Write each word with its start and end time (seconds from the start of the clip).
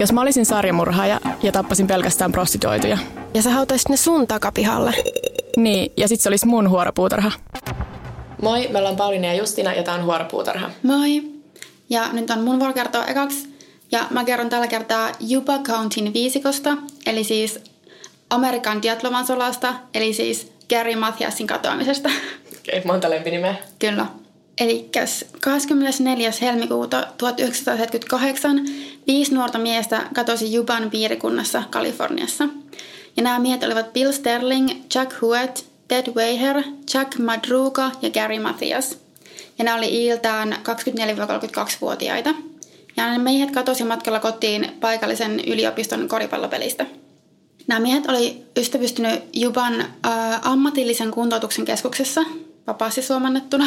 Jos 0.00 0.12
mä 0.12 0.20
olisin 0.20 0.46
sarjamurhaaja 0.46 1.20
ja 1.42 1.52
tappasin 1.52 1.86
pelkästään 1.86 2.32
prostituoituja. 2.32 2.98
Ja 3.34 3.42
sä 3.42 3.50
hautaisit 3.50 3.88
ne 3.88 3.96
sun 3.96 4.26
takapihalle. 4.26 4.94
Niin, 5.56 5.92
ja 5.96 6.08
sit 6.08 6.20
se 6.20 6.28
olisi 6.28 6.46
mun 6.46 6.70
huoropuutarha. 6.70 7.32
Moi, 8.42 8.68
me 8.68 8.78
ollaan 8.78 8.96
Pauliina 8.96 9.26
ja 9.26 9.34
Justina 9.34 9.74
ja 9.74 9.82
tää 9.82 9.94
on 9.94 10.04
huoropuutarha. 10.04 10.70
Moi! 10.82 11.22
Ja 11.90 12.12
nyt 12.12 12.30
on 12.30 12.40
mun 12.40 12.58
vuoro 12.58 12.72
kertoa 12.72 13.06
ekaksi. 13.06 13.48
Ja 13.92 14.06
mä 14.10 14.24
kerron 14.24 14.48
tällä 14.48 14.66
kertaa 14.66 15.10
Yuba 15.30 15.58
Countyn 15.58 16.14
viisikosta, 16.14 16.76
eli 17.06 17.24
siis 17.24 17.60
Amerikan 18.30 18.82
Diatlovan 18.82 19.26
solasta, 19.26 19.74
eli 19.94 20.14
siis 20.14 20.52
Gary 20.68 20.96
Mathiasin 20.96 21.46
katoamisesta. 21.46 22.08
Okei, 22.58 22.78
okay, 22.78 22.92
monta 22.92 23.10
lempinimeä. 23.10 23.54
Kyllä. 23.78 24.06
Eli 24.60 24.90
24. 25.40 26.32
helmikuuta 26.40 27.06
1978 27.18 28.66
viisi 29.06 29.34
nuorta 29.34 29.58
miestä 29.58 30.02
katosi 30.14 30.52
Juban 30.52 30.90
piirikunnassa 30.90 31.62
Kaliforniassa. 31.70 32.48
Ja 33.16 33.22
nämä 33.22 33.38
miehet 33.38 33.62
olivat 33.62 33.92
Bill 33.92 34.12
Sterling, 34.12 34.70
Jack 34.94 35.20
Huet, 35.20 35.66
Ted 35.88 36.14
Weiher, 36.14 36.62
Jack 36.94 37.18
Madruga 37.18 37.90
ja 38.02 38.10
Gary 38.10 38.38
Mathias. 38.38 38.98
Ja 39.58 39.64
nämä 39.64 39.76
oli 39.76 40.06
iltään 40.06 40.52
24-32-vuotiaita. 40.52 42.30
Ja 42.96 43.06
nämä 43.06 43.18
miehet 43.18 43.50
katosi 43.50 43.84
matkalla 43.84 44.20
kotiin 44.20 44.72
paikallisen 44.80 45.40
yliopiston 45.40 46.08
koripallopelistä. 46.08 46.86
Nämä 47.66 47.80
miehet 47.80 48.06
oli 48.06 48.42
ystävystynyt 48.56 49.22
Juban 49.32 49.80
äh, 49.80 49.90
ammatillisen 50.42 51.10
kuntoutuksen 51.10 51.64
keskuksessa, 51.64 52.20
vapaasti 52.66 53.02
suomannettuna. 53.02 53.66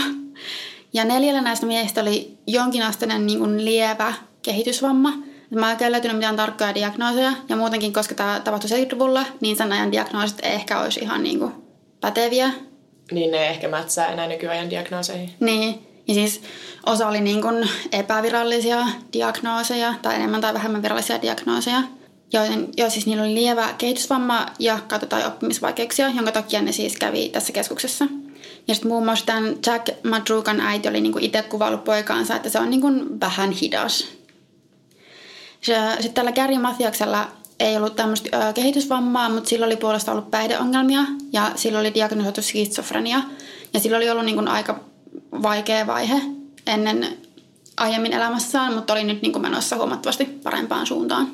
Ja 0.94 1.06
neljällä 1.06 1.42
näistä 1.42 1.66
miehistä 1.66 2.02
oli 2.02 2.38
jonkinasteinen 2.48 3.26
niin 3.26 3.40
kuin 3.40 3.66
lievä 3.66 4.14
kehitysvamma. 4.42 5.14
Mä 5.50 5.72
en 5.72 5.92
löytynyt 5.92 6.18
mitään 6.18 6.36
tarkkoja 6.36 6.76
diagnooseja, 6.76 7.34
ja 7.50 7.56
muutenkin, 7.56 7.94
koska 7.94 8.16
tämä 8.16 8.42
tapahtui 8.44 8.70
70-luvulla, 8.70 9.26
niin 9.42 9.58
sen 9.58 9.72
ajan 9.72 9.92
diagnoosit 9.92 10.40
ei 10.44 10.54
ehkä 10.54 10.80
olisi 10.80 11.00
ihan 11.00 11.24
niin 11.24 11.40
kuin 11.40 11.54
päteviä. 12.02 12.52
Niin 13.12 13.32
ne 13.32 13.38
ei 13.38 13.48
ehkä 13.48 13.68
mätsää 13.68 14.08
enää 14.08 14.28
nykyajan 14.28 14.70
diagnooseihin. 14.70 15.30
Niin, 15.40 15.88
ja 16.08 16.14
siis 16.14 16.42
osa 16.86 17.08
oli 17.08 17.22
niin 17.22 17.42
kuin 17.42 17.70
epävirallisia 17.92 18.88
diagnooseja, 19.14 19.94
tai 20.02 20.16
enemmän 20.16 20.42
tai 20.42 20.54
vähemmän 20.54 20.84
virallisia 20.84 21.22
diagnooseja, 21.22 21.84
joiden, 22.34 22.68
jo 22.78 22.90
siis 22.90 23.06
niillä 23.06 23.24
oli 23.24 23.34
lievä 23.34 23.74
kehitysvamma 23.78 24.46
ja 24.60 24.80
katsotaan 24.88 25.28
oppimisvaikeuksia, 25.28 26.10
jonka 26.10 26.32
takia 26.32 26.62
ne 26.62 26.72
siis 26.72 26.98
kävi 26.98 27.30
tässä 27.30 27.54
keskuksessa. 27.54 28.06
Ja 28.68 28.76
sitten 28.76 28.92
muun 28.92 29.06
muassa 29.06 29.26
tämän 29.26 29.56
Jack 29.66 29.90
Madrugan 30.04 30.62
äiti 30.62 30.90
oli 30.90 31.02
niinku 31.02 31.20
itse 31.22 31.42
kuvaillut 31.42 31.84
poikaansa, 31.84 32.36
että 32.36 32.50
se 32.50 32.60
on 32.60 32.70
niinku 32.70 32.88
vähän 33.22 33.52
hidas. 33.52 34.08
Sitten 36.00 36.14
tällä 36.14 36.32
Gary 36.32 36.58
Mathiaksella 36.58 37.28
ei 37.60 37.78
ollut 37.78 37.96
tämmöistä 37.96 38.54
kehitysvammaa, 38.54 39.30
mutta 39.30 39.50
sillä 39.50 39.66
oli 39.66 39.76
puolesta 39.76 40.12
ollut 40.12 40.32
päihdeongelmia 40.32 41.04
ja 41.34 41.52
sillä 41.56 41.80
oli 41.80 41.94
diagnosoitu 41.94 42.42
skitsofrenia. 42.42 43.22
Ja 43.74 43.80
sillä 43.80 43.98
oli 43.98 44.10
ollut 44.10 44.26
niinku 44.26 44.44
aika 44.48 44.80
vaikea 45.32 45.88
vaihe 45.88 46.22
ennen 46.68 47.18
aiemmin 47.78 48.14
elämässään, 48.14 48.74
mutta 48.74 48.94
oli 48.94 49.04
nyt 49.04 49.22
niinku 49.22 49.40
menossa 49.40 49.76
huomattavasti 49.76 50.26
parempaan 50.26 50.88
suuntaan. 50.88 51.28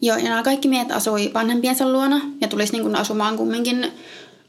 Joo, 0.00 0.16
ja 0.16 0.24
nämä 0.24 0.42
kaikki 0.42 0.68
miehet 0.68 0.92
asui 0.92 1.30
vanhempiensa 1.34 1.92
luona 1.92 2.20
ja 2.40 2.48
tulisi 2.48 2.72
niinku 2.72 2.98
asumaan 2.98 3.36
kumminkin 3.36 3.92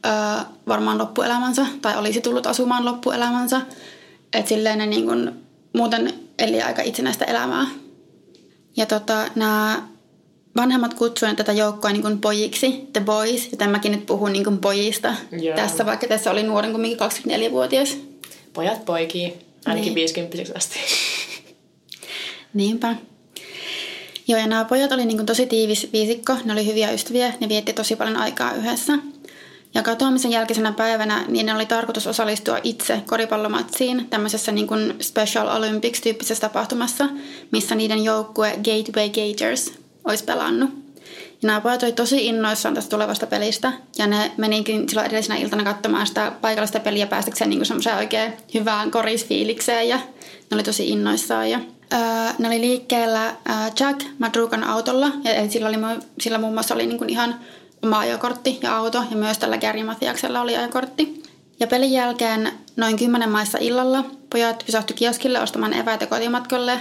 öö, 0.06 0.44
varmaan 0.68 0.98
loppuelämänsä, 0.98 1.66
tai 1.82 1.96
olisi 1.98 2.20
tullut 2.20 2.46
asumaan 2.46 2.84
loppuelämänsä. 2.84 3.60
Että 4.32 4.48
silleen 4.48 4.78
ne 4.78 4.86
niin 4.86 5.06
kun, 5.06 5.32
muuten 5.72 6.14
eli 6.38 6.62
aika 6.62 6.82
itsenäistä 6.82 7.24
elämää. 7.24 7.66
Ja 8.76 8.86
tota, 8.86 9.26
nämä 9.34 9.82
vanhemmat 10.56 10.94
kutsuivat 10.94 11.36
tätä 11.36 11.52
joukkoa 11.52 11.92
niin 11.92 12.02
kuin 12.02 12.20
pojiksi, 12.20 12.88
the 12.92 13.00
boys, 13.00 13.48
ja 13.60 13.68
mäkin 13.68 13.92
nyt 13.92 14.06
puhun 14.06 14.32
niin 14.32 14.44
kuin 14.44 14.58
pojista 14.58 15.14
yeah. 15.42 15.56
tässä, 15.56 15.86
vaikka 15.86 16.06
tässä 16.06 16.30
oli 16.30 16.42
nuoren 16.42 16.72
kuin 16.72 16.96
24-vuotias. 16.96 17.96
Pojat 18.52 18.84
poikii, 18.84 19.34
ainakin 19.66 19.84
niin. 19.84 19.94
50 19.94 20.52
asti. 20.56 20.78
Niinpä. 22.54 22.96
Joo, 24.28 24.40
ja 24.40 24.46
nämä 24.46 24.64
pojat 24.64 24.92
oli 24.92 25.04
niin 25.04 25.16
kuin 25.16 25.26
tosi 25.26 25.46
tiivis 25.46 25.88
viisikko, 25.92 26.36
ne 26.44 26.52
oli 26.52 26.66
hyviä 26.66 26.90
ystäviä, 26.90 27.34
ne 27.40 27.48
vietti 27.48 27.72
tosi 27.72 27.96
paljon 27.96 28.16
aikaa 28.16 28.52
yhdessä. 28.52 28.92
Ja 29.76 29.82
katoamisen 29.82 30.30
jälkeisenä 30.30 30.72
päivänä 30.72 31.24
niin 31.28 31.54
oli 31.54 31.66
tarkoitus 31.66 32.06
osallistua 32.06 32.58
itse 32.62 33.02
koripallomatsiin 33.06 34.06
tämmöisessä 34.10 34.52
niin 34.52 34.66
kuin 34.66 34.94
Special 35.00 35.48
Olympics-tyyppisessä 35.48 36.40
tapahtumassa, 36.40 37.08
missä 37.52 37.74
niiden 37.74 38.04
joukkue 38.04 38.50
Gateway 38.50 39.08
Gators 39.08 39.72
olisi 40.04 40.24
pelannut. 40.24 40.70
Ja 41.42 41.46
nämä 41.46 41.60
pojat 41.60 41.82
oli 41.82 41.92
tosi 41.92 42.26
innoissaan 42.26 42.74
tästä 42.74 42.90
tulevasta 42.90 43.26
pelistä 43.26 43.72
ja 43.98 44.06
ne 44.06 44.32
menikin 44.36 44.88
silloin 44.88 45.06
edellisenä 45.06 45.36
iltana 45.36 45.64
katsomaan 45.64 46.06
sitä 46.06 46.32
paikallista 46.40 46.80
peliä 46.80 47.06
päästäkseen 47.06 47.50
niin 47.50 47.66
semmoiseen 47.66 47.96
oikein 47.96 48.32
hyvään 48.54 48.90
korisfiilikseen 48.90 49.88
ja 49.88 49.96
ne 50.50 50.54
oli 50.54 50.62
tosi 50.62 50.88
innoissaan. 50.88 51.50
Ja, 51.50 51.60
ää, 51.90 52.34
ne 52.38 52.48
oli 52.48 52.60
liikkeellä 52.60 53.36
ää, 53.44 53.72
Jack 53.80 54.00
Madrugan 54.18 54.64
autolla 54.64 55.10
ja 55.24 55.50
sillä, 55.50 55.68
oli, 55.68 55.78
sillä 56.20 56.38
muun 56.38 56.52
muassa 56.52 56.74
oli 56.74 56.86
niin 56.86 56.98
kuin 56.98 57.10
ihan 57.10 57.34
oma 57.82 57.98
ajokortti 57.98 58.58
ja 58.62 58.76
auto 58.76 59.04
ja 59.10 59.16
myös 59.16 59.38
tällä 59.38 59.58
Gary 59.58 59.82
Mathiaksella 59.82 60.40
oli 60.40 60.56
ajokortti. 60.56 61.22
Ja 61.60 61.66
pelin 61.66 61.92
jälkeen 61.92 62.52
noin 62.76 62.96
kymmenen 62.96 63.30
maissa 63.30 63.58
illalla 63.60 64.04
pojat 64.30 64.62
pysähtyi 64.66 64.96
kioskille 64.96 65.40
ostamaan 65.40 65.72
eväitä 65.72 66.06
kotimatkalle 66.06 66.80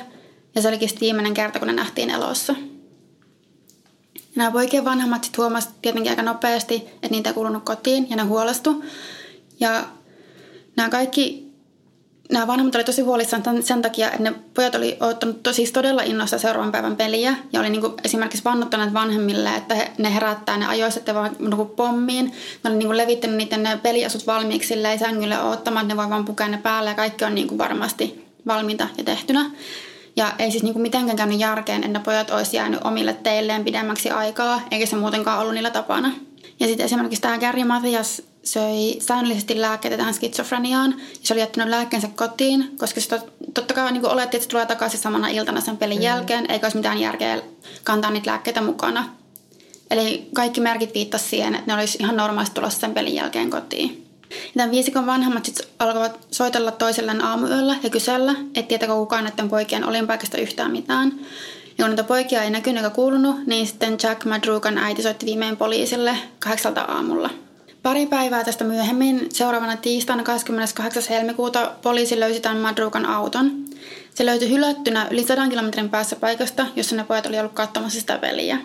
ja 0.55 0.61
se 0.61 0.67
olikin 0.67 0.89
viimeinen 1.01 1.33
kerta, 1.33 1.59
kun 1.59 1.67
ne 1.67 1.73
nähtiin 1.73 2.09
elossa. 2.09 2.55
Ja 4.13 4.21
nämä 4.35 4.51
poikien 4.51 4.85
vanhemmat 4.85 5.23
sitten 5.23 5.41
huomasivat 5.41 5.75
tietenkin 5.81 6.11
aika 6.11 6.21
nopeasti, 6.21 6.75
että 6.75 7.07
niitä 7.11 7.29
ei 7.29 7.33
kuulunut 7.33 7.63
kotiin 7.63 8.09
ja 8.09 8.15
ne 8.15 8.23
huolestu. 8.23 8.83
Ja 9.59 9.85
nämä 10.75 10.89
kaikki 10.89 11.44
nämä 12.31 12.47
vanhemmat 12.47 12.75
oli 12.75 12.83
tosi 12.83 13.01
huolissaan 13.01 13.43
sen 13.63 13.81
takia, 13.81 14.07
että 14.07 14.23
ne 14.23 14.33
pojat 14.53 14.75
oli 14.75 14.97
ottanut 14.99 15.47
siis 15.51 15.71
todella 15.71 16.01
innossa 16.01 16.37
seuraavan 16.37 16.71
päivän 16.71 16.95
peliä 16.95 17.35
ja 17.53 17.59
oli 17.59 17.69
niinku 17.69 17.93
esimerkiksi 18.03 18.43
vannuttaneet 18.43 18.93
vanhemmille, 18.93 19.55
että 19.55 19.75
he, 19.75 19.91
ne 19.97 20.13
herättää 20.13 20.57
ne 20.57 20.65
ajoissa, 20.65 20.99
että 20.99 21.13
vaan 21.13 21.35
niinku 21.39 21.65
pommiin. 21.65 22.25
Ne 22.63 22.69
oli 22.69 22.77
niinku 22.77 22.97
levittänyt 22.97 23.37
niiden 23.37 23.63
ne 23.63 23.79
peliasut 23.83 24.27
valmiiksi 24.27 24.67
silleen 24.67 24.99
sängylle 24.99 25.39
ottamaan, 25.39 25.85
että 25.85 25.93
ne 25.93 25.97
voi 26.01 26.09
vaan 26.09 26.25
pukea 26.25 26.47
ne 26.47 26.57
päälle 26.57 26.89
ja 26.89 26.95
kaikki 26.95 27.25
on 27.25 27.35
niinku 27.35 27.57
varmasti 27.57 28.25
valmiita 28.47 28.87
ja 28.97 29.03
tehtynä. 29.03 29.51
Ja 30.15 30.33
ei 30.39 30.51
siis 30.51 30.63
niinku 30.63 30.79
mitenkään 30.79 31.17
käynyt 31.17 31.39
järkeen, 31.39 31.83
että 31.83 31.99
ne 31.99 32.03
pojat 32.03 32.29
olisi 32.29 32.57
jäänyt 32.57 32.79
omille 32.83 33.13
teilleen 33.13 33.63
pidemmäksi 33.63 34.09
aikaa, 34.09 34.61
eikä 34.71 34.85
se 34.85 34.95
muutenkaan 34.95 35.39
ollut 35.39 35.53
niillä 35.53 35.71
tapana. 35.71 36.11
Ja 36.59 36.67
sitten 36.67 36.85
esimerkiksi 36.85 37.21
tämä 37.21 37.37
Gary 37.37 37.63
Mathias 37.63 38.21
söi 38.45 38.95
säännöllisesti 38.99 39.61
lääkkeitä 39.61 39.97
tähän 39.97 40.13
skitsofreniaan. 40.13 40.91
Ja 40.91 40.97
se 41.21 41.33
oli 41.33 41.41
jättänyt 41.41 41.69
lääkkeensä 41.69 42.07
kotiin, 42.15 42.77
koska 42.77 43.01
se 43.01 43.09
tot, 43.09 43.33
totta 43.53 43.73
kai 43.73 43.91
niin 43.91 44.05
oletti, 44.05 44.37
että 44.37 44.43
se 44.43 44.49
tulee 44.49 44.65
takaisin 44.65 44.99
samana 44.99 45.27
iltana 45.27 45.61
sen 45.61 45.77
pelin 45.77 45.97
mm. 45.97 46.03
jälkeen, 46.03 46.51
eikä 46.51 46.65
olisi 46.65 46.77
mitään 46.77 46.97
järkeä 46.97 47.41
kantaa 47.83 48.11
niitä 48.11 48.31
lääkkeitä 48.31 48.61
mukana. 48.61 49.09
Eli 49.91 50.29
kaikki 50.35 50.61
merkit 50.61 50.93
viittasivat 50.93 51.29
siihen, 51.29 51.55
että 51.55 51.71
ne 51.71 51.79
olisi 51.79 51.97
ihan 52.01 52.17
normaalisti 52.17 52.55
tulossa 52.55 52.79
sen 52.79 52.93
pelin 52.93 53.15
jälkeen 53.15 53.49
kotiin. 53.49 54.05
Ja 54.29 54.51
tämän 54.57 54.71
viisikon 54.71 55.05
vanhemmat 55.05 55.45
sitten 55.45 55.67
alkavat 55.79 56.27
soitella 56.31 56.71
toiselleen 56.71 57.23
aamuyöllä 57.23 57.75
ja 57.83 57.89
kysellä, 57.89 58.31
että 58.55 58.69
tietääkö 58.69 58.93
kukaan 58.93 59.23
näiden 59.23 59.49
poikien 59.49 59.85
olinpaikasta 59.85 60.37
yhtään 60.37 60.71
mitään. 60.71 61.11
Ja 61.77 61.83
kun 61.83 61.89
niitä 61.89 62.03
poikia 62.03 62.43
ei 62.43 62.49
näkynyt 62.49 62.83
eikä 62.83 62.95
kuulunut, 62.95 63.47
niin 63.47 63.67
sitten 63.67 63.97
Jack 64.03 64.25
Madrugan 64.25 64.77
äiti 64.77 65.01
soitti 65.01 65.25
viimein 65.25 65.57
poliisille 65.57 66.17
kahdeksalta 66.39 66.81
aamulla– 66.81 67.29
Pari 67.85 68.05
päivää 68.05 68.43
tästä 68.43 68.63
myöhemmin, 68.63 69.29
seuraavana 69.33 69.77
tiistaina 69.77 70.23
28. 70.23 71.03
helmikuuta, 71.09 71.71
poliisi 71.81 72.19
löysi 72.19 72.39
tämän 72.39 72.57
Madrukan 72.57 73.05
auton. 73.05 73.65
Se 74.15 74.25
löytyi 74.25 74.49
hylättynä 74.49 75.07
yli 75.11 75.23
100 75.23 75.47
kilometrin 75.47 75.89
päässä 75.89 76.15
paikasta, 76.15 76.65
jossa 76.75 76.95
ne 76.95 77.03
pojat 77.03 77.25
oli 77.25 77.39
ollut 77.39 77.53
katsomassa 77.53 77.99
sitä 77.99 78.17
peliä. 78.17 78.57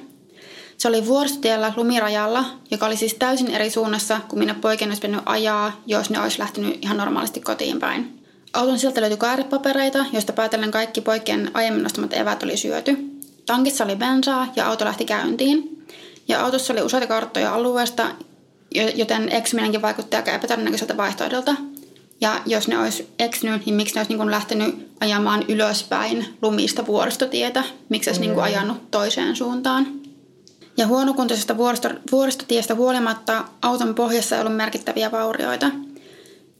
Se 0.78 0.88
oli 0.88 1.06
vuoristotiellä 1.06 1.72
lumirajalla, 1.76 2.44
joka 2.70 2.86
oli 2.86 2.96
siis 2.96 3.14
täysin 3.14 3.50
eri 3.50 3.70
suunnassa 3.70 4.20
kuin 4.28 4.38
minne 4.38 4.54
poikien 4.54 4.90
olisi 4.90 5.02
pitänyt 5.02 5.22
ajaa, 5.26 5.82
jos 5.86 6.10
ne 6.10 6.20
olisi 6.20 6.38
lähtenyt 6.38 6.78
ihan 6.82 6.96
normaalisti 6.96 7.40
kotiin 7.40 7.80
päin. 7.80 8.22
Auton 8.52 8.78
sieltä 8.78 9.00
löytyi 9.00 9.18
kaaripapereita, 9.18 10.04
joista 10.12 10.32
päätellen 10.32 10.70
kaikki 10.70 11.00
poikien 11.00 11.50
aiemmin 11.54 11.82
nostamat 11.82 12.12
evät 12.12 12.42
oli 12.42 12.56
syöty. 12.56 12.96
Tankissa 13.46 13.84
oli 13.84 13.96
bensaa 13.96 14.52
ja 14.56 14.68
auto 14.68 14.84
lähti 14.84 15.04
käyntiin. 15.04 15.86
Ja 16.28 16.44
autossa 16.44 16.72
oli 16.72 16.82
useita 16.82 17.06
karttoja 17.06 17.54
alueesta, 17.54 18.06
joten 18.74 19.32
eksyminenkin 19.32 19.82
vaikutti 19.82 20.16
aika 20.16 20.32
epätodennäköiseltä 20.32 20.96
vaihtoehdolta. 20.96 21.54
Ja 22.20 22.42
jos 22.46 22.68
ne 22.68 22.78
olisi 22.78 23.08
eksynyt, 23.18 23.66
niin 23.66 23.74
miksi 23.74 23.94
ne 23.94 24.00
olisi 24.00 24.14
niin 24.16 24.30
lähtenyt 24.30 24.88
ajamaan 25.00 25.44
ylöspäin 25.48 26.26
lumista 26.42 26.86
vuoristotietä? 26.86 27.64
Miksi 27.88 28.10
olisi 28.10 28.20
mm. 28.20 28.26
niin 28.26 28.40
ajanut 28.40 28.90
toiseen 28.90 29.36
suuntaan? 29.36 29.86
Ja 30.76 30.86
huonokuntoisesta 30.86 31.56
vuoristo, 31.56 31.88
vuoristotiestä 32.12 32.74
huolimatta 32.74 33.44
auton 33.62 33.94
pohjassa 33.94 34.36
ei 34.36 34.42
ollut 34.42 34.56
merkittäviä 34.56 35.10
vaurioita. 35.10 35.70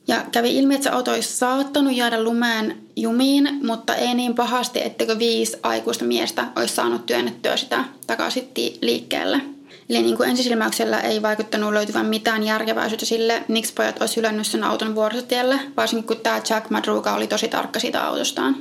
Ja 0.08 0.24
kävi 0.32 0.56
ilmi, 0.56 0.74
että 0.74 0.84
se 0.84 0.90
auto 0.90 1.12
olisi 1.12 1.36
saattanut 1.36 1.96
jäädä 1.96 2.22
lumeen 2.24 2.76
jumiin, 2.96 3.60
mutta 3.62 3.94
ei 3.94 4.14
niin 4.14 4.34
pahasti, 4.34 4.80
etteikö 4.82 5.18
viisi 5.18 5.56
aikuista 5.62 6.04
miestä 6.04 6.44
olisi 6.56 6.74
saanut 6.74 7.06
työnnettyä 7.06 7.56
sitä 7.56 7.84
takaisin 8.06 8.48
liikkeelle. 8.80 9.40
Eli 9.90 10.02
niin 10.02 10.16
kuin 10.16 10.28
ensisilmäyksellä 10.28 11.00
ei 11.00 11.22
vaikuttanut 11.22 11.72
löytyvän 11.72 12.06
mitään 12.06 12.42
järkevää 12.42 12.88
sille, 12.98 13.44
miksi 13.48 13.72
pojat 13.72 14.00
olisi 14.00 14.16
hylännyt 14.16 14.46
sen 14.46 14.64
auton 14.64 14.94
vuoristotielle, 14.94 15.60
varsinkin 15.76 16.06
kun 16.06 16.16
tämä 16.16 16.40
Jack 16.50 16.70
Madruga 16.70 17.14
oli 17.14 17.26
tosi 17.26 17.48
tarkka 17.48 17.80
siitä 17.80 18.06
autostaan. 18.06 18.56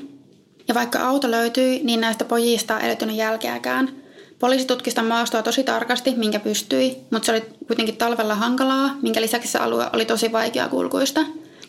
Ja 0.67 0.75
vaikka 0.75 0.99
auto 0.99 1.31
löytyi, 1.31 1.81
niin 1.83 2.01
näistä 2.01 2.25
pojista 2.25 2.79
ei 2.79 2.87
löytynyt 2.87 3.15
jälkeäkään. 3.15 3.89
Poliisi 4.39 4.67
tutki 4.67 4.89
sitä 4.89 5.03
maastoa 5.03 5.43
tosi 5.43 5.63
tarkasti, 5.63 6.13
minkä 6.15 6.39
pystyi, 6.39 6.97
mutta 7.11 7.25
se 7.25 7.31
oli 7.31 7.43
kuitenkin 7.67 7.97
talvella 7.97 8.35
hankalaa, 8.35 8.95
minkä 9.01 9.21
lisäksi 9.21 9.51
se 9.51 9.57
alue 9.57 9.85
oli 9.93 10.05
tosi 10.05 10.31
vaikea 10.31 10.69
kulkuista. 10.69 11.21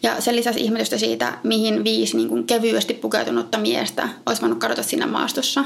Ja 0.02 0.20
sen 0.20 0.36
lisäksi 0.36 0.60
ihmetystä 0.60 0.98
siitä, 0.98 1.38
mihin 1.42 1.84
viisi 1.84 2.16
niin 2.16 2.28
kuin 2.28 2.46
kevyesti 2.46 2.94
pukeutunutta 2.94 3.58
miestä 3.58 4.08
olisi 4.26 4.42
voinut 4.42 4.58
kadota 4.58 4.82
siinä 4.82 5.06
maastossa. 5.06 5.64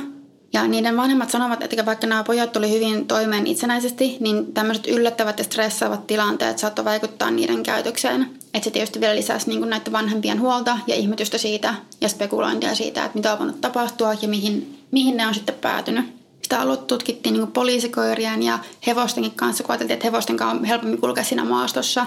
Ja 0.54 0.68
niiden 0.68 0.96
vanhemmat 0.96 1.30
sanovat, 1.30 1.62
että 1.62 1.86
vaikka 1.86 2.06
nämä 2.06 2.24
pojat 2.24 2.52
tuli 2.52 2.70
hyvin 2.70 3.06
toimeen 3.06 3.46
itsenäisesti, 3.46 4.16
niin 4.20 4.54
tämmöiset 4.54 4.86
yllättävät 4.86 5.38
ja 5.38 5.44
stressaavat 5.44 6.06
tilanteet 6.06 6.58
saattoi 6.58 6.84
vaikuttaa 6.84 7.30
niiden 7.30 7.62
käytökseen. 7.62 8.22
Että 8.54 8.64
se 8.64 8.70
tietysti 8.70 9.00
vielä 9.00 9.16
lisäsi 9.16 9.48
niin 9.48 9.70
näiden 9.70 9.92
vanhempien 9.92 10.40
huolta 10.40 10.78
ja 10.86 10.94
ihmetystä 10.94 11.38
siitä 11.38 11.74
ja 12.00 12.08
spekulointia 12.08 12.74
siitä, 12.74 13.04
että 13.04 13.18
mitä 13.18 13.32
on 13.32 13.38
voinut 13.38 13.60
tapahtua 13.60 14.14
ja 14.22 14.28
mihin, 14.28 14.78
mihin 14.90 15.16
ne 15.16 15.26
on 15.26 15.34
sitten 15.34 15.54
päätynyt. 15.54 16.04
Sitä 16.42 16.60
aluetta 16.60 16.86
tutkittiin 16.86 17.32
niin 17.32 17.52
poliisikoirien 17.52 18.42
ja 18.42 18.58
hevostenkin 18.86 19.32
kanssa, 19.32 19.64
kun 19.64 19.72
ajateltiin, 19.72 19.94
että 19.94 20.06
hevosten 20.06 20.36
kanssa 20.36 20.56
on 20.56 20.64
helpommin 20.64 21.00
kulkea 21.00 21.24
siinä 21.24 21.44
maastossa. 21.44 22.06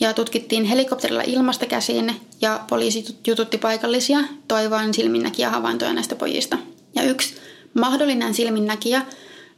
Ja 0.00 0.14
tutkittiin 0.14 0.64
helikopterilla 0.64 1.22
ilmasta 1.26 1.66
käsin 1.66 2.20
ja 2.40 2.60
poliisi 2.68 3.18
jututti 3.26 3.58
paikallisia 3.58 4.18
toivoen 4.48 4.94
silminnäkiä 4.94 5.50
havaintoja 5.50 5.92
näistä 5.92 6.16
pojista. 6.16 6.58
Ja 6.94 7.02
yksi 7.02 7.34
mahdollinen 7.74 8.34
silminnäkijä 8.34 9.02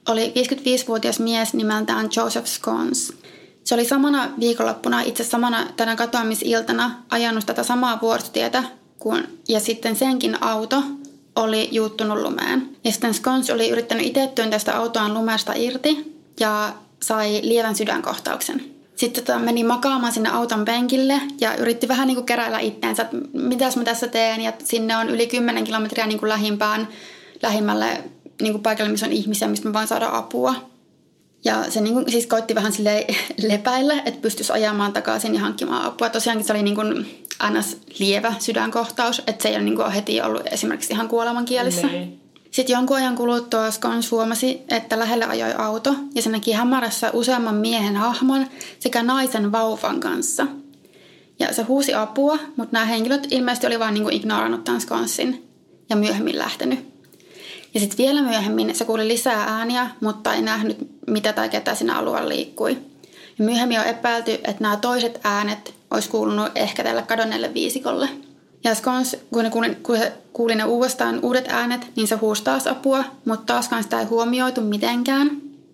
oli 0.08 0.32
55-vuotias 0.36 1.20
mies 1.20 1.54
nimeltään 1.54 2.08
Joseph 2.16 2.46
Scones. 2.46 3.12
Se 3.64 3.74
oli 3.74 3.84
samana 3.84 4.30
viikonloppuna, 4.40 5.00
itse 5.00 5.24
samana 5.24 5.66
tänä 5.76 5.96
katoamisiltana, 5.96 6.90
ajanut 7.10 7.46
tätä 7.46 7.62
samaa 7.62 8.00
vuoristotietä, 8.02 8.62
kun, 8.98 9.24
ja 9.48 9.60
sitten 9.60 9.96
senkin 9.96 10.42
auto 10.42 10.82
oli 11.36 11.68
juuttunut 11.72 12.22
lumeen. 12.22 12.76
Ja 12.84 12.92
sitten 12.92 13.14
Scones 13.14 13.50
oli 13.50 13.68
yrittänyt 13.68 14.06
itse 14.06 14.32
työntää 14.34 14.58
sitä 14.58 14.76
autoaan 14.76 15.14
lumesta 15.14 15.52
irti 15.56 16.14
ja 16.40 16.72
sai 17.02 17.40
lievän 17.42 17.76
sydänkohtauksen. 17.76 18.64
Sitten 18.96 19.24
tota, 19.24 19.38
meni 19.38 19.64
makaamaan 19.64 20.12
sinne 20.12 20.30
auton 20.30 20.64
penkille 20.64 21.20
ja 21.40 21.54
yritti 21.56 21.88
vähän 21.88 22.06
niin 22.06 22.14
kuin 22.14 22.26
keräillä 22.26 22.58
itteensä, 22.58 23.02
että 23.02 23.16
mitäs 23.32 23.76
mä 23.76 23.84
tässä 23.84 24.08
teen. 24.08 24.40
Ja 24.40 24.52
sinne 24.64 24.96
on 24.96 25.08
yli 25.08 25.26
10 25.26 25.64
kilometriä 25.64 26.06
niin 26.06 26.18
kuin 26.18 26.28
lähimpään 26.28 26.88
lähimmälle 27.42 28.04
niin 28.42 28.52
kuin 28.52 28.62
paikalle, 28.62 28.90
missä 28.90 29.06
on 29.06 29.12
ihmisiä, 29.12 29.48
mistä 29.48 29.69
me 29.69 29.72
vaan 29.72 29.87
saada 29.87 30.08
apua. 30.12 30.54
Ja 31.44 31.70
se 31.70 31.81
niin 31.81 31.94
kuin, 31.94 32.10
siis 32.10 32.26
koitti 32.26 32.54
vähän 32.54 32.72
sille 32.72 33.06
lepäillä, 33.48 34.02
että 34.04 34.20
pystyisi 34.20 34.52
ajamaan 34.52 34.92
takaisin 34.92 35.34
ja 35.34 35.40
hankkimaan 35.40 35.84
apua. 35.84 36.08
Tosiaankin 36.08 36.46
se 36.46 36.52
oli 36.52 36.62
niin 36.62 36.75
kuin 36.75 37.06
ns. 37.50 37.76
lievä 37.98 38.34
sydänkohtaus, 38.38 39.22
että 39.26 39.42
se 39.42 39.48
ei 39.48 39.54
ole 39.54 39.64
niin 39.64 39.76
kuin 39.76 39.92
heti 39.92 40.22
ollut 40.22 40.46
esimerkiksi 40.46 40.92
ihan 40.92 41.08
kuolemankielessä. 41.08 41.87
Niin. 41.87 42.20
Sitten 42.50 42.75
jonkun 42.75 42.96
ajan 42.96 43.16
kuluttua 43.16 43.70
Skons 43.70 44.10
huomasi, 44.10 44.62
että 44.69 44.98
lähelle 44.98 45.25
ajoi 45.25 45.52
auto 45.58 45.94
ja 46.14 46.22
se 46.22 46.31
näki 46.31 46.52
hämärässä 46.52 47.10
useamman 47.12 47.54
miehen 47.54 47.96
hahmon 47.96 48.46
sekä 48.78 49.02
naisen 49.02 49.52
vauvan 49.52 50.00
kanssa. 50.00 50.46
Ja 51.38 51.54
se 51.54 51.62
huusi 51.62 51.94
apua, 51.94 52.38
mutta 52.56 52.72
nämä 52.72 52.86
henkilöt 52.86 53.26
ilmeisesti 53.31 53.66
oli 53.66 53.78
vain 53.78 53.94
niin 53.94 54.12
ignorannut 54.12 54.64
tämän 54.64 54.81
Skonsin 54.81 55.48
ja 55.90 55.96
myöhemmin 55.96 56.38
lähtenyt. 56.38 56.90
Ja 57.75 57.81
sitten 57.81 57.99
vielä 57.99 58.22
myöhemmin 58.22 58.75
se 58.75 58.84
kuuli 58.84 59.08
lisää 59.08 59.44
ääniä, 59.44 59.90
mutta 60.00 60.34
ei 60.34 60.43
nähnyt 60.43 60.76
mitä 61.06 61.32
tai 61.32 61.49
ketä 61.49 61.75
siinä 61.75 61.99
alueella 61.99 62.28
liikkui. 62.28 62.78
Ja 63.38 63.44
myöhemmin 63.44 63.81
on 63.81 63.87
epäilty, 63.87 64.32
että 64.32 64.56
nämä 64.61 64.76
toiset 64.76 65.20
äänet 65.25 65.75
olisi 65.90 66.08
kuulunut 66.08 66.49
ehkä 66.55 66.84
tälle 66.84 67.02
kadonneelle 67.02 67.55
viisikolle. 67.55 68.08
Ja 68.64 68.75
Skons, 68.75 69.17
kun, 69.31 69.44
ne 69.44 69.50
kuuli, 69.50 69.75
kun 69.75 69.99
se 69.99 70.12
kuuli 70.32 70.55
ne 70.55 70.64
uudestaan 70.64 71.20
uudet 71.22 71.49
äänet, 71.49 71.87
niin 71.96 72.08
se 72.08 72.14
huusi 72.14 72.44
taas 72.44 72.67
apua, 72.67 73.05
mutta 73.25 73.52
taaskaan 73.52 73.82
sitä 73.82 74.00
ei 74.00 74.06
huomioitu 74.06 74.61
mitenkään. 74.61 75.31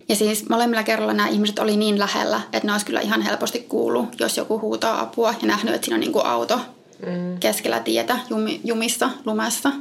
Ja 0.09 0.15
siis 0.15 0.49
molemmilla 0.49 0.83
kerralla 0.83 1.13
nämä 1.13 1.29
ihmiset 1.29 1.59
oli 1.59 1.77
niin 1.77 1.99
lähellä, 1.99 2.41
että 2.53 2.67
ne 2.67 2.71
olisi 2.71 2.85
kyllä 2.85 3.01
ihan 3.01 3.21
helposti 3.21 3.59
kuullut, 3.59 4.19
jos 4.19 4.37
joku 4.37 4.59
huutaa 4.59 5.01
apua 5.01 5.35
ja 5.41 5.47
nähnyt, 5.47 5.75
että 5.75 5.85
siinä 5.85 5.95
on 5.95 5.99
niin 5.99 6.13
kuin 6.13 6.25
auto 6.25 6.59
mm. 7.05 7.39
keskellä 7.39 7.79
tietä 7.79 8.19
jumi, 8.29 8.61
jumissa, 8.63 9.09
lumessa. 9.25 9.71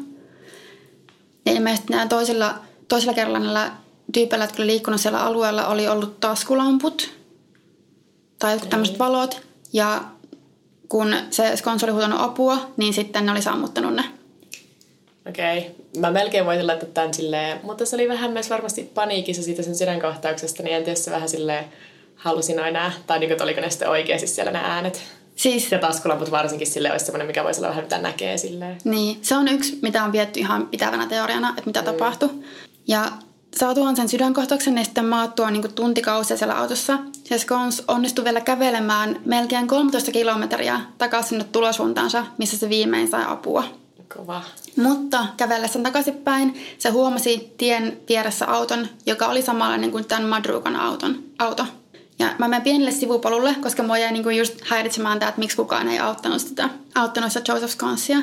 Ja 1.47 1.53
ilmeisesti 1.53 1.93
nämä 1.93 2.07
toisella, 2.09 2.55
toisella 2.89 3.15
kerralla 3.15 3.39
näillä 3.39 3.73
tyypeillä, 4.13 4.45
jotka 4.45 4.63
oli 4.63 4.67
liikkunut 4.67 5.01
siellä 5.01 5.21
alueella, 5.21 5.67
oli 5.67 5.89
ollut 5.89 6.21
taskulamput 6.21 7.11
tai 8.39 8.53
jotkut 8.53 8.71
tämmöiset 8.71 8.99
valot. 8.99 9.43
Ja 9.73 10.05
kun 10.89 11.17
se 11.31 11.57
skons 11.57 11.85
oli 11.85 11.93
huutanut 11.93 12.21
apua, 12.21 12.71
niin 12.77 12.95
sitten 12.95 13.27
ne 13.27 13.33
oli 13.33 13.43
sammuttanut 13.43 13.95
ne. 13.95 14.05
Okei. 15.29 15.59
Okay. 15.59 15.71
Mä 15.99 16.11
melkein 16.11 16.47
voisin 16.47 16.67
laittaa 16.67 16.89
tämän 16.95 17.15
silleen, 17.15 17.61
mutta 17.63 17.87
se 17.87 17.97
oli 17.97 18.09
vähän 18.09 18.31
myös 18.31 18.51
varmasti 18.51 18.91
paniikissa 18.95 19.43
siitä 19.43 19.63
sen 19.63 19.77
sydänkohtauksesta, 19.77 20.63
niin 20.63 20.77
en 20.77 20.85
tiedä 20.85 20.99
se 20.99 21.11
vähän 21.11 21.29
silleen 21.29 21.65
halusin 22.17 22.59
enää, 22.59 22.93
tai 23.07 23.19
niin 23.19 23.31
kuin, 23.31 23.43
oliko 23.43 23.61
ne 23.61 23.71
sitten 23.71 23.89
oikeasti 23.89 24.27
siellä 24.27 24.53
ne 24.53 24.59
äänet. 24.59 25.03
Siis, 25.37 25.73
ja 25.73 25.79
taskulamput 25.79 26.31
varsinkin 26.31 26.67
sille 26.67 26.93
olisi 26.93 27.05
semmoinen, 27.05 27.27
mikä 27.27 27.45
voisi 27.45 27.61
olla 27.61 27.69
vähän 27.69 27.85
mitä 27.85 27.99
näkee 27.99 28.39
silleen. 28.39 28.79
Niin, 28.85 29.19
se 29.23 29.37
on 29.37 29.49
yksi, 29.49 29.79
mitä 29.83 30.05
on 30.05 30.13
vietty 30.13 30.41
ihan 30.41 30.67
pitävänä 30.67 31.07
teoriana, 31.07 31.49
että 31.49 31.63
mitä 31.67 31.81
mm. 31.81 31.87
tapahtui. 31.87 32.31
Ja 32.89 33.13
saatuaan 33.57 33.97
sen 33.97 34.09
sydänkohtauksen, 34.09 34.75
niin 34.75 34.85
sitten 34.85 35.05
maattua 35.05 35.51
niin 35.51 35.75
tuntikausia 35.75 36.37
siellä 36.37 36.59
autossa. 36.59 36.99
Ja 37.31 37.39
Skons 37.39 37.85
onnistui 37.89 38.25
vielä 38.25 38.41
kävelemään 38.41 39.21
melkein 39.25 39.67
13 39.67 40.13
kilometriä 40.13 40.81
takaisin 40.99 41.29
sinne 41.29 41.45
tulosuuntaansa, 41.45 42.27
missä 42.39 42.59
se 42.59 42.69
viimein 42.69 43.09
sai 43.09 43.25
apua. 43.27 43.65
Kova. 44.17 44.43
Mutta 44.77 45.27
kävellessä 45.37 45.79
takaisinpäin 45.79 46.55
se 46.79 46.91
huomasi 46.91 47.55
tien 47.59 47.99
vieressä 48.09 48.47
auton, 48.47 48.89
joka 49.07 49.27
oli 49.27 49.43
samanlainen 49.43 49.91
kuin 49.91 50.05
tämän 50.05 50.29
Madrugan 50.29 50.77
auton, 50.77 51.23
auto. 51.39 51.67
Ja 52.19 52.35
mä 52.39 52.49
menen 52.49 52.63
pienelle 52.63 52.91
sivupolulle, 52.91 53.55
koska 53.63 53.83
mua 53.83 53.99
jäi 53.99 54.13
niinku 54.13 54.31
just 54.31 54.55
häiritsemään 54.65 55.19
tämä, 55.19 55.29
että 55.29 55.39
miksi 55.39 55.57
kukaan 55.57 55.89
ei 55.89 55.99
auttanut 55.99 56.41
sitä, 56.41 56.69
auttanut 56.95 57.33
sitä 57.33 57.53
Joseph 57.53 57.73
Sconsia. 57.73 58.19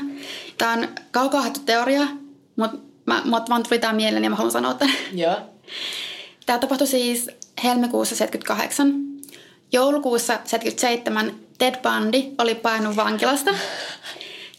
Tämä 0.58 0.74
on 0.74 0.88
kaukaa 1.12 1.46
teoria, 1.66 2.08
mutta 2.56 2.78
mä, 3.06 3.22
mä 3.26 3.42
vaan 3.50 3.64
tuli 3.64 3.80
tämä 3.80 3.94
mieleen 3.94 4.24
ja 4.24 4.30
mä 4.30 4.36
haluan 4.36 4.52
sanoa 4.52 4.74
tämän. 4.74 4.96
Joo. 5.14 5.36
Tämä 6.46 6.60
tapahtui 6.60 6.88
siis 6.88 7.30
helmikuussa 7.64 8.16
78. 8.16 8.94
Joulukuussa 9.72 10.34
77 10.34 11.36
Ted 11.58 11.76
Bundy 11.82 12.24
oli 12.38 12.56
painut 12.56 12.96
vankilasta. 12.96 13.52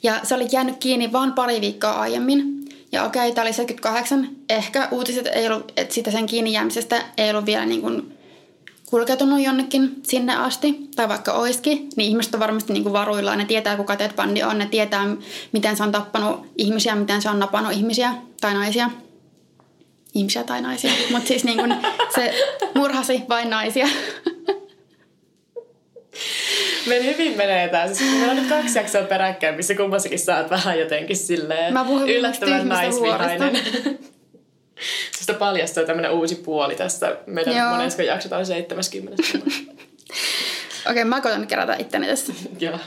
Ja 0.03 0.21
se 0.23 0.35
oli 0.35 0.49
jäänyt 0.53 0.77
kiinni 0.81 1.13
vain 1.13 1.33
pari 1.33 1.61
viikkoa 1.61 1.91
aiemmin. 1.91 2.65
Ja 2.93 3.05
okei, 3.05 3.33
tämä 3.33 3.43
oli 3.43 3.53
78. 3.53 4.29
Ehkä 4.49 4.89
uutiset 4.91 5.27
ei 5.27 5.47
ollut, 5.47 5.73
että 5.77 5.95
siitä 5.95 6.11
sen 6.11 6.27
kiinni 6.27 6.53
jäämisestä 6.53 7.03
ei 7.19 7.31
ollut 7.31 7.47
vielä 7.47 7.67
niin 7.67 7.81
kuin 7.81 8.19
kulkeutunut 8.95 9.41
jonnekin 9.43 9.97
sinne 10.03 10.37
asti, 10.37 10.79
tai 10.97 11.09
vaikka 11.09 11.33
oiskin, 11.33 11.89
niin 11.97 12.09
ihmiset 12.09 12.35
on 12.35 12.41
varmasti 12.41 12.73
niin 12.73 12.83
kuin 12.83 12.93
varuillaan. 12.93 13.39
Ne 13.39 13.45
tietää, 13.45 13.77
kuka 13.77 13.97
Ted 13.97 14.11
Bundy 14.17 14.43
on. 14.43 14.59
Ne 14.59 14.67
tietää, 14.67 15.05
miten 15.53 15.77
se 15.77 15.83
on 15.83 15.93
tappanut 15.93 16.47
ihmisiä, 16.59 16.95
miten 16.95 17.23
se 17.23 17.29
on 17.29 17.39
napannut 17.39 17.73
ihmisiä 17.73 18.15
tai 18.41 18.55
naisia. 18.55 18.91
Ihmisiä 20.15 20.45
tai 20.45 20.63
naisia. 20.63 20.91
Mutta 21.13 21.29
siis 21.29 21.45
niin 21.45 21.59
kuin 21.59 21.77
se 22.15 22.35
murhasi 22.75 23.23
vain 23.29 23.51
naisia. 23.51 23.87
Meni 26.87 27.05
hyvin 27.05 27.37
menee 27.37 27.69
tää. 27.69 27.95
Siis 27.95 28.11
meillä 28.11 28.31
on 28.31 28.37
nyt 28.37 28.49
kaksi 28.49 28.79
jaksoa 28.79 29.03
peräkkäin, 29.03 29.55
missä 29.55 29.75
kummassakin 29.75 30.19
saat 30.19 30.51
vähän 30.51 30.79
jotenkin 30.79 31.17
silleen 31.17 31.73
Mä 31.73 31.87
yllättävän 32.07 32.69
naisvihainen. 32.69 33.59
Sitä 35.21 35.35
paljastuu 35.35 35.87
tämmöinen 35.87 36.13
uusi 36.13 36.35
puoli 36.35 36.75
tästä 36.75 37.17
meidän 37.27 37.57
Joo. 37.57 37.71
monesko 37.71 38.03
jakso, 38.03 38.29
tai 38.29 38.47
70. 38.47 39.23
Okei, 39.23 39.43
okay, 40.91 41.05
mä 41.05 41.21
koitan 41.21 41.47
kerätä 41.47 41.77
itteni 41.79 42.07
tässä. 42.07 42.33
Joo. 42.61 42.79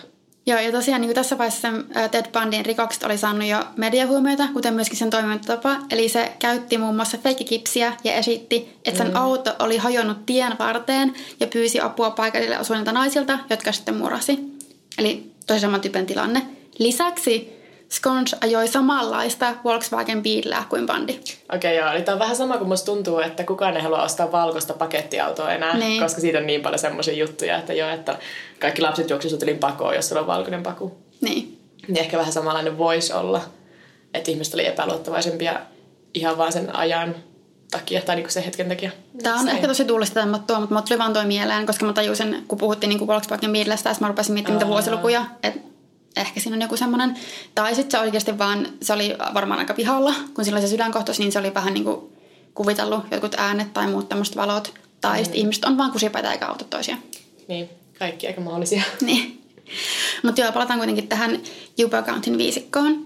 Joo, 0.46 0.60
ja 0.60 0.72
tosiaan 0.72 1.02
niin 1.02 1.08
kuin 1.08 1.16
tässä 1.16 1.38
vaiheessa 1.38 1.68
Ted 2.12 2.26
Bundyn 2.32 2.66
rikokset 2.66 3.04
oli 3.04 3.18
saanut 3.18 3.48
jo 3.48 3.64
mediahuomiota, 3.78 4.48
kuten 4.54 4.74
myöskin 4.74 4.98
sen 4.98 5.10
toimintatapa. 5.10 5.78
Eli 5.92 6.10
se 6.10 6.32
käytti 6.40 6.78
muun 6.78 6.96
muassa 6.96 7.18
feikkikipsiä 7.18 7.94
ja 8.04 8.14
esitti, 8.14 8.80
että 8.86 8.98
sen 8.98 9.08
mm. 9.08 9.16
auto 9.16 9.56
oli 9.60 9.78
hajonnut 9.78 10.26
tien 10.26 10.56
varteen 10.60 11.14
ja 11.40 11.48
pyysi 11.48 11.80
apua 11.80 12.12
paikallille 12.12 12.60
osuneilta 12.60 12.92
naisilta, 12.92 13.40
jotka 13.50 13.72
sitten 13.72 13.96
murasi. 13.96 14.40
Eli 14.98 15.32
tosi 15.48 15.60
saman 15.60 15.82
tyypin 15.82 16.06
tilanne. 16.06 16.42
Lisäksi 16.78 17.57
Sconge 17.92 18.32
ajoi 18.42 18.68
samanlaista 18.68 19.54
Volkswagen 19.64 20.24
Beetlea 20.24 20.64
kuin 20.70 20.86
bandi. 20.86 21.14
Okei, 21.14 21.36
okay, 21.56 21.74
joo. 21.74 21.92
Eli 21.92 22.02
tämä 22.02 22.14
on 22.14 22.20
vähän 22.20 22.36
sama 22.36 22.58
kuin 22.58 22.68
musta 22.68 22.86
tuntuu, 22.86 23.20
että 23.20 23.44
kukaan 23.44 23.78
ei 23.78 23.84
halua 23.84 24.04
ostaa 24.04 24.32
valkoista 24.32 24.74
pakettiautoa 24.74 25.54
enää, 25.54 25.78
niin. 25.78 26.04
koska 26.04 26.22
siitä 26.22 26.38
on 26.38 26.48
niin 26.48 26.62
paljon 26.62 26.80
semmoisia 26.80 27.14
juttuja, 27.14 27.58
että 27.58 27.74
joo, 27.74 27.90
että 27.90 28.18
kaikki 28.60 28.82
lapset 28.82 29.10
juoksuvat 29.10 29.44
yli 29.44 29.54
pakoon, 29.54 29.96
jos 29.96 30.10
sulla 30.10 30.22
on 30.22 30.28
valkoinen 30.28 30.64
paku. 30.64 30.98
Niin. 31.22 31.62
Niin 31.88 32.00
ehkä 32.00 32.18
vähän 32.18 32.34
samanlainen 32.34 32.78
voisi 32.78 33.14
olla, 33.14 33.42
että 34.14 34.32
ihmiset 34.32 34.54
oli 34.54 34.68
epäluottavaisempia 34.68 35.60
ihan 36.14 36.38
vaan 36.38 36.52
sen 36.52 36.76
ajan 36.76 37.16
takia 37.72 38.02
tai 38.02 38.16
niinku 38.16 38.32
sen 38.32 38.44
hetken 38.44 38.68
takia. 38.68 38.92
Tämä 39.24 39.36
on 39.36 39.46
Se 39.46 39.52
ehkä 39.52 39.68
tosi 39.68 39.86
tuulistemattua, 39.86 40.60
mutta 40.60 40.76
mut 40.76 40.86
tuli 40.86 41.00
vaan 41.00 41.14
toi 41.14 41.26
mieleen, 41.26 41.66
koska 41.66 41.86
mä 41.86 41.94
tajusin, 41.94 42.46
kun 42.48 42.58
puhuttiin 42.58 42.90
niin 42.90 43.08
Volkswagen 43.08 43.52
Beetlestä, 43.52 43.96
mä 44.00 44.08
rupesin 44.08 44.34
miettimään 44.34 44.60
niitä 44.60 44.72
vuosilukuja, 44.72 45.26
että 45.44 45.60
ehkä 46.18 46.40
siinä 46.40 46.56
on 46.56 46.62
joku 46.62 46.78
semmoinen. 46.78 47.16
Tai 47.56 47.76
sitten 47.76 47.92
se 47.92 48.00
oikeasti 48.00 48.38
vaan, 48.38 48.68
se 48.82 48.94
oli 48.94 49.16
varmaan 49.34 49.60
aika 49.60 49.74
pihalla, 49.74 50.14
kun 50.34 50.46
silloin 50.46 50.64
se 50.64 50.70
sydänkohtaus, 50.70 51.20
niin 51.20 51.32
se 51.32 51.40
oli 51.40 51.54
vähän 51.54 51.74
niin 51.74 51.84
kuin 51.84 52.02
kuvitellut 52.54 53.04
jotkut 53.12 53.36
äänet 53.38 53.74
tai 53.74 53.88
muut 53.88 54.10
tämmöiset 54.10 54.36
valot. 54.36 54.74
Tai 55.02 55.24
mm. 55.24 55.30
ihmiset 55.34 55.66
on 55.66 55.78
vaan 55.78 55.92
kusipäitä 55.92 56.32
eikä 56.32 56.48
auta 56.48 56.66
toisia. 56.66 56.98
Niin, 57.48 57.70
kaikki 58.00 58.28
aika 58.28 58.42
mahdollisia. 58.42 58.84
Niin. 59.02 59.42
Mutta 60.24 60.42
joo, 60.42 60.52
palataan 60.52 60.80
kuitenkin 60.80 61.08
tähän 61.08 61.40
Yuba 61.80 62.02
Countin 62.02 62.38
viisikkoon. 62.38 63.06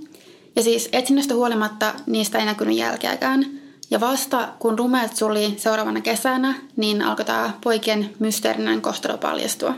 Ja 0.56 0.64
siis 0.64 0.90
etsinnästä 0.92 1.34
huolimatta 1.34 1.94
niistä 2.06 2.40
ei 2.40 2.46
näkynyt 2.46 2.78
jälkeäkään. 2.78 3.46
Ja 3.92 4.00
vasta 4.00 4.50
kun 4.60 4.80
rumeet 4.80 5.16
suli 5.16 5.54
seuraavana 5.58 6.02
kesänä, 6.02 6.56
niin 6.76 7.02
alkoi 7.02 7.26
tämä 7.26 7.54
poikien 7.64 8.10
mysteerinen 8.20 8.82
kohtalo 8.82 9.18
paljastua. 9.18 9.76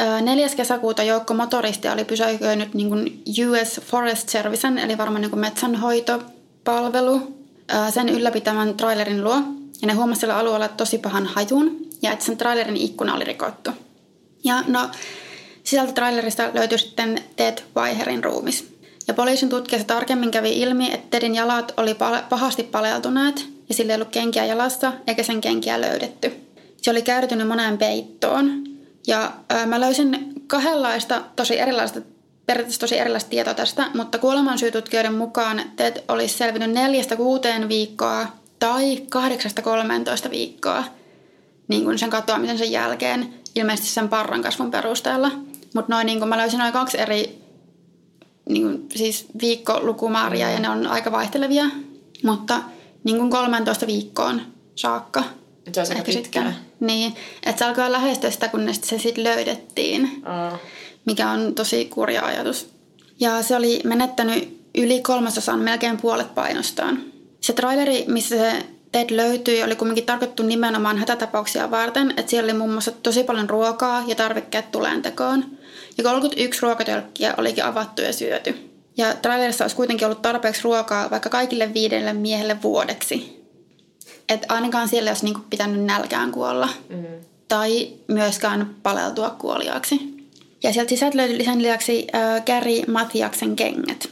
Ö, 0.00 0.20
4. 0.20 0.48
kesäkuuta 0.56 1.02
joukko 1.02 1.34
motoristia 1.34 1.92
oli 1.92 2.04
pysäköinyt 2.04 2.74
niin 2.74 2.88
kuin 2.88 3.22
US 3.48 3.80
Forest 3.80 4.28
Servicen, 4.28 4.78
eli 4.78 4.98
varmaan 4.98 5.20
niin 5.20 5.30
kuin 5.30 5.40
metsänhoitopalvelu, 5.40 7.36
sen 7.90 8.08
ylläpitämän 8.08 8.74
trailerin 8.74 9.24
luo. 9.24 9.36
Ja 9.82 9.86
ne 9.86 9.92
huomasivat 9.92 10.20
sillä 10.20 10.36
alueella 10.36 10.68
tosi 10.68 10.98
pahan 10.98 11.26
hajun, 11.26 11.76
ja 12.02 12.12
että 12.12 12.24
sen 12.24 12.36
trailerin 12.36 12.76
ikkuna 12.76 13.14
oli 13.14 13.24
rikottu. 13.24 13.70
Ja 14.44 14.62
no, 14.66 14.90
sisältä 15.64 15.92
trailerista 15.92 16.50
löytyi 16.54 16.78
sitten 16.78 17.22
Ted 17.36 17.58
Weiherin 17.76 18.24
ruumis. 18.24 18.68
Ja 19.08 19.14
poliisin 19.14 19.48
tutkiessa 19.48 19.86
tarkemmin 19.86 20.30
kävi 20.30 20.60
ilmi, 20.60 20.92
että 20.92 21.06
Tedin 21.10 21.34
jalat 21.34 21.74
oli 21.76 21.96
pahasti 22.28 22.62
paleltuneet 22.62 23.46
ja 23.68 23.74
sillä 23.74 23.92
ei 23.92 23.96
ollut 23.96 24.08
kenkiä 24.12 24.44
jalassa 24.44 24.92
eikä 25.06 25.22
sen 25.22 25.40
kenkiä 25.40 25.80
löydetty. 25.80 26.32
Se 26.82 26.90
oli 26.90 27.02
käytynyt 27.02 27.48
moneen 27.48 27.78
peittoon. 27.78 28.69
Ja 29.06 29.32
ää, 29.48 29.66
mä 29.66 29.80
löysin 29.80 30.32
kahdenlaista 30.46 31.22
tosi 31.36 31.58
erilaista, 31.58 32.00
periaatteessa 32.46 32.80
tosi 32.80 32.98
erilaista 32.98 33.30
tietoa 33.30 33.54
tästä, 33.54 33.90
mutta 33.94 34.18
kuolemansyytutkijoiden 34.18 35.14
mukaan 35.14 35.62
Ted 35.76 36.04
olisi 36.08 36.38
selvinnyt 36.38 36.70
neljästä 36.70 37.16
kuuteen 37.16 37.68
viikkoa 37.68 38.26
tai 38.58 38.96
kahdeksasta 39.08 39.62
13 39.62 40.30
viikkoa 40.30 40.84
niin 41.68 41.84
kuin 41.84 41.98
sen 41.98 42.10
katoamisen 42.10 42.58
sen 42.58 42.72
jälkeen, 42.72 43.34
ilmeisesti 43.54 43.90
sen 43.90 44.08
parran 44.08 44.42
kasvun 44.42 44.70
perusteella. 44.70 45.30
Mutta 45.74 45.94
noin 45.94 46.06
niin 46.06 46.18
kuin 46.18 46.28
mä 46.28 46.38
löysin 46.38 46.58
noin 46.58 46.72
kaksi 46.72 47.00
eri 47.00 47.40
niin 48.48 48.62
kuin, 48.62 48.86
siis 48.94 49.26
viikkolukumääriä 49.40 50.50
ja 50.50 50.58
ne 50.60 50.68
on 50.70 50.86
aika 50.86 51.12
vaihtelevia, 51.12 51.64
mutta 52.24 52.62
niin 53.04 53.16
kuin 53.16 53.30
13 53.30 53.86
viikkoon 53.86 54.42
saakka. 54.74 55.24
Se 55.74 55.80
on 55.80 55.88
aika 55.90 56.02
pitkä. 56.02 56.52
Niin, 56.80 57.14
että 57.46 57.58
se 57.58 57.64
alkaa 57.64 57.92
lähestyä 57.92 58.30
sitä, 58.30 58.48
kun 58.48 58.74
se 58.82 58.98
sitten 58.98 59.24
löydettiin, 59.24 60.02
oh. 60.04 60.58
mikä 61.04 61.30
on 61.30 61.54
tosi 61.54 61.84
kurja 61.84 62.24
ajatus. 62.24 62.70
Ja 63.20 63.42
se 63.42 63.56
oli 63.56 63.80
menettänyt 63.84 64.60
yli 64.74 65.00
kolmasosan, 65.00 65.60
melkein 65.60 66.00
puolet 66.00 66.34
painostaan. 66.34 67.02
Se 67.40 67.52
traileri, 67.52 68.04
missä 68.08 68.36
se 68.36 68.52
Ted 68.92 69.16
löytyi, 69.16 69.62
oli 69.62 69.76
kuitenkin 69.76 70.06
tarkoittu 70.06 70.42
nimenomaan 70.42 70.98
hätätapauksia 70.98 71.70
varten, 71.70 72.10
että 72.16 72.30
siellä 72.30 72.46
oli 72.50 72.58
muun 72.58 72.70
muassa 72.70 72.92
tosi 72.92 73.24
paljon 73.24 73.50
ruokaa 73.50 74.04
ja 74.06 74.14
tarvikkeet 74.14 74.72
tuleentekoon– 74.72 75.44
ja 75.98 76.04
31 76.04 76.62
ruokatölkkiä 76.62 77.34
olikin 77.36 77.64
avattu 77.64 78.02
ja 78.02 78.12
syöty. 78.12 78.70
Ja 78.96 79.14
trailerissa 79.14 79.64
olisi 79.64 79.76
kuitenkin 79.76 80.06
ollut 80.06 80.22
tarpeeksi 80.22 80.60
ruokaa 80.64 81.10
vaikka 81.10 81.28
kaikille 81.28 81.74
viidelle 81.74 82.12
miehelle 82.12 82.62
vuodeksi. 82.62 83.39
Että 84.30 84.54
ainakaan 84.54 84.88
siellä 84.88 85.10
olisi 85.10 85.24
niinku 85.24 85.40
pitänyt 85.50 85.84
nälkään 85.84 86.32
kuolla. 86.32 86.68
Mm. 86.88 87.04
Tai 87.48 87.88
myöskään 88.08 88.74
paleltua 88.82 89.30
kuoliaaksi. 89.30 90.24
Ja 90.62 90.72
sieltä 90.72 90.88
sisältä 90.88 91.16
löytyi 91.16 91.38
lisän 91.38 91.62
lisäksi 91.62 92.06
äh, 92.14 92.44
Gary 92.44 92.92
Mathiaksen 92.92 93.56
kengät. 93.56 94.08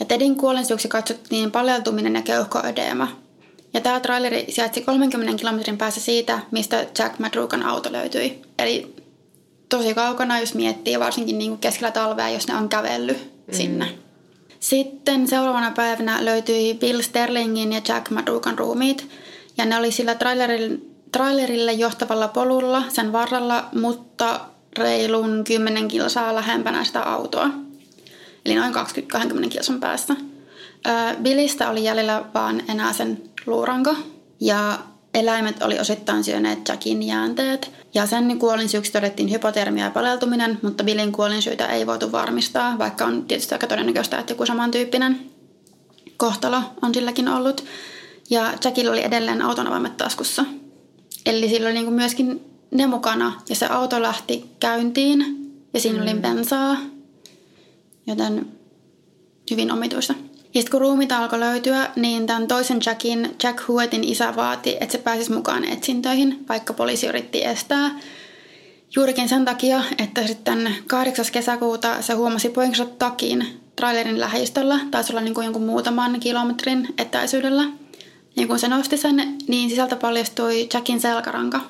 Ja 0.00 0.06
Tedin 0.06 0.36
kuolensyöksi 0.36 0.88
katsottiin 0.88 1.50
paleltuminen 1.50 2.14
ja 2.14 2.22
keuhkoödeema. 2.22 3.08
Ja 3.74 3.80
tämä 3.80 4.00
traileri 4.00 4.46
sijaitsi 4.48 4.80
30 4.80 5.38
kilometrin 5.38 5.78
päässä 5.78 6.00
siitä, 6.00 6.38
mistä 6.50 6.86
Jack 6.98 7.18
Madrugan 7.18 7.62
auto 7.62 7.92
löytyi. 7.92 8.42
Eli 8.58 8.94
tosi 9.68 9.94
kaukana, 9.94 10.40
jos 10.40 10.54
miettii, 10.54 11.00
varsinkin 11.00 11.38
niin 11.38 11.50
kuin 11.50 11.60
keskellä 11.60 11.90
talvea, 11.90 12.28
jos 12.28 12.48
ne 12.48 12.54
on 12.54 12.68
kävellyt 12.68 13.18
mm. 13.46 13.54
sinne. 13.54 13.88
Sitten 14.60 15.28
seuraavana 15.28 15.70
päivänä 15.70 16.24
löytyi 16.24 16.74
Bill 16.74 17.02
Sterlingin 17.02 17.72
ja 17.72 17.80
Jack 17.88 18.10
Madukan 18.10 18.58
ruumiit. 18.58 19.08
Ja 19.58 19.64
ne 19.64 19.78
oli 19.78 19.92
sillä 19.92 20.14
trailerille, 20.14 20.78
trailerille 21.12 21.72
johtavalla 21.72 22.28
polulla 22.28 22.82
sen 22.88 23.12
varrella, 23.12 23.68
mutta 23.74 24.40
reilun 24.78 25.44
10 25.44 25.88
kilsaa 25.88 26.34
lähempänä 26.34 26.84
sitä 26.84 27.02
autoa. 27.02 27.50
Eli 28.46 28.54
noin 28.54 28.74
20-20 28.74 29.48
kilsan 29.48 29.80
päässä. 29.80 30.16
Billistä 31.22 31.70
oli 31.70 31.84
jäljellä 31.84 32.24
vaan 32.34 32.62
enää 32.68 32.92
sen 32.92 33.22
luuranko. 33.46 33.94
Ja 34.40 34.78
eläimet 35.14 35.62
oli 35.62 35.78
osittain 35.78 36.24
syöneet 36.24 36.68
Jackin 36.68 37.02
jäänteet. 37.02 37.70
Ja 37.94 38.06
sen 38.06 38.38
kuolinsyyksi 38.38 38.92
todettiin 38.92 39.30
hypotermia 39.30 39.84
ja 39.84 39.90
paleltuminen, 39.90 40.58
mutta 40.62 40.84
Billin 40.84 41.12
kuolinsyytä 41.12 41.66
ei 41.66 41.86
voitu 41.86 42.12
varmistaa, 42.12 42.78
vaikka 42.78 43.04
on 43.04 43.24
tietysti 43.24 43.54
aika 43.54 43.66
todennäköistä, 43.66 44.18
että 44.18 44.32
joku 44.32 44.46
samantyyppinen 44.46 45.20
kohtalo 46.16 46.62
on 46.82 46.94
silläkin 46.94 47.28
ollut. 47.28 47.64
Ja 48.30 48.52
Jackilla 48.64 48.92
oli 48.92 49.04
edelleen 49.04 49.42
auton 49.42 49.66
avaimet 49.66 49.96
taskussa. 49.96 50.44
Eli 51.26 51.48
sillä 51.48 51.68
oli 51.68 51.74
niin 51.74 51.92
myöskin 51.92 52.40
ne 52.70 52.86
mukana 52.86 53.40
ja 53.48 53.54
se 53.54 53.66
auto 53.66 54.02
lähti 54.02 54.44
käyntiin 54.60 55.38
ja 55.74 55.80
siinä 55.80 55.98
mm. 55.98 56.02
oli 56.02 56.14
bensaa, 56.14 56.76
joten 58.06 58.46
hyvin 59.50 59.72
omituista. 59.72 60.14
Ja 60.58 60.62
sitten 60.62 60.70
kun 60.70 60.80
ruumita 60.80 61.18
alkoi 61.18 61.40
löytyä, 61.40 61.90
niin 61.96 62.26
tämän 62.26 62.48
toisen 62.48 62.80
Jackin, 62.86 63.36
Jack 63.42 63.68
Huetin 63.68 64.04
isä 64.04 64.36
vaati, 64.36 64.76
että 64.80 64.92
se 64.92 64.98
pääsisi 64.98 65.32
mukaan 65.32 65.64
etsintöihin, 65.64 66.44
vaikka 66.48 66.72
poliisi 66.72 67.06
yritti 67.06 67.44
estää. 67.44 67.90
Juurikin 68.96 69.28
sen 69.28 69.44
takia, 69.44 69.82
että 69.98 70.26
sitten 70.26 70.74
8. 70.86 71.24
kesäkuuta 71.32 72.02
se 72.02 72.12
huomasi 72.12 72.48
poikansa 72.48 72.86
takin 72.86 73.60
trailerin 73.76 74.20
lähistöllä, 74.20 74.80
taisi 74.90 75.12
olla 75.12 75.20
niin 75.20 75.34
kuin 75.34 75.44
jonkun 75.44 75.66
muutaman 75.66 76.20
kilometrin 76.20 76.94
etäisyydellä. 76.98 77.64
Ja 78.36 78.46
kun 78.46 78.58
se 78.58 78.68
nosti 78.68 78.96
sen, 78.96 79.36
niin 79.48 79.70
sisältä 79.70 79.96
paljastui 79.96 80.68
Jackin 80.74 81.00
selkäranka. 81.00 81.60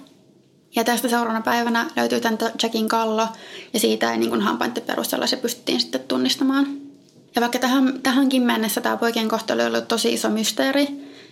Ja 0.76 0.84
tästä 0.84 1.08
seuraavana 1.08 1.44
päivänä 1.44 1.86
löytyi 1.96 2.20
tämän 2.20 2.38
Jackin 2.62 2.88
kallo, 2.88 3.26
ja 3.72 3.80
siitä 3.80 4.12
ei 4.12 4.18
niin 4.18 4.30
kuin 4.30 4.42
hampaiden 4.42 4.82
perusteella 4.82 5.26
se 5.26 5.36
pystyttiin 5.36 5.80
sitten 5.80 6.00
tunnistamaan. 6.08 6.87
Ja 7.34 7.40
vaikka 7.40 7.58
tähän, 7.58 8.00
tähänkin 8.02 8.42
mennessä 8.42 8.80
tämä 8.80 8.96
poikien 8.96 9.28
kohtalo 9.28 9.64
oli 9.64 9.82
tosi 9.82 10.12
iso 10.12 10.30
mysteeri, 10.30 10.86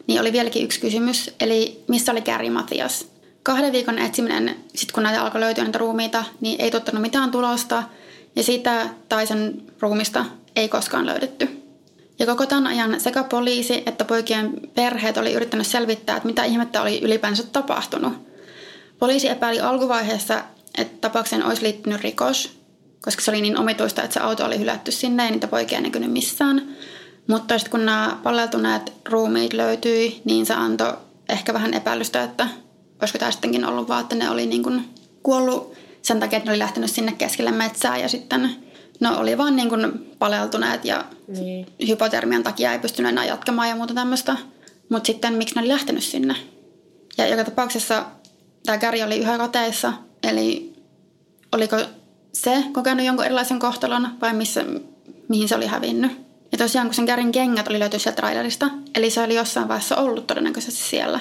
niin 0.07 0.21
oli 0.21 0.33
vieläkin 0.33 0.65
yksi 0.65 0.81
kysymys, 0.81 1.35
eli 1.41 1.85
missä 1.89 2.13
oli 2.13 2.21
Gary 2.21 2.51
Matias? 2.51 3.07
Kahden 3.43 3.73
viikon 3.73 3.99
etsiminen, 3.99 4.57
sitten 4.75 4.95
kun 4.95 5.03
näitä 5.03 5.23
alkoi 5.23 5.41
löytyä 5.41 5.65
näitä 5.65 5.79
ruumiita, 5.79 6.25
niin 6.41 6.61
ei 6.61 6.71
tuottanut 6.71 7.03
mitään 7.03 7.31
tulosta, 7.31 7.83
ja 8.37 8.43
sitä 8.43 8.89
tai 9.09 9.27
sen 9.27 9.63
ruumista 9.81 10.25
ei 10.57 10.69
koskaan 10.69 11.07
löydetty. 11.07 11.63
Ja 12.19 12.27
koko 12.27 12.47
tämän 12.47 12.67
ajan 12.67 13.01
sekä 13.01 13.25
poliisi 13.25 13.83
että 13.87 14.05
poikien 14.05 14.61
perheet 14.75 15.17
oli 15.17 15.33
yrittänyt 15.33 15.67
selvittää, 15.67 16.17
että 16.17 16.27
mitä 16.27 16.45
ihmettä 16.45 16.83
oli 16.83 17.01
ylipäänsä 17.03 17.43
tapahtunut. 17.43 18.13
Poliisi 18.99 19.29
epäili 19.29 19.61
alkuvaiheessa, 19.61 20.45
että 20.79 20.97
tapauksen 21.01 21.47
olisi 21.47 21.63
liittynyt 21.63 22.01
rikos, 22.01 22.59
koska 23.01 23.23
se 23.23 23.31
oli 23.31 23.41
niin 23.41 23.59
omituista, 23.59 24.03
että 24.03 24.15
se 24.15 24.21
auto 24.21 24.45
oli 24.45 24.59
hylätty 24.59 24.93
sinne 24.93 25.25
ja 25.25 25.31
niitä 25.31 25.49
poikia 25.49 25.79
ei 25.79 25.85
näkynyt 25.85 26.13
missään. 26.13 26.77
Mutta 27.27 27.59
sitten 27.59 27.71
kun 27.71 27.87
nämä 27.87 28.19
paleltuneet 28.23 28.93
ruumiit 29.09 29.53
löytyi, 29.53 30.23
niin 30.25 30.47
se 30.47 30.55
antoi 30.55 30.97
ehkä 31.29 31.55
vähän 31.55 31.75
epäilystä, 31.75 32.23
että 32.23 32.49
olisiko 33.01 33.19
tämä 33.19 33.31
sittenkin 33.31 33.65
ollut 33.65 33.89
vaan, 33.89 34.03
että 34.03 34.17
ne 34.17 34.31
oli 34.31 34.47
niin 34.47 34.63
kuin 34.63 34.89
kuollut 35.23 35.75
sen 36.03 36.21
takia, 36.21 36.37
että 36.37 36.51
ne 36.51 36.53
oli 36.53 36.59
lähtenyt 36.59 36.91
sinne 36.91 37.13
keskelle 37.13 37.53
metsää 37.53 37.99
ja 37.99 38.09
sitten 38.09 38.57
no 39.01 39.19
oli 39.19 39.39
vaan 39.39 39.57
niin 39.57 39.69
kuin 39.69 40.15
paleltuneet 40.19 40.85
ja 40.85 41.05
niin. 41.29 41.67
hypotermian 41.89 42.43
takia 42.43 42.73
ei 42.73 42.79
pystynyt 42.79 43.13
enää 43.13 43.25
jatkamaan 43.25 43.69
ja 43.69 43.77
muuta 43.77 43.95
tämmöistä. 43.95 44.37
Mutta 44.89 45.07
sitten 45.07 45.35
miksi 45.35 45.55
ne 45.55 45.61
oli 45.61 45.69
lähtenyt 45.69 46.05
sinne? 46.05 46.35
Ja 47.19 47.27
joka 47.29 47.45
tapauksessa 47.45 48.05
tämä 48.67 48.79
Gary 48.79 49.03
oli 49.03 49.19
yhä 49.19 49.39
koteissa, 49.39 49.93
eli 50.23 50.75
oliko 51.53 51.77
se 52.43 52.65
kokenut 52.73 53.07
jonkun 53.07 53.25
erilaisen 53.25 53.59
kohtalon 53.59 54.09
vai 54.21 54.35
missä, 54.35 54.65
mihin 55.29 55.49
se 55.49 55.57
oli 55.57 55.67
hävinnyt. 55.67 56.13
Ja 56.53 56.59
tosiaan, 56.59 56.87
kun 56.87 56.95
sen 56.95 57.05
Garin 57.05 57.33
kengät 57.33 57.69
oli 57.69 57.79
löytynyt 57.79 58.03
sieltä 58.03 58.17
trailerista, 58.17 58.71
eli 58.95 59.11
se 59.11 59.23
oli 59.23 59.35
jossain 59.35 59.69
vaiheessa 59.69 59.97
ollut 59.97 60.27
todennäköisesti 60.27 60.81
siellä. 60.81 61.21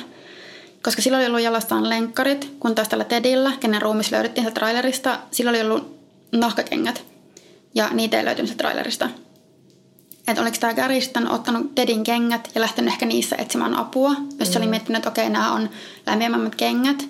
Koska 0.83 1.01
sillä 1.01 1.17
oli 1.17 1.25
ollut 1.25 1.41
jalastaan 1.41 1.89
lenkkarit, 1.89 2.55
kun 2.59 2.75
taas 2.75 2.89
tällä 2.89 3.03
Tedillä, 3.03 3.51
kenen 3.59 3.81
ruumis 3.81 4.11
löydettiin 4.11 4.43
sieltä 4.45 4.59
trailerista, 4.59 5.19
sillä 5.31 5.49
oli 5.49 5.61
ollut 5.61 5.99
nahkakengät. 6.31 7.03
Ja 7.75 7.89
niitä 7.93 8.17
ei 8.17 8.25
löytynyt 8.25 8.49
sieltä 8.49 8.63
trailerista. 8.63 9.09
Että 10.27 10.41
oliko 10.41 10.57
tämä 10.59 10.73
Gary 10.73 11.01
sitten 11.01 11.31
ottanut 11.31 11.75
Tedin 11.75 12.03
kengät 12.03 12.51
ja 12.55 12.61
lähtenyt 12.61 12.93
ehkä 12.93 13.05
niissä 13.05 13.35
etsimään 13.35 13.75
apua, 13.75 14.15
jos 14.39 14.53
se 14.53 14.59
oli 14.59 14.67
miettinyt, 14.67 14.97
että 14.97 15.09
okei, 15.09 15.29
nämä 15.29 15.53
on 15.53 15.69
lämpimämmät 16.05 16.55
kengät. 16.55 17.05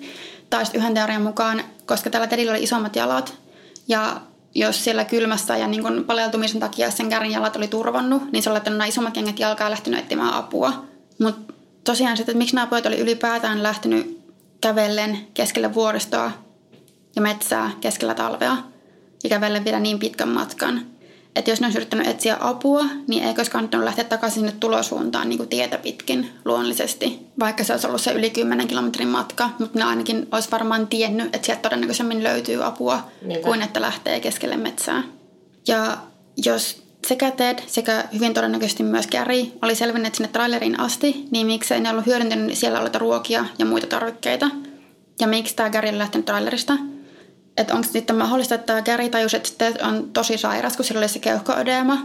Tai 0.50 0.64
sitten 0.64 0.80
yhden 0.80 0.94
teorian 0.94 1.22
mukaan, 1.22 1.64
koska 1.86 2.10
tällä 2.10 2.26
Tedillä 2.26 2.52
oli 2.52 2.62
isommat 2.62 2.96
jalat 2.96 3.45
ja 3.88 4.20
jos 4.54 4.84
siellä 4.84 5.04
kylmässä 5.04 5.56
ja 5.56 5.66
niin 5.66 5.82
kun 5.82 6.04
paleltumisen 6.06 6.60
takia 6.60 6.90
sen 6.90 7.08
kärin 7.08 7.32
jalat 7.32 7.56
oli 7.56 7.68
turvannut, 7.68 8.32
niin 8.32 8.42
se 8.42 8.50
oli 8.50 8.54
laittanut 8.54 8.78
nämä 8.78 8.88
isommat 8.88 9.14
kengät 9.14 9.38
jalkaan 9.38 9.66
ja 9.66 9.70
lähtenyt 9.70 10.00
etsimään 10.00 10.34
apua. 10.34 10.84
Mutta 11.22 11.52
tosiaan 11.84 12.16
sitten, 12.16 12.32
että 12.32 12.38
miksi 12.38 12.54
nämä 12.54 12.66
pojat 12.66 12.86
oli 12.86 12.98
ylipäätään 12.98 13.62
lähtenyt 13.62 14.20
kävellen 14.60 15.18
keskellä 15.34 15.74
vuoristoa 15.74 16.30
ja 17.16 17.22
metsää 17.22 17.70
keskellä 17.80 18.14
talvea 18.14 18.56
ja 19.24 19.28
kävellen 19.28 19.64
vielä 19.64 19.80
niin 19.80 19.98
pitkän 19.98 20.28
matkan– 20.28 20.80
että 21.36 21.50
jos 21.50 21.60
ne 21.60 21.66
olisi 21.66 21.78
yrittänyt 21.78 22.06
etsiä 22.06 22.36
apua, 22.40 22.84
niin 23.06 23.24
ei 23.24 23.34
olisi 23.38 23.50
kannattanut 23.50 23.84
lähteä 23.84 24.04
takaisin 24.04 24.40
sinne 24.40 24.56
tulosuuntaan 24.60 25.28
niin 25.28 25.36
kuin 25.36 25.48
tietä 25.48 25.78
pitkin 25.78 26.30
luonnollisesti. 26.44 27.26
Vaikka 27.38 27.64
se 27.64 27.72
olisi 27.72 27.86
ollut 27.86 28.00
se 28.00 28.12
yli 28.12 28.30
10 28.30 28.68
kilometrin 28.68 29.08
matka, 29.08 29.50
mutta 29.58 29.78
ne 29.78 29.84
ainakin 29.84 30.28
olisi 30.32 30.50
varmaan 30.50 30.86
tiennyt, 30.86 31.34
että 31.34 31.46
sieltä 31.46 31.62
todennäköisemmin 31.62 32.22
löytyy 32.22 32.64
apua, 32.64 33.04
Niinpä. 33.22 33.44
kuin 33.44 33.62
että 33.62 33.80
lähtee 33.80 34.20
keskelle 34.20 34.56
metsää. 34.56 35.02
Ja 35.68 35.96
jos 36.44 36.82
sekä 37.06 37.30
Ted 37.30 37.58
sekä 37.66 38.04
hyvin 38.14 38.34
todennäköisesti 38.34 38.82
myös 38.82 39.06
Gary 39.06 39.42
oli 39.62 39.74
selvinneet 39.74 40.14
sinne 40.14 40.28
traileriin 40.28 40.80
asti, 40.80 41.24
niin 41.30 41.46
miksei 41.46 41.80
ne 41.80 41.90
ollut 41.90 42.06
hyödyntänyt 42.06 42.58
siellä 42.58 42.78
olleita 42.78 42.98
ruokia 42.98 43.44
ja 43.58 43.66
muita 43.66 43.86
tarvikkeita. 43.86 44.50
Ja 45.20 45.26
miksi 45.26 45.56
tämä 45.56 45.70
Gary 45.70 45.98
lähtenyt 45.98 46.26
trailerista– 46.26 46.78
että 47.56 47.74
onko 47.74 47.88
sitten 47.92 48.16
mahdollista, 48.16 48.54
että 48.54 48.66
tämä 48.66 48.82
Gary 48.82 49.08
tajusi, 49.08 49.36
että 49.36 49.50
Ted 49.58 49.80
on 49.86 50.10
tosi 50.12 50.38
sairas, 50.38 50.76
kun 50.76 50.84
sillä 50.84 50.98
oli 50.98 51.08
se 51.08 51.18
keuhkoödeema. 51.18 51.98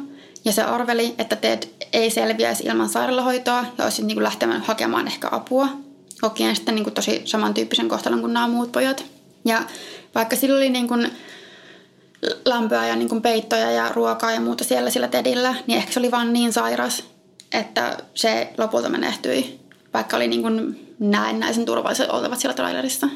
Ja 0.45 0.51
se 0.51 0.61
arveli, 0.61 1.15
että 1.17 1.35
Ted 1.35 1.63
ei 1.93 2.09
selviäisi 2.09 2.63
ilman 2.63 2.89
sairaalahoitoa 2.89 3.65
ja 3.77 3.83
olisi 3.83 4.03
niin 4.03 4.23
lähtemään 4.23 4.61
hakemaan 4.61 5.07
ehkä 5.07 5.29
apua. 5.31 5.67
Kokien 6.21 6.55
sitten 6.55 6.75
niin 6.75 6.83
kuin 6.83 6.93
tosi 6.93 7.21
samantyyppisen 7.25 7.89
kohtalon 7.89 8.21
kuin 8.21 8.33
nämä 8.33 8.47
muut 8.47 8.71
pojat. 8.71 9.05
Ja 9.45 9.63
vaikka 10.15 10.35
sillä 10.35 10.57
oli 10.57 10.69
niin 10.69 10.87
kuin 10.87 11.11
lämpöä 12.45 12.87
ja 12.87 12.95
niin 12.95 13.09
kuin 13.09 13.21
peittoja 13.21 13.71
ja 13.71 13.91
ruokaa 13.93 14.31
ja 14.31 14.41
muuta 14.41 14.63
siellä 14.63 14.89
sillä 14.89 15.07
Tedillä, 15.07 15.55
niin 15.67 15.77
ehkä 15.77 15.93
se 15.93 15.99
oli 15.99 16.11
vaan 16.11 16.33
niin 16.33 16.53
sairas, 16.53 17.03
että 17.51 17.97
se 18.13 18.53
lopulta 18.57 18.89
menehtyi, 18.89 19.59
vaikka 19.93 20.15
oli 20.15 20.27
niin 20.27 20.41
kuin 20.41 20.87
näennäisen 20.99 21.65
turvalliset 21.65 22.09
oltavat 22.09 22.39
siellä 22.39 22.55
trailerissa. 22.55 23.07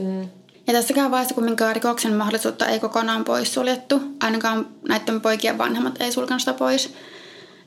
Mm. 0.00 0.28
Ja 0.66 0.72
tässäkään 0.72 1.10
vaiheessa 1.10 1.34
kumminkaan 1.34 1.74
rikoksen 1.74 2.14
mahdollisuutta 2.14 2.66
ei 2.66 2.80
kokonaan 2.80 3.24
poissuljettu. 3.24 4.00
Ainakaan 4.20 4.68
näiden 4.88 5.20
poikien 5.20 5.58
vanhemmat 5.58 6.00
ei 6.00 6.12
sulkenut 6.12 6.40
sitä 6.40 6.54
pois. 6.54 6.94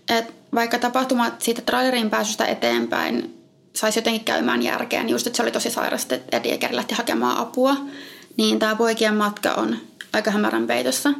Et 0.10 0.34
vaikka 0.56 0.80
tapahtumat 0.80 1.42
siitä 1.42 1.62
trailerin 1.62 2.10
pääsystä 2.10 2.46
eteenpäin 2.46 3.36
saisi 3.76 4.00
jotenkin 4.00 4.26
käymään 4.26 4.62
järkeä, 4.62 5.04
niin 5.04 5.12
just, 5.12 5.28
että 5.28 5.38
se 5.38 5.44
oli 5.44 5.52
tosi 5.52 5.70
sairasta, 5.70 6.16
että 6.16 6.38
Eddie 6.38 6.60
lähti 6.72 6.96
hakemaan 6.96 7.38
apua, 7.38 7.76
niin 8.38 8.60
tämä 8.60 8.76
poikien 8.76 9.16
matka 9.16 9.54
on 9.54 9.78
aika 10.14 10.32
hämärän 10.32 10.68
peitossa. 10.68 11.14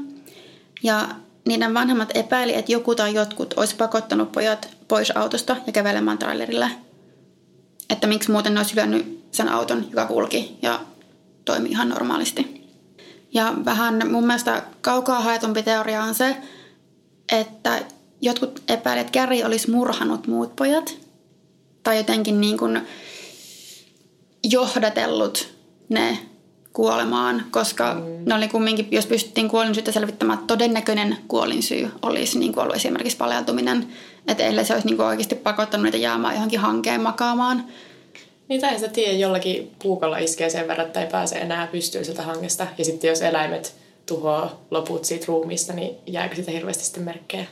Ja 0.84 1.08
niiden 1.46 1.74
vanhemmat 1.74 2.10
epäili, 2.14 2.56
että 2.56 2.72
joku 2.72 2.96
tai 2.96 3.14
jotkut 3.14 3.54
olisi 3.58 3.76
pakottanut 3.76 4.32
pojat 4.32 4.70
pois 4.88 5.12
autosta 5.12 5.56
ja 5.68 5.74
kävelemään 5.74 6.18
trailerille. 6.18 6.72
Että 7.90 8.08
miksi 8.08 8.32
muuten 8.32 8.54
ne 8.54 8.60
olisi 8.60 8.76
sen 9.32 9.50
auton, 9.50 9.86
joka 9.90 10.06
kulki 10.06 10.58
ja 10.62 10.80
toimi 11.46 11.70
ihan 11.70 11.90
normaalisti. 11.90 12.66
Ja 13.34 13.54
vähän 13.66 14.02
mun 14.12 14.28
mielestä 14.28 14.64
kaukaa 14.82 15.20
haetumpi 15.20 15.64
teoria 15.64 16.04
on 16.04 16.16
se, 16.16 16.38
että 17.32 17.82
jotkut 18.22 18.64
epäilevät, 18.68 19.08
että 19.08 19.20
Gary 19.20 19.44
olisi 19.44 19.72
murhanut 19.72 20.28
muut 20.28 20.56
pojat. 20.56 20.98
Tai 21.84 21.98
jotenkin 21.98 22.42
niin 22.42 22.58
kuin 22.58 22.82
johdatellut 24.44 25.56
ne 25.90 26.20
kuolemaan, 26.74 27.46
koska 27.52 27.94
mm. 27.94 28.02
ne 28.26 28.36
oli 28.36 28.48
kumminkin, 28.48 28.88
jos 28.92 29.06
pystyttiin 29.06 29.50
kuolinsyyttä 29.50 29.92
selvittämään, 29.92 30.40
todennäköinen 30.40 31.18
kuolinsyy 31.28 31.92
olisi 32.02 32.40
niin 32.40 32.54
kuin 32.54 32.64
ollut 32.64 32.76
esimerkiksi 32.76 33.18
paleltuminen. 33.18 33.88
Että 34.28 34.44
ellei 34.44 34.66
se 34.66 34.74
olisi 34.74 34.88
niin 34.88 34.98
kuin 34.98 35.08
oikeasti 35.08 35.36
pakottanut 35.36 35.84
niitä 35.84 35.98
jäämään 35.98 36.34
johonkin 36.34 36.60
hankeen 36.60 37.02
makaamaan, 37.02 37.66
niin 38.48 38.62
tai 38.62 38.80
sä 38.80 38.88
tiedä, 38.88 39.14
jollakin 39.14 39.72
puukolla 39.84 40.18
iskee 40.18 40.50
sen 40.50 40.68
verran, 40.68 40.88
että 40.88 41.02
ei 41.02 41.08
pääse 41.08 41.36
enää 41.36 41.68
pystyyn 41.68 42.06
sieltä 42.06 42.22
hangesta. 42.22 42.68
Ja 42.78 42.86
sitten 42.86 43.08
jos 43.08 43.22
eläimet 43.22 43.76
tuhoaa 44.06 44.62
loput 44.72 45.06
siitä 45.06 45.26
ruumista, 45.28 45.74
niin 45.74 45.96
jääkö 46.08 46.36
sitä 46.36 46.52
hirveästi 46.52 46.84
sitten 46.84 47.04
merkkejä? 47.04 47.46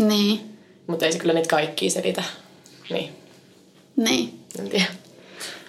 Niin. 0.00 0.40
Mutta 0.86 1.06
ei 1.06 1.12
se 1.12 1.18
kyllä 1.18 1.32
niitä 1.32 1.48
kaikkia 1.48 1.90
selitä. 1.90 2.22
Niin. 2.90 3.10
Niin. 3.96 4.40
En 4.58 4.68
tiedä. 4.68 4.86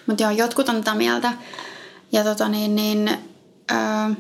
Mutta 0.07 0.23
joo, 0.23 0.31
jotkut 0.31 0.69
on 0.69 0.75
tätä 0.75 0.95
mieltä. 0.95 1.33
Ja 2.11 2.23
tota 2.23 2.49
niin, 2.49 2.75
niin 2.75 3.09
uh, 3.71 4.15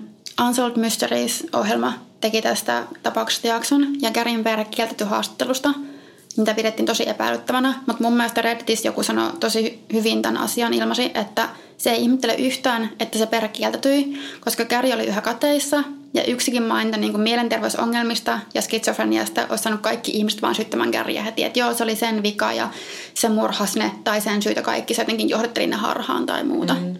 Unsolved 0.47 0.77
Mysteries-ohjelma 0.77 1.93
teki 2.21 2.41
tästä 2.41 2.83
tapauksesta 3.03 3.47
jakson. 3.47 4.01
Ja 4.01 4.11
perhe 4.43 4.65
kieltetty 4.65 5.03
haastattelusta– 5.03 5.73
mitä 6.37 6.53
pidettiin 6.53 6.85
tosi 6.85 7.09
epäilyttävänä. 7.09 7.73
Mutta 7.87 8.03
mun 8.03 8.13
mielestä 8.13 8.41
Redditissä 8.41 8.87
joku 8.87 9.03
sanoi 9.03 9.31
tosi 9.39 9.83
hyvin 9.93 10.21
tämän 10.21 10.41
asian 10.41 10.73
ilmasi, 10.73 11.11
että 11.13 11.49
se 11.77 11.91
ei 11.91 12.01
ihmettele 12.01 12.35
yhtään, 12.35 12.89
että 12.99 13.17
se 13.17 13.25
perhe 13.25 13.47
kieltätyi, 13.47 14.19
koska 14.39 14.65
Gary 14.65 14.91
oli 14.91 15.05
yhä 15.05 15.21
kateissa 15.21 15.83
ja 16.13 16.23
yksikin 16.23 16.63
mainita 16.63 16.97
niin 16.97 17.19
mielenterveysongelmista 17.19 18.39
ja 18.53 18.61
skitsofreniasta 18.61 19.47
olisi 19.49 19.63
saanut 19.63 19.81
kaikki 19.81 20.11
ihmiset 20.11 20.41
vaan 20.41 20.55
syyttämään 20.55 20.89
Garyä 20.89 21.23
heti, 21.23 21.43
että 21.43 21.59
joo, 21.59 21.73
se 21.73 21.83
oli 21.83 21.95
sen 21.95 22.23
vika 22.23 22.53
ja 22.53 22.69
se 23.13 23.29
murhas 23.29 23.75
ne 23.75 23.91
tai 24.03 24.21
sen 24.21 24.41
syytä 24.41 24.61
kaikki, 24.61 24.93
se 24.93 25.01
jotenkin 25.01 25.29
johdatteli 25.29 25.67
ne 25.67 25.75
harhaan 25.75 26.25
tai 26.25 26.43
muuta. 26.43 26.73
Mm. 26.73 26.95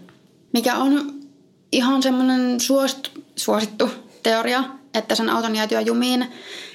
Mikä 0.52 0.76
on 0.76 1.14
ihan 1.72 2.02
semmoinen 2.02 2.60
suosittu, 2.60 3.10
suosittu 3.36 3.90
teoria, 4.22 4.64
että 4.94 5.14
sen 5.14 5.30
auton 5.30 5.56
jäätyä 5.56 5.80
jumiin 5.80 6.26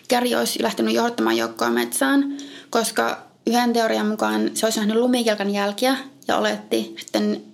Gary 0.09 0.35
olisi 0.35 0.63
lähtenyt 0.63 0.93
johdattamaan 0.93 1.37
joukkoa 1.37 1.69
metsään, 1.69 2.37
koska 2.73 3.17
yhden 3.47 3.73
teorian 3.73 4.07
mukaan 4.07 4.51
se 4.53 4.65
olisi 4.65 4.79
nähnyt 4.79 4.97
lumikelkan 4.97 5.49
jälkiä 5.49 5.97
ja 6.27 6.37
oletti 6.37 6.95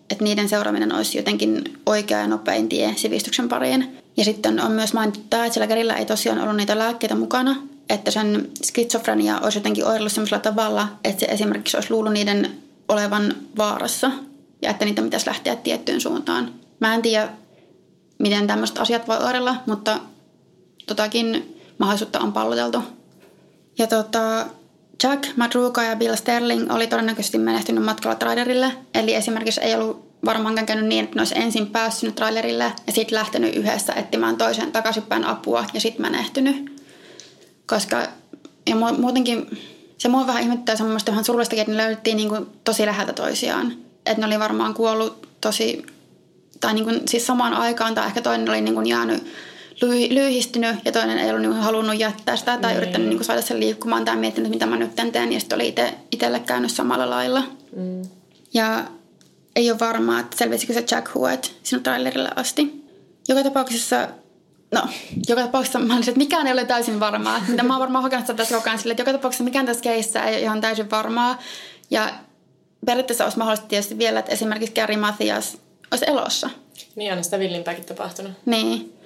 että 0.10 0.24
niiden 0.24 0.50
seuraaminen 0.50 0.96
olisi 0.96 1.18
jotenkin 1.18 1.80
oikea 1.86 2.20
ja 2.20 2.28
nopein 2.28 2.70
tie 2.70 2.94
sivistyksen 2.96 3.50
pariin. 3.50 3.98
Ja 4.18 4.24
sitten 4.24 4.62
on 4.62 4.72
myös 4.72 4.94
mainittu 4.94 5.20
tämä, 5.30 5.46
että 5.46 5.54
sillä 5.54 5.68
Garylla 5.68 5.96
ei 5.96 6.06
tosiaan 6.06 6.40
ollut 6.40 6.56
niitä 6.56 6.80
lääkkeitä 6.80 7.16
mukana, 7.16 7.56
että 7.90 8.12
sen 8.12 8.50
skitsofrenia 8.64 9.40
olisi 9.40 9.58
jotenkin 9.58 9.86
oireillut 9.86 10.12
sellaisella 10.12 10.42
tavalla, 10.42 10.88
että 11.04 11.20
se 11.20 11.26
esimerkiksi 11.26 11.78
olisi 11.78 11.92
luullut 11.92 12.14
niiden 12.14 12.52
olevan 12.88 13.36
vaarassa 13.58 14.12
ja 14.62 14.70
että 14.70 14.86
niitä 14.86 15.02
pitäisi 15.02 15.28
lähteä 15.28 15.56
tiettyyn 15.56 16.02
suuntaan. 16.02 16.54
Mä 16.80 16.96
en 16.96 17.02
tiedä, 17.02 17.30
miten 18.20 18.48
tämmöiset 18.48 18.78
asiat 18.78 19.08
voi 19.08 19.18
oireilla, 19.18 19.56
mutta 19.66 20.00
totakin 20.88 21.56
mahdollisuutta 21.78 22.20
on 22.20 22.34
palloteltu. 22.34 22.84
Ja 23.78 23.88
tota, 23.88 24.46
Jack 25.04 25.28
Madruga 25.36 25.84
ja 25.84 25.96
Bill 25.96 26.16
Sterling 26.16 26.72
oli 26.72 26.88
todennäköisesti 26.88 27.38
menehtynyt 27.38 27.84
matkalla 27.84 28.16
trailerille. 28.16 28.72
Eli 28.94 29.16
esimerkiksi 29.16 29.62
ei 29.62 29.76
ollut 29.76 30.10
varmaankaan 30.26 30.66
käynyt 30.66 30.86
niin, 30.86 31.04
että 31.04 31.16
ne 31.16 31.22
olisi 31.22 31.38
ensin 31.38 31.68
päässyt 31.68 32.16
trailerille 32.16 32.74
ja 32.88 32.94
sitten 32.94 33.18
lähtenyt 33.18 33.56
yhdessä 33.56 33.94
etsimään 33.94 34.38
toisen 34.38 34.72
takaisinpäin 34.72 35.26
apua 35.26 35.66
ja 35.74 35.82
sitten 35.82 36.02
menehtynyt. 36.02 36.84
Koska 37.66 38.08
ja 38.68 38.76
muutenkin 38.76 39.60
se 39.98 40.08
mua 40.08 40.28
vähän 40.28 40.44
ihmettää 40.44 40.76
semmoista 40.76 41.12
vähän 41.12 41.26
surullistakin, 41.26 41.62
että 41.62 41.72
ne 41.72 41.78
löydettiin 41.78 42.18
niin 42.18 42.30
kuin 42.30 42.48
tosi 42.64 42.86
läheltä 42.86 43.14
toisiaan. 43.14 43.74
Että 44.06 44.22
ne 44.22 44.28
oli 44.28 44.40
varmaan 44.40 44.74
kuollut 44.74 45.28
tosi, 45.42 45.86
tai 46.60 46.74
niin 46.74 46.86
kuin, 46.86 47.02
siis 47.08 47.28
samaan 47.28 47.54
aikaan, 47.54 47.96
tai 47.96 48.06
ehkä 48.06 48.22
toinen 48.22 48.50
oli 48.50 48.62
niin 48.62 48.76
kuin 48.76 48.88
jäänyt 48.88 49.24
lyhistynyt 50.10 50.76
ja 50.86 50.92
toinen 50.92 51.20
ei 51.20 51.30
ollut 51.30 51.42
niin 51.42 51.54
halunnut 51.54 52.00
jättää 52.00 52.36
sitä 52.36 52.58
tai 52.58 52.72
mm. 52.72 52.78
yrittänyt 52.78 53.10
niin 53.10 53.24
saada 53.24 53.42
sen 53.42 53.60
liikkumaan 53.60 54.06
tai 54.06 54.16
miettinyt, 54.16 54.50
mitä 54.52 54.66
mä 54.66 54.78
nyt 54.78 54.96
teen. 55.12 55.34
Ja 55.34 55.40
sitten 55.40 55.56
oli 55.56 55.68
itse, 55.68 55.94
itselle 56.12 56.40
käynyt 56.40 56.72
samalla 56.72 57.10
lailla. 57.10 57.44
Mm. 57.76 58.02
Ja 58.54 58.84
ei 59.56 59.72
ole 59.72 59.80
varmaa, 59.80 60.20
että 60.20 60.38
selvisikö 60.38 60.74
se 60.74 60.84
Jack 60.92 61.16
Huet 61.16 61.56
sinun 61.64 61.84
trailerille 61.84 62.30
asti. 62.36 62.86
Joka 63.28 63.44
tapauksessa 63.44 64.08
No, 64.72 64.82
joka 65.28 65.42
tapauksessa 65.42 65.80
mä 65.80 65.96
olisin, 65.96 66.12
että 66.12 66.18
mikään 66.18 66.48
ei 66.48 66.54
ole 66.54 66.66
täysin 66.66 67.00
varmaa. 67.00 67.42
Mitä 67.48 67.64
mä 67.64 67.74
oon 67.74 67.80
varmaan 67.80 68.04
hokenut 68.04 68.26
tässä 68.26 68.56
koko 68.56 68.70
ajan 68.70 68.80
sille, 68.80 68.92
että 68.92 69.02
joka 69.02 69.12
tapauksessa 69.12 69.44
mikään 69.44 69.66
tässä 69.66 69.84
keissä 69.84 70.24
ei 70.24 70.34
ole 70.34 70.42
ihan 70.42 70.62
täysin 70.62 70.92
varmaa. 70.92 71.40
Ja 71.90 72.10
periaatteessa 72.86 73.24
olisi 73.24 73.38
mahdollista 73.38 73.68
tietysti 73.68 73.98
vielä, 73.98 74.20
että 74.20 74.32
esimerkiksi 74.32 74.76
Gary 74.76 74.98
Mathias 74.98 75.58
olisi 75.92 76.06
elossa. 76.08 76.50
Niin, 76.96 77.14
on 77.14 77.24
sitä 77.24 77.40
villimpääkin 77.40 77.86
tapahtunut. 77.86 78.32
Niin. 78.46 78.99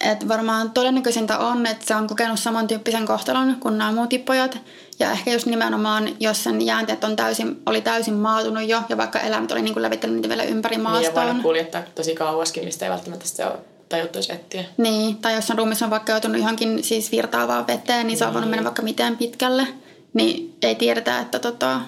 Et 0.00 0.28
varmaan 0.28 0.70
todennäköisintä 0.70 1.38
on, 1.38 1.66
että 1.66 1.86
se 1.86 1.94
on 1.94 2.06
kokenut 2.06 2.38
samantyyppisen 2.38 3.06
kohtalon 3.06 3.56
kuin 3.60 3.78
nämä 3.78 3.92
muut 3.92 4.08
tippojat. 4.08 4.58
Ja 4.98 5.12
ehkä 5.12 5.32
just 5.32 5.46
nimenomaan, 5.46 6.08
jos 6.20 6.44
sen 6.44 6.66
jäänteet 6.66 7.04
on 7.04 7.16
täysin, 7.16 7.62
oli 7.66 7.80
täysin 7.80 8.14
maatunut 8.14 8.68
jo, 8.68 8.82
ja 8.88 8.96
vaikka 8.96 9.20
eläimet 9.20 9.52
oli 9.52 9.62
niin 9.62 9.72
kuin 9.72 9.82
levittänyt 9.82 10.16
niitä 10.16 10.28
vielä 10.28 10.42
ympäri 10.42 10.78
maastoon. 10.78 11.26
Niin, 11.26 11.36
ja 11.36 11.42
kuljettaa 11.42 11.82
tosi 11.94 12.14
kauaskin, 12.14 12.64
mistä 12.64 12.86
ei 12.86 12.90
välttämättä 12.90 13.26
se 13.28 13.46
ole 13.46 13.58
tajuttuisi 13.88 14.32
etsiä. 14.32 14.64
Niin, 14.76 15.16
tai 15.16 15.34
jos 15.34 15.50
on 15.50 15.58
ruumis 15.58 15.82
on 15.82 15.90
vaikka 15.90 16.12
joutunut 16.12 16.38
johonkin 16.38 16.84
siis 16.84 17.12
virtaavaan 17.12 17.66
veteen, 17.66 18.06
niin 18.06 18.18
se 18.18 18.26
on 18.26 18.32
voinut 18.32 18.50
mennä 18.50 18.64
vaikka 18.64 18.82
miten 18.82 19.16
pitkälle. 19.16 19.66
Niin 20.14 20.56
ei 20.62 20.74
tiedetä, 20.74 21.20
että 21.20 21.38
tota, 21.38 21.80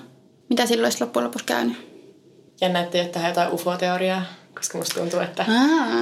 mitä 0.49 0.67
silloin 0.67 0.87
olisi 0.87 1.05
loppujen 1.05 1.25
lopuksi 1.25 1.47
käynyt. 1.47 1.77
Jännä, 2.61 2.81
että 2.81 2.99
ei 2.99 3.05
ole 3.05 3.11
tähän 3.11 3.29
jotain 3.29 3.53
UFO-teoriaa, 3.53 4.23
koska 4.55 4.79
musta 4.79 5.01
tuntuu, 5.01 5.21
että 5.21 5.47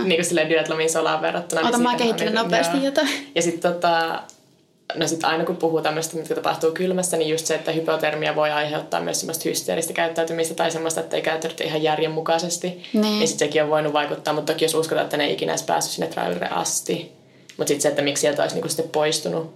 niin 0.05 0.17
kuin 0.17 0.25
silleen 0.25 0.49
Dietlomin 0.49 0.91
solaan 0.91 1.23
verrattuna. 1.23 1.61
Ota, 1.61 1.71
niin 1.71 1.83
mä 1.83 1.97
kehittelen 1.97 2.35
niin, 2.35 2.43
nopeasti 2.43 2.85
jotain. 2.85 3.09
Ja 3.35 3.43
sitten 3.43 3.73
tota, 3.73 4.23
no 4.95 5.09
sit 5.09 5.25
aina 5.25 5.45
kun 5.45 5.57
puhuu 5.57 5.81
tämmöistä, 5.81 6.17
mitä 6.17 6.35
tapahtuu 6.35 6.73
kylmässä, 6.73 7.17
niin 7.17 7.31
just 7.31 7.47
se, 7.47 7.55
että 7.55 7.73
hypotermia 7.73 8.37
voi 8.37 8.51
aiheuttaa 8.51 9.01
myös 9.01 9.21
semmoista 9.21 9.49
hysteeristä 9.49 9.93
käyttäytymistä 9.93 10.55
tai 10.55 10.71
semmoista, 10.71 11.01
että 11.01 11.17
ei 11.17 11.23
käyttäydy 11.23 11.65
ihan 11.65 11.83
järjen 11.83 12.11
mukaisesti. 12.11 12.67
Niin. 12.69 13.03
niin 13.03 13.29
sitten 13.29 13.49
sekin 13.49 13.63
on 13.63 13.71
voinut 13.71 13.93
vaikuttaa, 13.93 14.35
mutta 14.35 14.53
toki 14.53 14.65
jos 14.65 14.75
uskotaan, 14.75 15.05
että 15.05 15.17
ne 15.17 15.25
ei 15.25 15.33
ikinä 15.33 15.53
edes 15.53 15.63
päässyt 15.63 15.95
sinne 15.95 16.07
trailerille 16.07 16.49
asti. 16.49 17.13
Mutta 17.57 17.69
sitten 17.69 17.83
se, 17.83 17.89
että 17.89 18.03
miksi 18.03 18.21
sieltä 18.21 18.43
olisi 18.43 18.55
niinku 18.55 18.69
sitten 18.69 18.89
poistunut, 18.89 19.55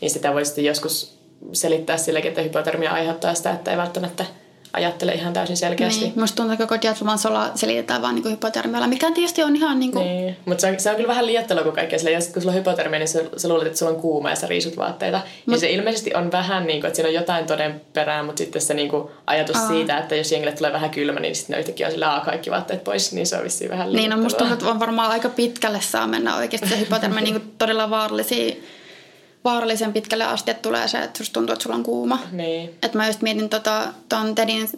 niin 0.00 0.10
sitä 0.10 0.34
voi 0.34 0.44
sitten 0.44 0.64
joskus 0.64 1.18
selittää 1.52 1.96
silläkin, 1.96 2.28
että 2.28 2.42
hypotermia 2.42 2.90
aiheuttaa 2.90 3.34
sitä, 3.34 3.50
että 3.50 3.70
ei 3.70 3.76
välttämättä– 3.76 4.24
ajattele 4.72 5.12
ihan 5.12 5.32
täysin 5.32 5.56
selkeästi. 5.56 6.04
Niin, 6.04 6.20
musta 6.20 6.36
tuntuu, 6.36 6.52
että 6.52 6.66
koko 6.66 6.82
Diatloman 6.82 7.18
sola 7.18 7.50
selitetään 7.54 8.02
vaan 8.02 8.14
niin 8.14 8.30
hypotermialla, 8.30 8.86
mikä 8.86 9.10
tietysti 9.10 9.42
on 9.42 9.56
ihan 9.56 9.80
niin 9.80 9.92
kuin... 9.92 10.04
Niin, 10.04 10.36
mutta 10.44 10.60
se 10.60 10.68
on, 10.68 10.80
se 10.80 10.90
on 10.90 10.96
kyllä 10.96 11.08
vähän 11.08 11.26
liettelua 11.26 11.62
kuin 11.62 11.74
kaikkea 11.74 11.98
sille, 11.98 12.18
kun 12.32 12.42
sulla 12.42 12.52
on 12.52 12.58
hypotermia, 12.58 12.98
niin 12.98 13.08
sä, 13.08 13.24
sä 13.36 13.48
luulet, 13.48 13.66
että 13.66 13.78
sulla 13.78 13.92
on 13.92 14.00
kuuma 14.00 14.30
ja 14.30 14.36
sä 14.36 14.46
riisut 14.46 14.76
vaatteita. 14.76 15.20
Mut... 15.46 15.54
Ja 15.54 15.60
se 15.60 15.70
ilmeisesti 15.70 16.14
on 16.14 16.32
vähän 16.32 16.66
niin 16.66 16.80
kuin, 16.80 16.88
että 16.88 16.96
siinä 16.96 17.08
on 17.08 17.14
jotain 17.14 17.46
toden 17.46 17.80
perää, 17.92 18.22
mutta 18.22 18.38
sitten 18.38 18.62
se 18.62 18.74
niin 18.74 18.88
kuin 18.88 19.08
ajatus 19.26 19.56
Aa. 19.56 19.68
siitä, 19.68 19.98
että 19.98 20.16
jos 20.16 20.32
jengille 20.32 20.52
tulee 20.52 20.72
vähän 20.72 20.90
kylmä, 20.90 21.20
niin 21.20 21.36
sitten 21.36 21.54
ne 21.54 21.60
yhtäkkiä 21.60 21.86
on 21.86 21.92
sillä 21.92 22.22
kaikki 22.24 22.50
vaatteet 22.50 22.84
pois, 22.84 23.12
niin 23.12 23.26
se 23.26 23.36
on 23.36 23.44
vissiin 23.44 23.70
vähän 23.70 23.92
liettelua. 23.92 24.16
Niin, 24.16 24.18
no 24.18 24.24
musta 24.24 24.38
tuntuu, 24.38 24.54
että 24.54 24.70
on 24.70 24.80
varmaan 24.80 25.10
aika 25.10 25.28
pitkälle 25.28 25.80
saa 25.80 26.06
mennä 26.06 26.36
oikeasti 26.36 26.68
se 26.68 26.80
hypotermia 26.80 27.20
niin 27.30 27.40
kuin 27.40 27.54
todella 27.58 27.90
vaarallisia 27.90 28.54
vaarallisen 29.44 29.92
pitkälle 29.92 30.24
asti, 30.24 30.50
että 30.50 30.62
tulee 30.62 30.88
se, 30.88 30.98
että 30.98 31.18
susta 31.18 31.32
tuntuu, 31.32 31.52
että 31.52 31.62
sulla 31.62 31.76
on 31.76 31.82
kuuma. 31.82 32.18
Niin. 32.32 32.70
Että 32.82 32.98
mä 32.98 33.06
just 33.06 33.22
mietin 33.22 33.48
tota, 33.48 33.88
ton 34.08 34.34
Tedin 34.34 34.68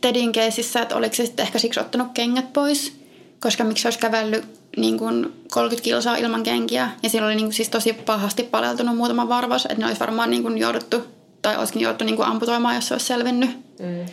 Tedin 0.00 0.32
keisissä, 0.32 0.82
että 0.82 0.96
oliko 0.96 1.14
se 1.14 1.26
sitten 1.26 1.46
ehkä 1.46 1.58
siksi 1.58 1.80
ottanut 1.80 2.08
kengät 2.14 2.52
pois, 2.52 2.92
koska 3.40 3.64
miksi 3.64 3.86
olisi 3.86 3.98
kävellyt 3.98 4.44
niin 4.76 4.98
kuin 4.98 5.44
30 5.50 5.84
kilsaa 5.84 6.16
ilman 6.16 6.42
kenkiä. 6.42 6.90
Ja 7.02 7.08
siellä 7.08 7.26
oli 7.26 7.34
niin 7.34 7.46
kuin 7.46 7.54
siis 7.54 7.68
tosi 7.68 7.92
pahasti 7.92 8.42
paleltunut 8.42 8.96
muutama 8.96 9.28
varvas, 9.28 9.64
että 9.64 9.78
ne 9.78 9.86
olisi 9.86 10.00
varmaan 10.00 10.30
niin 10.30 10.42
kuin 10.42 10.58
jouduttu, 10.58 11.04
tai 11.42 11.56
olisikin 11.56 11.82
jouduttu 11.82 12.04
niin 12.04 12.16
kuin 12.16 12.28
amputoimaan, 12.28 12.74
jos 12.74 12.88
se 12.88 12.94
olisi 12.94 13.06
selvinnyt. 13.06 13.50
Mm. 13.78 14.06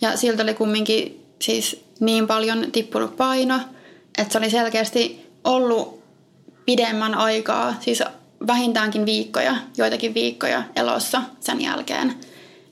Ja 0.00 0.16
siltä 0.16 0.42
oli 0.42 0.54
kumminkin 0.54 1.24
siis 1.42 1.84
niin 2.00 2.26
paljon 2.26 2.72
tippunut 2.72 3.16
paino, 3.16 3.60
että 4.18 4.32
se 4.32 4.38
oli 4.38 4.50
selkeästi 4.50 5.26
ollut 5.44 6.02
pidemmän 6.66 7.14
aikaa, 7.14 7.74
siis 7.80 8.02
vähintäänkin 8.46 9.06
viikkoja, 9.06 9.56
joitakin 9.76 10.14
viikkoja 10.14 10.62
elossa 10.76 11.22
sen 11.40 11.60
jälkeen. 11.60 12.14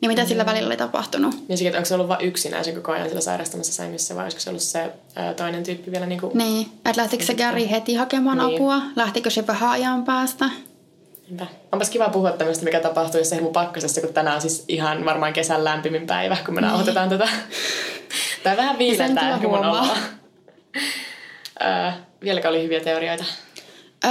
Niin 0.00 0.10
mitä 0.10 0.22
mm. 0.22 0.28
sillä 0.28 0.46
välillä 0.46 0.66
oli 0.66 0.76
tapahtunut? 0.76 1.48
Niin 1.48 1.58
sekin, 1.58 1.76
onko 1.76 1.84
se 1.84 1.94
ollut 1.94 2.08
vain 2.08 2.26
yksinään 2.26 2.64
se 2.64 2.72
koko 2.72 2.92
ajan 2.92 3.08
sillä 3.08 3.20
sairastamassa 3.20 3.72
sängössä 3.72 4.14
vai 4.14 4.24
olisiko 4.24 4.40
se 4.40 4.50
ollut 4.50 4.62
se 4.62 4.92
ää, 5.14 5.34
toinen 5.34 5.62
tyyppi 5.62 5.92
vielä 5.92 6.06
niin 6.06 6.20
kuin... 6.20 6.38
Niin, 6.38 6.66
että 6.84 7.02
lähtikö 7.02 7.24
se 7.24 7.34
Gary 7.34 7.70
heti 7.70 7.94
hakemaan 7.94 8.38
niin. 8.38 8.54
apua? 8.54 8.82
Lähtikö 8.96 9.30
se 9.30 9.46
vähän 9.46 9.70
ajan 9.70 10.04
päästä? 10.04 10.50
Niinpä. 11.28 11.46
Onpas 11.72 11.90
kiva 11.90 12.08
puhua 12.08 12.32
tämmöistä, 12.32 12.64
mikä 12.64 12.80
tapahtuu 12.80 13.20
jossain 13.20 13.42
mun 13.42 13.52
pakkasessa, 13.52 14.00
kun 14.00 14.14
tänään 14.14 14.34
on 14.34 14.40
siis 14.40 14.64
ihan 14.68 15.04
varmaan 15.04 15.32
kesän 15.32 15.64
lämpimin 15.64 16.06
päivä, 16.06 16.36
kun 16.44 16.54
me 16.54 16.60
niin. 16.60 16.68
nauhoitetaan 16.68 17.08
tätä. 17.08 17.28
Tämä 18.42 18.56
vähän 18.56 18.78
viilentää 18.78 19.34
ehkä 19.34 19.48
mun 19.48 19.66
oloa. 19.66 19.96
vieläkö 22.24 22.48
oli 22.48 22.62
hyviä 22.62 22.80
teorioita? 22.80 23.24
Öö, 24.04 24.10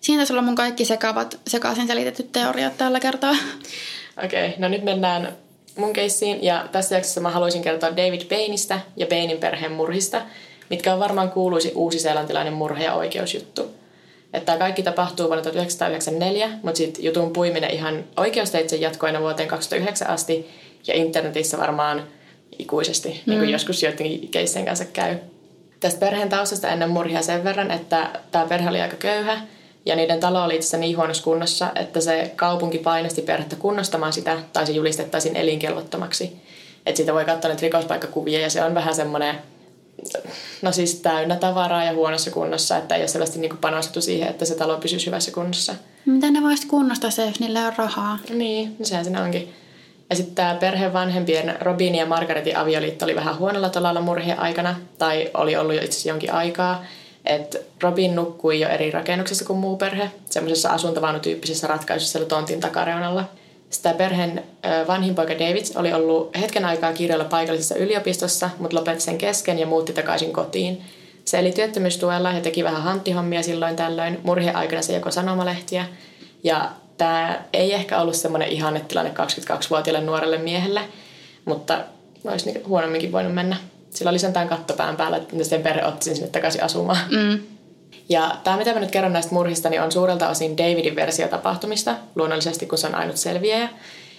siinä 0.00 0.20
taisi 0.20 0.32
olla 0.32 0.42
mun 0.42 0.54
kaikki 0.54 0.84
sekavat, 0.84 1.40
sekaisin 1.46 1.86
selitetyt 1.86 2.32
teoriat 2.32 2.76
tällä 2.76 3.00
kertaa. 3.00 3.34
Okei, 4.24 4.46
okay, 4.46 4.58
no 4.58 4.68
nyt 4.68 4.82
mennään 4.82 5.36
mun 5.76 5.92
keissiin 5.92 6.44
ja 6.44 6.68
tässä 6.72 6.94
jaksossa 6.94 7.20
mä 7.20 7.30
haluaisin 7.30 7.62
kertoa 7.62 7.96
David 7.96 8.28
Bainista 8.28 8.80
ja 8.96 9.06
Bainin 9.06 9.38
perheen 9.38 9.72
murhista, 9.72 10.22
mitkä 10.70 10.94
on 10.94 11.00
varmaan 11.00 11.30
kuuluisi 11.30 11.72
uusi-seelantilainen 11.74 12.54
murha- 12.54 12.82
ja 12.82 12.94
oikeusjuttu. 12.94 13.70
Että 14.32 14.46
tämä 14.46 14.58
kaikki 14.58 14.82
tapahtuu 14.82 15.26
vuonna 15.26 15.42
1994, 15.42 16.50
mutta 16.62 16.78
sitten 16.78 17.04
jutun 17.04 17.32
puiminen 17.32 17.70
ihan 17.70 18.04
oikeusteitse 18.16 18.76
jatkoi 18.76 19.08
aina 19.08 19.20
vuoteen 19.20 19.48
2009 19.48 20.08
asti 20.08 20.50
ja 20.86 20.94
internetissä 20.94 21.58
varmaan 21.58 22.06
ikuisesti, 22.58 23.08
mm. 23.08 23.30
niin 23.30 23.38
kuin 23.38 23.50
joskus 23.50 23.82
joidenkin 23.82 24.28
keissien 24.28 24.64
kanssa 24.64 24.84
käy. 24.84 25.16
Tästä 25.80 26.00
perheen 26.00 26.28
taustasta 26.28 26.68
ennen 26.68 26.90
murhia 26.90 27.22
sen 27.22 27.44
verran, 27.44 27.70
että 27.70 28.10
tämä 28.30 28.46
perhe 28.46 28.68
oli 28.68 28.80
aika 28.80 28.96
köyhä 28.96 29.40
ja 29.86 29.96
niiden 29.96 30.20
talo 30.20 30.44
oli 30.44 30.56
itse 30.56 30.78
niin 30.78 30.96
huonossa 30.96 31.24
kunnossa, 31.24 31.72
että 31.74 32.00
se 32.00 32.32
kaupunki 32.36 32.78
painosti 32.78 33.22
perhettä 33.22 33.56
kunnostamaan 33.56 34.12
sitä, 34.12 34.38
tai 34.52 34.66
se 34.66 34.72
julistettaisiin 34.72 35.36
elinkelvottomaksi. 35.36 36.36
Että 36.86 36.96
siitä 36.96 37.14
voi 37.14 37.24
katsoa 37.24 37.50
nyt 37.50 37.62
rikospaikkakuvia, 37.62 38.40
ja 38.40 38.50
se 38.50 38.64
on 38.64 38.74
vähän 38.74 38.94
semmoinen, 38.94 39.38
no 40.62 40.72
siis 40.72 40.94
täynnä 40.94 41.36
tavaraa 41.36 41.84
ja 41.84 41.92
huonossa 41.92 42.30
kunnossa, 42.30 42.76
että 42.76 42.94
ei 42.94 43.02
ole 43.02 43.08
selvästi 43.08 43.38
niin 43.38 43.58
panostettu 43.58 44.00
siihen, 44.00 44.28
että 44.28 44.44
se 44.44 44.54
talo 44.54 44.76
pysyisi 44.76 45.06
hyvässä 45.06 45.30
kunnossa. 45.32 45.74
Miten 46.06 46.32
ne 46.32 46.42
voisi 46.42 46.66
kunnostaa 46.66 47.10
se, 47.10 47.26
jos 47.26 47.40
niillä 47.40 47.66
on 47.66 47.72
rahaa? 47.76 48.18
Niin, 48.30 48.76
no 48.78 48.84
sehän 48.84 49.04
siinä 49.04 49.22
onkin. 49.22 49.54
Ja 50.10 50.16
sitten 50.16 50.34
tämä 50.34 50.54
perheen 50.54 50.92
vanhempien 50.92 51.56
Robin 51.60 51.94
ja 51.94 52.06
Margaretin 52.06 52.56
avioliitto 52.56 53.04
oli 53.04 53.16
vähän 53.16 53.38
huonolla 53.38 53.68
tolalla 53.68 54.00
murhien 54.00 54.38
aikana, 54.38 54.80
tai 54.98 55.30
oli 55.34 55.56
ollut 55.56 55.74
jo 55.74 55.82
itse 55.82 56.08
jonkin 56.08 56.32
aikaa 56.32 56.84
että 57.24 57.58
Robin 57.82 58.16
nukkui 58.16 58.60
jo 58.60 58.68
eri 58.68 58.90
rakennuksessa 58.90 59.44
kuin 59.44 59.58
muu 59.58 59.76
perhe, 59.76 60.10
semmoisessa 60.30 60.70
asuntovaunutyyppisessä 60.70 61.66
ratkaisussa 61.66 62.24
tontin 62.24 62.60
takareunalla. 62.60 63.24
Sitä 63.70 63.94
perheen 63.94 64.42
vanhin 64.86 65.14
poika 65.14 65.32
David 65.32 65.64
oli 65.74 65.92
ollut 65.92 66.36
hetken 66.40 66.64
aikaa 66.64 66.92
kirjoilla 66.92 67.24
paikallisessa 67.24 67.74
yliopistossa, 67.74 68.50
mutta 68.58 68.76
lopetti 68.76 69.04
sen 69.04 69.18
kesken 69.18 69.58
ja 69.58 69.66
muutti 69.66 69.92
takaisin 69.92 70.32
kotiin. 70.32 70.82
Se 71.24 71.38
eli 71.38 71.52
työttömyystuella 71.52 72.32
ja 72.32 72.40
teki 72.40 72.64
vähän 72.64 72.82
hanttihommia 72.82 73.42
silloin 73.42 73.76
tällöin. 73.76 74.20
Murhien 74.22 74.56
aikana 74.56 74.82
se 74.82 74.94
joko 74.94 75.10
sanomalehtiä. 75.10 75.86
Ja 76.44 76.70
tämä 76.98 77.44
ei 77.52 77.72
ehkä 77.72 78.00
ollut 78.00 78.14
semmoinen 78.14 78.48
ihannetilanne 78.48 79.12
22-vuotiaalle 79.12 80.00
nuorelle 80.00 80.38
miehelle, 80.38 80.80
mutta 81.44 81.78
olisi 82.24 82.52
niin 82.52 82.68
huonomminkin 82.68 83.12
voinut 83.12 83.34
mennä 83.34 83.56
sillä 83.90 84.08
oli 84.10 84.18
sentään 84.18 84.48
kattopään 84.48 84.96
päällä, 84.96 85.16
että 85.16 85.44
sen 85.44 85.62
perhe 85.62 85.86
otti 85.86 86.14
sinne 86.14 86.28
takaisin 86.28 86.62
asumaan. 86.62 86.98
Mm. 87.10 87.40
Ja 88.08 88.36
tämä, 88.44 88.56
mitä 88.56 88.74
mä 88.74 88.80
nyt 88.80 88.90
kerron 88.90 89.12
näistä 89.12 89.34
murhista, 89.34 89.70
niin 89.70 89.82
on 89.82 89.92
suurelta 89.92 90.28
osin 90.28 90.58
Davidin 90.58 90.96
versio 90.96 91.28
tapahtumista, 91.28 91.94
luonnollisesti 92.14 92.66
kun 92.66 92.78
se 92.78 92.86
on 92.86 92.94
ainut 92.94 93.16
selviäjä. 93.16 93.68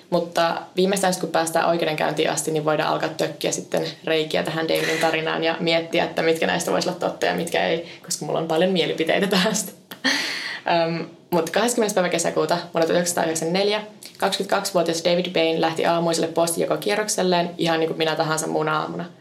Mutta 0.09 0.61
viimeistään 0.75 1.13
kun 1.19 1.29
päästään 1.29 1.69
oikeudenkäyntiin 1.69 2.31
asti, 2.31 2.51
niin 2.51 2.65
voidaan 2.65 2.89
alkaa 2.89 3.09
tökkiä 3.09 3.51
sitten 3.51 3.83
reikiä 4.03 4.43
tähän 4.43 4.67
Davidin 4.67 4.99
tarinaan 5.01 5.43
ja 5.43 5.57
miettiä, 5.59 6.03
että 6.03 6.21
mitkä 6.21 6.47
näistä 6.47 6.71
voisi 6.71 6.89
olla 6.89 6.99
totta 6.99 7.25
ja 7.25 7.33
mitkä 7.33 7.67
ei, 7.67 7.99
koska 8.05 8.25
mulla 8.25 8.39
on 8.39 8.47
paljon 8.47 8.71
mielipiteitä 8.71 9.27
tästä. 9.27 9.71
um, 10.87 11.05
mutta 11.29 11.51
20. 11.51 11.95
päivä 11.95 12.09
kesäkuuta 12.09 12.55
vuonna 12.55 12.87
1994 12.87 13.81
22-vuotias 14.05 15.03
David 15.05 15.33
Bain 15.33 15.61
lähti 15.61 15.85
aamuiselle 15.85 16.27
postijakokierrokselleen 16.27 17.49
ihan 17.57 17.79
niin 17.79 17.87
kuin 17.87 17.97
minä 17.97 18.15
tahansa 18.15 18.47
muuna 18.47 18.79
aamuna– 18.79 19.05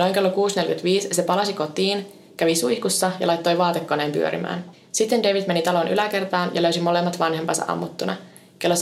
Noin 0.00 0.12
kello 0.12 0.28
6.45 0.28 1.14
se 1.14 1.22
palasi 1.22 1.52
kotiin, 1.52 2.12
kävi 2.36 2.54
suihkussa 2.54 3.12
ja 3.20 3.26
laittoi 3.26 3.58
vaatekoneen 3.58 4.12
pyörimään. 4.12 4.64
Sitten 4.92 5.22
David 5.22 5.46
meni 5.46 5.62
talon 5.62 5.88
yläkertaan 5.88 6.50
ja 6.54 6.62
löysi 6.62 6.80
molemmat 6.80 7.18
vanhempansa 7.18 7.64
ammuttuna. 7.68 8.16
Kello 8.58 8.74
7.09 8.74 8.80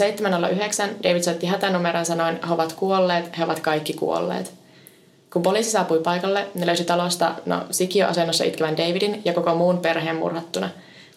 David 1.02 1.22
soitti 1.22 1.46
hätänumeron 1.46 2.06
sanoen, 2.06 2.40
he 2.48 2.54
ovat 2.54 2.72
kuolleet, 2.72 3.38
he 3.38 3.44
ovat 3.44 3.60
kaikki 3.60 3.92
kuolleet. 3.92 4.52
Kun 5.32 5.42
poliisi 5.42 5.70
saapui 5.70 6.00
paikalle, 6.00 6.46
ne 6.54 6.66
löysi 6.66 6.84
talosta 6.84 7.34
no, 7.46 7.62
sikioasennossa 7.70 8.44
itkevän 8.44 8.76
Davidin 8.76 9.22
ja 9.24 9.32
koko 9.32 9.54
muun 9.54 9.78
perheen 9.78 10.16
murhattuna. 10.16 10.70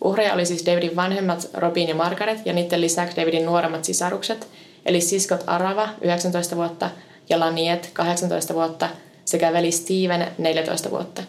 Uhreja 0.04 0.34
oli 0.34 0.46
siis 0.46 0.66
Davidin 0.66 0.96
vanhemmat 0.96 1.50
Robin 1.54 1.90
ja 1.90 1.96
Margaret 1.96 2.40
ja 2.46 2.54
niiden 2.54 2.82
lisäksi 2.82 3.22
Davidin 3.22 3.46
nuoremmat 3.46 3.86
sisarukset, 3.86 4.48
eli 4.86 5.02
siskot 5.02 5.44
Arava, 5.48 5.90
19 6.02 6.56
vuotta, 6.56 6.90
ja 7.30 7.40
Laniet, 7.40 7.90
18 7.94 8.54
vuotta, 8.54 8.90
sekä 9.26 9.54
veli 9.54 9.72
Steven 9.72 10.28
14 10.38 10.92
vuotta. 10.92 11.24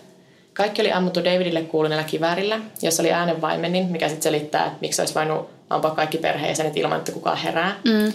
Kaikki 0.55 0.83
oli 0.83 0.93
ammuttu 0.93 1.25
Davidille 1.25 1.63
kuuluneella 1.63 2.05
kiväärillä, 2.05 2.61
jossa 2.83 3.03
oli 3.03 3.13
äänenvaimenin, 3.13 3.87
mikä 3.87 4.09
sitten 4.09 4.23
selittää, 4.23 4.67
että 4.67 4.79
miksi 4.81 5.03
olisi 5.03 5.15
voinut 5.15 5.51
ampua 5.71 5.91
kaikki 5.91 6.19
perheenjäsenet 6.19 6.77
ilman, 6.77 6.99
että 6.99 7.13
kukaan 7.13 7.37
herää. 7.37 7.81
Mm. 7.85 8.13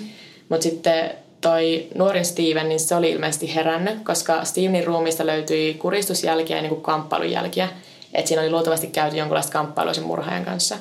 Mutta 0.49 0.63
sitten 0.63 1.11
toi 1.41 1.87
nuorin 1.95 2.25
Steven, 2.25 2.69
niin 2.69 2.79
se 2.79 2.95
oli 2.95 3.11
ilmeisesti 3.11 3.55
herännyt, 3.55 4.03
koska 4.03 4.45
Stevenin 4.45 4.87
ruumista 4.87 5.25
löytyi 5.25 5.73
kuristusjälkiä 5.73 6.55
ja 6.55 6.61
niin 6.61 6.81
kamppailujälkiä. 6.81 7.69
Että 8.13 8.27
siinä 8.27 8.41
oli 8.41 8.51
luultavasti 8.51 8.87
käyty 8.87 9.17
jonkunlaista 9.17 9.51
kamppailua 9.51 9.93
sen 9.93 10.03
murhaajan 10.03 10.45
kanssa. 10.45 10.77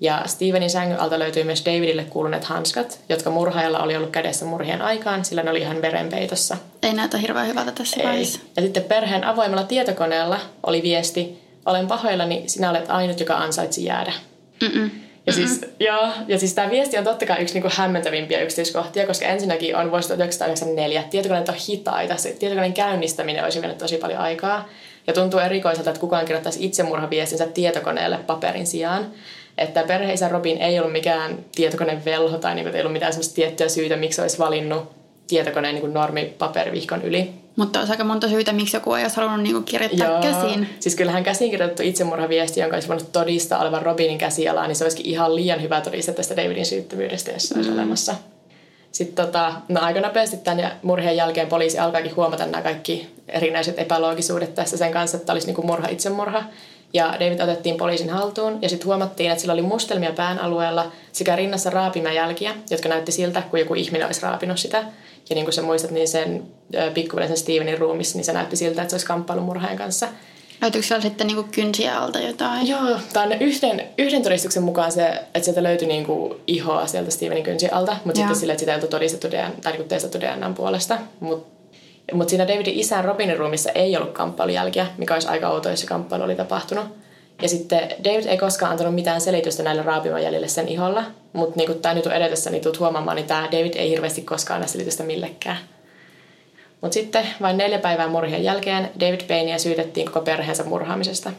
Ja 0.00 0.22
Stevenin 0.26 0.70
sängyn 0.70 1.00
alta 1.00 1.18
löytyi 1.18 1.44
myös 1.44 1.64
Davidille 1.64 2.04
kuuluneet 2.04 2.44
hanskat, 2.44 3.00
jotka 3.08 3.30
murhaajalla 3.30 3.82
oli 3.82 3.96
ollut 3.96 4.10
kädessä 4.10 4.44
murhien 4.44 4.82
aikaan, 4.82 5.24
sillä 5.24 5.42
ne 5.42 5.50
oli 5.50 5.60
ihan 5.60 5.82
verenpeitossa. 5.82 6.56
Ei 6.82 6.94
näytä 6.94 7.18
hirveän 7.18 7.46
hyvältä 7.46 7.72
tässä 7.72 8.00
vaiheessa. 8.04 8.40
Ja 8.56 8.62
sitten 8.62 8.84
perheen 8.84 9.24
avoimella 9.24 9.64
tietokoneella 9.64 10.40
oli 10.62 10.82
viesti, 10.82 11.42
olen 11.66 11.86
pahoillani, 11.86 12.42
sinä 12.46 12.70
olet 12.70 12.90
ainut, 12.90 13.20
joka 13.20 13.36
ansaitsi 13.36 13.84
jäädä. 13.84 14.12
Mm-mm. 14.62 14.90
Ja 15.26 15.32
siis, 15.32 15.60
joo, 15.80 16.08
ja 16.28 16.38
siis 16.38 16.54
tämä 16.54 16.70
viesti 16.70 16.98
on 16.98 17.04
totta 17.04 17.26
kai 17.26 17.42
yksi 17.42 17.54
niinku 17.54 17.68
hämmentävimpiä 17.72 18.40
yksityiskohtia, 18.40 19.06
koska 19.06 19.26
ensinnäkin 19.26 19.76
on 19.76 19.90
vuosi 19.90 20.08
1994. 20.08 21.02
Tietokoneet 21.02 21.48
on 21.48 21.54
hitaita. 21.68 22.16
Se 22.16 22.36
tietokoneen 22.38 22.72
käynnistäminen 22.72 23.44
olisi 23.44 23.60
vienyt 23.60 23.78
tosi 23.78 23.96
paljon 23.96 24.20
aikaa. 24.20 24.68
Ja 25.06 25.12
tuntuu 25.12 25.40
erikoiselta, 25.40 25.90
että 25.90 26.00
kukaan 26.00 26.24
kirjoittaisi 26.24 26.64
itsemurhaviestinsä 26.64 27.46
tietokoneelle 27.46 28.18
paperin 28.26 28.66
sijaan. 28.66 29.06
Että 29.58 29.82
perheisä 29.82 30.28
Robin 30.28 30.58
ei 30.58 30.78
ollut 30.78 30.92
mikään 30.92 31.38
tietokonevelho 31.54 32.38
tai 32.38 32.54
niinku, 32.54 32.76
ei 32.76 32.80
ollut 32.80 32.92
mitään 32.92 33.12
sellaista 33.12 33.34
tiettyä 33.34 33.68
syytä, 33.68 33.96
miksi 33.96 34.20
olisi 34.20 34.38
valinnut 34.38 34.96
tietokoneen 35.26 35.74
niin 35.74 35.94
normipaperivihkon 35.94 37.02
yli. 37.02 37.30
Mutta 37.56 37.78
olisi 37.78 37.92
aika 37.92 38.04
monta 38.04 38.28
syytä, 38.28 38.52
miksi 38.52 38.76
joku 38.76 38.94
ei 38.94 39.04
olisi 39.04 39.16
halunnut 39.16 39.42
niinku 39.42 39.62
kirjoittaa 39.62 40.08
Joo. 40.08 40.22
käsiin. 40.22 40.68
Siis 40.80 40.94
kyllähän 40.94 41.24
käsin 41.24 41.50
kirjoitettu 41.50 41.82
itsemurhaviesti, 41.82 42.60
jonka 42.60 42.76
olisi 42.76 42.88
voinut 42.88 43.12
todistaa 43.12 43.60
olevan 43.60 43.82
Robinin 43.82 44.18
käsialaa, 44.18 44.66
niin 44.66 44.76
se 44.76 44.84
olisikin 44.84 45.06
ihan 45.06 45.34
liian 45.36 45.62
hyvä 45.62 45.80
todiste 45.80 46.12
tästä 46.12 46.36
Davidin 46.36 46.66
syyttömyydestä, 46.66 47.30
jos 47.30 47.48
se 47.48 47.54
olisi 47.54 47.70
mm. 47.70 47.76
olemassa. 47.76 48.14
Sitten 48.92 49.26
tota, 49.26 49.52
no 49.68 49.80
aika 49.80 50.00
nopeasti 50.00 50.36
tämän 50.36 50.72
murhien 50.82 51.16
jälkeen 51.16 51.48
poliisi 51.48 51.78
alkaakin 51.78 52.16
huomata 52.16 52.46
nämä 52.46 52.62
kaikki 52.62 53.08
erinäiset 53.28 53.78
epäloogisuudet 53.78 54.54
tässä 54.54 54.76
sen 54.76 54.92
kanssa, 54.92 55.16
että 55.16 55.32
olisi 55.32 55.46
niinku 55.46 55.62
murha 55.62 55.88
itsemurha. 55.88 56.44
Ja 56.92 57.12
David 57.12 57.40
otettiin 57.40 57.76
poliisin 57.76 58.10
haltuun 58.10 58.58
ja 58.62 58.68
sitten 58.68 58.86
huomattiin, 58.86 59.30
että 59.30 59.40
sillä 59.40 59.52
oli 59.52 59.62
mustelmia 59.62 60.12
pään 60.12 60.38
alueella 60.38 60.92
sekä 61.12 61.36
rinnassa 61.36 61.70
raapimäjälkiä, 61.70 62.54
jotka 62.70 62.88
näytti 62.88 63.12
siltä, 63.12 63.42
kuin 63.50 63.60
joku 63.60 63.74
ihminen 63.74 64.06
olisi 64.06 64.22
raapinut 64.22 64.58
sitä. 64.58 64.84
Ja 65.30 65.34
niin 65.34 65.44
kuin 65.44 65.52
sä 65.52 65.62
muistat, 65.62 65.90
niin 65.90 66.08
sen 66.08 66.42
pikkuveljen 66.94 67.28
sen 67.28 67.36
Stevenin 67.36 67.78
ruumissa, 67.78 68.18
niin 68.18 68.24
se 68.24 68.32
näytti 68.32 68.56
siltä, 68.56 68.82
että 68.82 68.90
se 68.90 68.94
olisi 68.94 69.06
kamppailu 69.06 69.40
murhaajan 69.40 69.78
kanssa. 69.78 70.08
Löytyykö 70.62 70.86
siellä 70.86 71.02
sitten 71.02 71.26
niinku 71.26 71.46
kynsiä 71.52 71.98
alta 71.98 72.20
jotain? 72.20 72.68
Joo, 72.68 73.00
tämä 73.12 73.26
on 73.26 73.32
yhden, 73.32 73.82
yhden 73.98 74.22
todistuksen 74.22 74.62
mukaan 74.62 74.92
se, 74.92 75.06
että 75.06 75.40
sieltä 75.40 75.62
löytyi 75.62 75.88
niinku 75.88 76.40
ihoa 76.46 76.86
sieltä 76.86 77.10
Stevenin 77.10 77.44
kynsi 77.44 77.68
alta, 77.68 77.96
mutta 78.04 78.18
sitten 78.18 78.36
sille, 78.36 78.52
että 78.52 78.60
sitä 78.60 78.72
ei 78.72 78.76
oltu 78.76 78.86
todistettu 78.86 79.30
DNA, 79.30 79.50
tai 79.62 79.72
niinku 79.72 79.88
testattu 79.88 80.20
DNAn 80.20 80.54
puolesta. 80.54 80.98
Mutta 81.20 81.55
mut 82.14 82.28
siinä 82.28 82.48
Davidin 82.48 82.78
isän 82.78 83.04
Robinin 83.04 83.38
ruumissa 83.38 83.70
ei 83.70 83.96
ollut 83.96 84.12
kamppailujälkiä, 84.12 84.86
mikä 84.98 85.14
olisi 85.14 85.28
aika 85.28 85.48
outo, 85.48 85.70
jos 85.70 85.80
se 85.80 85.86
kamppailu 85.86 86.24
oli 86.24 86.34
tapahtunut. 86.34 86.84
Ja 87.42 87.48
sitten 87.48 87.88
David 88.04 88.26
ei 88.26 88.38
koskaan 88.38 88.72
antanut 88.72 88.94
mitään 88.94 89.20
selitystä 89.20 89.62
näille 89.62 89.82
raapimäjäljille 89.82 90.48
sen 90.48 90.68
iholla, 90.68 91.04
mutta 91.32 91.56
niin 91.56 91.66
kuin 91.66 91.80
tämä 91.80 91.94
nyt 91.94 92.06
on 92.06 92.12
edetessä, 92.12 92.50
niin 92.50 92.62
tulet 92.62 92.80
huomaamaan, 92.80 93.16
niin 93.16 93.26
tämä 93.26 93.48
David 93.52 93.74
ei 93.74 93.90
hirveästi 93.90 94.22
koskaan 94.22 94.56
anna 94.56 94.66
selitystä 94.66 95.02
millekään. 95.02 95.58
Mutta 96.80 96.94
sitten 96.94 97.26
vain 97.40 97.56
neljä 97.56 97.78
päivää 97.78 98.08
murhien 98.08 98.44
jälkeen 98.44 98.90
David 99.00 99.20
Payneä 99.28 99.58
syytettiin 99.58 100.06
koko 100.06 100.20
perheensä 100.20 100.64
murhaamisesta. 100.64 101.32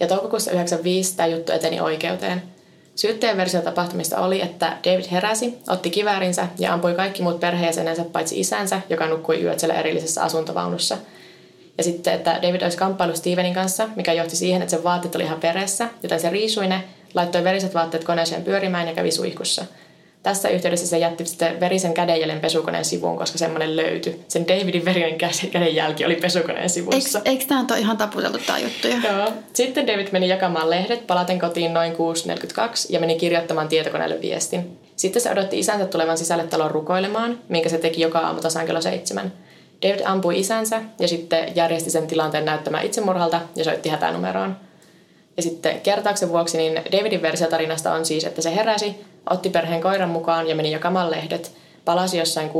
Ja 0.00 0.06
toukokuussa 0.06 0.50
1995 0.50 1.16
tämä 1.16 1.26
juttu 1.26 1.52
eteni 1.52 1.80
oikeuteen. 1.80 2.42
Syytteen 2.96 3.36
versio 3.36 3.60
tapahtumista 3.60 4.18
oli, 4.18 4.42
että 4.42 4.76
David 4.84 5.04
heräsi, 5.10 5.58
otti 5.68 5.90
kiväärinsä 5.90 6.48
ja 6.58 6.72
ampui 6.72 6.94
kaikki 6.94 7.22
muut 7.22 7.40
perheenjäsenensä 7.40 8.04
paitsi 8.04 8.40
isänsä, 8.40 8.80
joka 8.90 9.06
nukkui 9.06 9.42
yöt 9.42 9.58
siellä 9.58 9.74
erillisessä 9.74 10.22
asuntovaunussa. 10.22 10.98
Ja 11.78 11.84
sitten, 11.84 12.14
että 12.14 12.38
David 12.42 12.62
olisi 12.62 12.78
kamppailu 12.78 13.16
Stevenin 13.16 13.54
kanssa, 13.54 13.88
mikä 13.96 14.12
johti 14.12 14.36
siihen, 14.36 14.62
että 14.62 14.70
sen 14.70 14.84
vaatteet 14.84 15.14
oli 15.14 15.24
ihan 15.24 15.40
peressä, 15.40 15.88
joten 16.02 16.20
se 16.20 16.30
riisui 16.30 16.66
ne, 16.66 16.84
laittoi 17.14 17.44
veriset 17.44 17.74
vaatteet 17.74 18.04
koneeseen 18.04 18.44
pyörimään 18.44 18.88
ja 18.88 18.94
kävi 18.94 19.10
suihkussa– 19.10 19.64
tässä 20.26 20.48
yhteydessä 20.48 20.86
se 20.86 20.98
jätti 20.98 21.26
sitten 21.26 21.60
verisen 21.60 21.94
kädenjäljen 21.94 22.40
pesukoneen 22.40 22.84
sivuun, 22.84 23.16
koska 23.16 23.38
semmoinen 23.38 23.76
löytyi. 23.76 24.20
Sen 24.28 24.48
Davidin 24.48 24.84
verinen 24.84 25.18
kädenjälki 25.50 26.04
oli 26.04 26.14
pesukoneen 26.14 26.70
sivussa. 26.70 27.18
Eikö, 27.18 27.30
eikö 27.30 27.44
tämä 27.48 27.64
ole 27.70 27.78
ihan 27.78 27.96
taputeltu 27.96 28.38
tämä 28.46 28.58
juttu 28.58 28.88
jo? 28.88 28.96
Joo. 29.10 29.32
Sitten 29.52 29.86
David 29.86 30.08
meni 30.12 30.28
jakamaan 30.28 30.70
lehdet 30.70 31.06
palaten 31.06 31.38
kotiin 31.38 31.74
noin 31.74 31.92
6.42 31.92 31.96
ja 32.88 33.00
meni 33.00 33.14
kirjoittamaan 33.14 33.68
tietokoneelle 33.68 34.20
viestin. 34.20 34.78
Sitten 34.96 35.22
se 35.22 35.30
odotti 35.30 35.58
isänsä 35.58 35.86
tulevan 35.86 36.18
sisälle 36.18 36.44
talon 36.44 36.70
rukoilemaan, 36.70 37.38
minkä 37.48 37.68
se 37.68 37.78
teki 37.78 38.00
joka 38.02 38.18
aamu 38.18 38.40
tasan 38.40 38.66
kello 38.66 38.80
seitsemän. 38.80 39.32
David 39.82 40.00
ampui 40.04 40.40
isänsä 40.40 40.82
ja 40.98 41.08
sitten 41.08 41.56
järjesti 41.56 41.90
sen 41.90 42.06
tilanteen 42.06 42.44
näyttämään 42.44 42.86
itsemurhalta 42.86 43.40
ja 43.56 43.64
soitti 43.64 43.88
hätänumeroon. 43.88 44.56
Ja 45.36 45.42
sitten 45.42 45.80
kertauksen 45.80 46.28
vuoksi 46.28 46.58
niin 46.58 46.80
Davidin 46.92 47.22
versio 47.22 47.46
tarinasta 47.46 47.92
on 47.92 48.06
siis, 48.06 48.24
että 48.24 48.42
se 48.42 48.54
heräsi, 48.56 48.96
otti 49.30 49.50
perheen 49.50 49.82
koiran 49.82 50.08
mukaan 50.08 50.48
ja 50.48 50.54
meni 50.54 50.72
jakamaan 50.72 51.10
lehdet, 51.10 51.52
palasi 51.84 52.18
jossain 52.18 52.50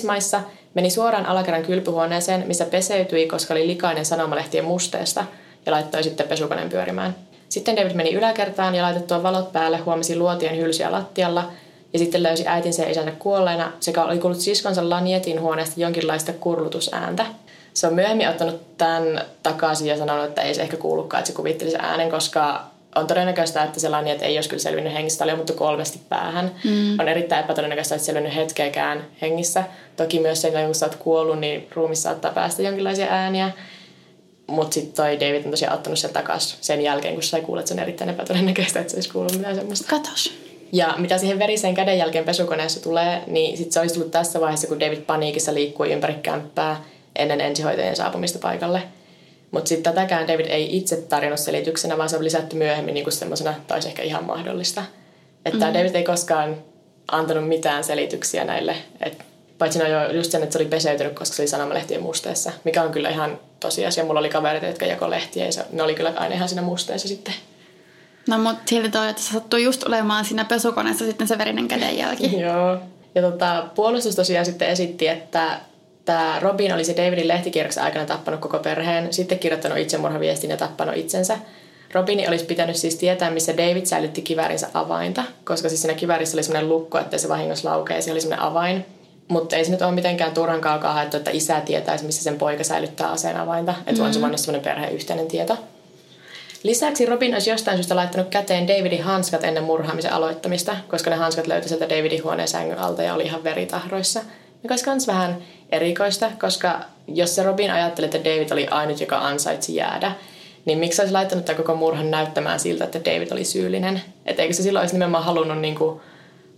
6.45 0.00 0.06
maissa, 0.06 0.40
meni 0.74 0.90
suoraan 0.90 1.26
alakerran 1.26 1.62
kylpyhuoneeseen, 1.62 2.44
missä 2.46 2.64
peseytyi, 2.64 3.26
koska 3.26 3.54
oli 3.54 3.66
likainen 3.66 4.04
sanomalehtien 4.04 4.64
musteesta, 4.64 5.24
ja 5.66 5.72
laittoi 5.72 6.02
sitten 6.02 6.28
pesukoneen 6.28 6.68
pyörimään. 6.68 7.14
Sitten 7.48 7.76
David 7.76 7.94
meni 7.94 8.14
yläkertaan 8.14 8.74
ja 8.74 8.82
laitettua 8.82 9.22
valot 9.22 9.52
päälle 9.52 9.78
huomasi 9.78 10.16
luotien 10.16 10.56
hylsyä 10.56 10.92
lattialla, 10.92 11.50
ja 11.92 11.98
sitten 11.98 12.22
löysi 12.22 12.44
äitinsä 12.46 12.82
ja 12.82 12.90
isänsä 12.90 13.12
kuolleena, 13.18 13.72
sekä 13.80 14.04
oli 14.04 14.18
kuullut 14.18 14.40
siskonsa 14.40 14.90
Lanietin 14.90 15.40
huoneesta 15.40 15.80
jonkinlaista 15.80 16.32
kurlutusääntä. 16.32 17.26
Se 17.74 17.86
on 17.86 17.94
myöhemmin 17.94 18.28
ottanut 18.28 18.78
tämän 18.78 19.24
takaisin 19.42 19.86
ja 19.86 19.98
sanonut, 19.98 20.24
että 20.24 20.42
ei 20.42 20.54
se 20.54 20.62
ehkä 20.62 20.76
kuulukaan, 20.76 21.18
että 21.18 21.26
se 21.26 21.36
kuvitteli 21.36 21.72
äänen, 21.78 22.10
koska 22.10 22.64
on 22.96 23.06
todennäköistä, 23.06 23.62
että 23.62 23.80
sellainen, 23.80 24.12
että 24.12 24.24
ei 24.24 24.36
olisi 24.36 24.48
kyllä 24.48 24.62
selvinnyt 24.62 24.92
hengissä, 24.92 25.24
oli 25.24 25.36
mutta 25.36 25.52
kolmesti 25.52 26.00
päähän. 26.08 26.50
Mm. 26.64 27.00
On 27.00 27.08
erittäin 27.08 27.44
epätodennäköistä, 27.44 27.94
että 27.94 28.06
selvinnyt 28.06 28.34
hetkeäkään 28.34 29.06
hengissä. 29.22 29.64
Toki 29.96 30.20
myös 30.20 30.42
sen, 30.42 30.52
kun 30.66 30.74
sä 30.74 30.86
oot 30.86 30.94
kuollut, 30.94 31.38
niin 31.40 31.68
ruumissa 31.74 32.02
saattaa 32.02 32.32
päästä 32.32 32.62
jonkinlaisia 32.62 33.06
ääniä. 33.10 33.50
Mutta 34.46 34.74
sitten 34.74 34.92
toi 34.92 35.20
David 35.20 35.44
on 35.44 35.50
tosiaan 35.50 35.74
ottanut 35.74 35.98
sen 35.98 36.12
takaisin 36.12 36.58
sen 36.60 36.80
jälkeen, 36.80 37.14
kun 37.14 37.22
sai 37.22 37.40
kuulla, 37.40 37.60
että 37.60 37.68
se 37.68 37.74
on 37.74 37.82
erittäin 37.82 38.10
epätodennäköistä, 38.10 38.80
että 38.80 38.90
se 38.90 38.96
olisi 38.96 39.10
kuullut 39.10 39.32
mitään 39.32 39.54
semmoista. 39.54 39.88
Katos. 39.88 40.32
Ja 40.72 40.94
mitä 40.98 41.18
siihen 41.18 41.38
veriseen 41.38 41.74
kädenjälkeen 41.74 42.24
pesukoneessa 42.24 42.82
tulee, 42.82 43.22
niin 43.26 43.56
sitten 43.56 43.72
se 43.72 43.80
olisi 43.80 43.94
tullut 43.94 44.10
tässä 44.10 44.40
vaiheessa, 44.40 44.68
kun 44.68 44.80
David 44.80 45.00
paniikissa 45.00 45.54
liikkui 45.54 45.92
ympäri 45.92 46.14
kämppää 46.14 46.84
ennen 47.16 47.40
ensihoitajien 47.40 47.96
saapumista 47.96 48.38
paikalle. 48.38 48.82
Mutta 49.50 49.68
sitten 49.68 49.94
tätäkään 49.94 50.28
David 50.28 50.46
ei 50.46 50.76
itse 50.76 50.96
tarjonnut 50.96 51.40
selityksenä, 51.40 51.98
vaan 51.98 52.08
se 52.08 52.16
on 52.16 52.24
lisätty 52.24 52.56
myöhemmin 52.56 52.94
niin 52.94 53.12
semmoisena, 53.12 53.54
tai 53.66 53.80
ehkä 53.86 54.02
ihan 54.02 54.24
mahdollista. 54.24 54.84
Että 55.44 55.66
mm. 55.66 55.74
David 55.74 55.94
ei 55.94 56.04
koskaan 56.04 56.56
antanut 57.12 57.48
mitään 57.48 57.84
selityksiä 57.84 58.44
näille. 58.44 58.76
Et, 59.00 59.18
paitsi 59.58 59.78
no 59.78 59.86
jo 59.86 60.12
just 60.12 60.30
sen, 60.30 60.42
että 60.42 60.52
se 60.52 60.58
oli 60.58 60.68
peseytynyt, 60.68 61.12
koska 61.12 61.36
se 61.36 61.42
oli 61.42 61.48
sanomalehtien 61.48 62.02
musteessa, 62.02 62.52
mikä 62.64 62.82
on 62.82 62.92
kyllä 62.92 63.08
ihan 63.08 63.38
tosiasia. 63.60 64.04
Mulla 64.04 64.20
oli 64.20 64.28
kavereita, 64.28 64.66
jotka 64.66 64.86
jako 64.86 65.10
lehtiä 65.10 65.46
ja 65.46 65.52
se, 65.52 65.64
ne 65.72 65.82
oli 65.82 65.94
kyllä 65.94 66.12
aina 66.16 66.34
ihan 66.34 66.48
siinä 66.48 66.62
musteessa 66.62 67.08
sitten. 67.08 67.34
No 68.28 68.38
mutta 68.38 68.62
silti 68.66 68.90
toi, 68.90 69.08
että 69.08 69.22
se 69.22 69.32
sattui 69.32 69.64
just 69.64 69.82
olemaan 69.82 70.24
siinä 70.24 70.44
pesukoneessa 70.44 71.04
sitten 71.04 71.28
se 71.28 71.38
verinen 71.38 71.68
kädenjälki. 71.68 72.40
Joo. 72.40 72.78
Ja 73.14 73.22
tota, 73.22 73.66
puolustus 73.74 74.16
tosiaan 74.16 74.46
sitten 74.46 74.68
esitti, 74.68 75.08
että 75.08 75.60
että 76.08 76.40
Robin 76.40 76.74
olisi 76.74 76.96
Davidin 76.96 77.28
lehtikierroksen 77.28 77.82
aikana 77.82 78.06
tappanut 78.06 78.40
koko 78.40 78.58
perheen, 78.58 79.12
sitten 79.12 79.38
kirjoittanut 79.38 79.78
itsemurhaviestin 79.78 80.50
ja 80.50 80.56
tappanut 80.56 80.96
itsensä. 80.96 81.38
Robini 81.92 82.28
olisi 82.28 82.44
pitänyt 82.44 82.76
siis 82.76 82.96
tietää, 82.96 83.30
missä 83.30 83.56
David 83.56 83.86
säilytti 83.86 84.22
kiväärinsä 84.22 84.68
avainta, 84.74 85.22
koska 85.44 85.68
siis 85.68 85.82
siinä 85.82 85.94
kiväärissä 85.94 86.36
oli 86.36 86.42
sellainen 86.42 86.68
lukko, 86.68 86.98
että 86.98 87.18
se 87.18 87.28
vahingossa 87.28 87.70
laukee, 87.70 88.00
se 88.00 88.12
oli 88.12 88.20
sellainen 88.20 88.46
avain. 88.46 88.86
Mutta 89.28 89.56
ei 89.56 89.64
se 89.64 89.70
nyt 89.70 89.82
ole 89.82 89.92
mitenkään 89.92 90.34
turhan 90.34 90.60
kaukaa 90.60 90.92
haettu, 90.92 91.16
että 91.16 91.30
isä 91.30 91.60
tietäisi, 91.60 92.04
missä 92.04 92.22
sen 92.22 92.38
poika 92.38 92.64
säilyttää 92.64 93.10
aseen 93.10 93.36
avainta. 93.36 93.72
Että 93.72 93.92
mm-hmm. 93.92 94.06
on 94.06 94.14
se 94.14 94.20
vain 94.20 94.38
sellainen 94.38 94.64
perheyhteinen 94.64 95.26
tieto. 95.26 95.58
Lisäksi 96.62 97.06
Robin 97.06 97.34
olisi 97.34 97.50
jostain 97.50 97.76
syystä 97.76 97.96
laittanut 97.96 98.28
käteen 98.28 98.68
Davidin 98.68 99.02
hanskat 99.02 99.44
ennen 99.44 99.64
murhaamisen 99.64 100.12
aloittamista, 100.12 100.76
koska 100.88 101.10
ne 101.10 101.16
hanskat 101.16 101.46
löytyi 101.46 101.68
sieltä 101.68 101.88
Davidin 101.88 102.24
huoneen 102.24 102.48
sängyn 102.48 102.78
alta 102.78 103.02
ja 103.02 103.14
oli 103.14 103.24
ihan 103.24 103.44
veritahroissa. 103.44 104.20
Mikä 104.62 104.72
olisi 104.72 104.90
myös 104.90 105.06
vähän 105.06 105.38
erikoista, 105.72 106.30
koska 106.40 106.80
jos 107.08 107.34
se 107.34 107.42
Robin 107.42 107.70
ajatteli, 107.70 108.04
että 108.04 108.18
David 108.18 108.50
oli 108.50 108.66
ainut, 108.66 109.00
joka 109.00 109.18
ansaitsi 109.18 109.74
jäädä, 109.74 110.12
niin 110.64 110.78
miksi 110.78 111.02
olisi 111.02 111.12
laittanut 111.12 111.44
tämän 111.44 111.56
koko 111.56 111.74
murhan 111.74 112.10
näyttämään 112.10 112.60
siltä, 112.60 112.84
että 112.84 113.00
David 113.04 113.32
oli 113.32 113.44
syyllinen? 113.44 114.02
Että 114.26 114.42
eikö 114.42 114.54
se 114.54 114.62
silloin 114.62 114.82
olisi 114.82 114.94
nimenomaan 114.94 115.24
halunnut 115.24 115.58
niin 115.58 115.74
kuin 115.74 116.00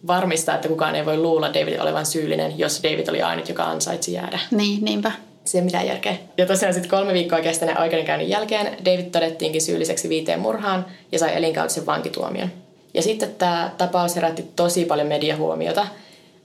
varmistaa, 0.07 0.55
että 0.55 0.69
kukaan 0.69 0.95
ei 0.95 1.07
voi 1.07 1.17
luulla 1.17 1.55
David 1.55 1.79
olevan 1.79 2.07
syyllinen, 2.07 2.59
jos 2.59 2.81
David 2.83 3.09
oli 3.09 3.23
ainut, 3.23 3.49
joka 3.49 3.65
ansaitsi 3.65 4.13
jäädä. 4.13 4.39
Niin, 4.51 4.85
niinpä. 4.85 5.13
Se 5.45 5.59
ei 5.59 5.65
mitään 5.65 5.87
järkeä. 5.87 6.17
Ja 6.37 6.47
tosiaan 6.47 6.75
sitten 6.75 6.91
kolme 6.91 7.13
viikkoa 7.13 7.41
kestäneen 7.41 7.81
oikeudenkäynnin 7.81 8.29
jälkeen 8.29 8.67
David 8.85 9.11
todettiinkin 9.11 9.63
syylliseksi 9.63 10.09
viiteen 10.09 10.41
murhaan 10.41 10.87
ja 11.13 11.19
sai 11.19 11.37
elinkautisen 11.37 11.87
vankituomion. 11.87 12.51
Ja 12.95 13.03
sitten 13.03 13.35
tämä 13.35 13.71
tapaus 13.79 14.17
herätti 14.17 14.45
tosi 14.57 14.85
paljon 14.85 15.09
mediahuomiota– 15.09 15.87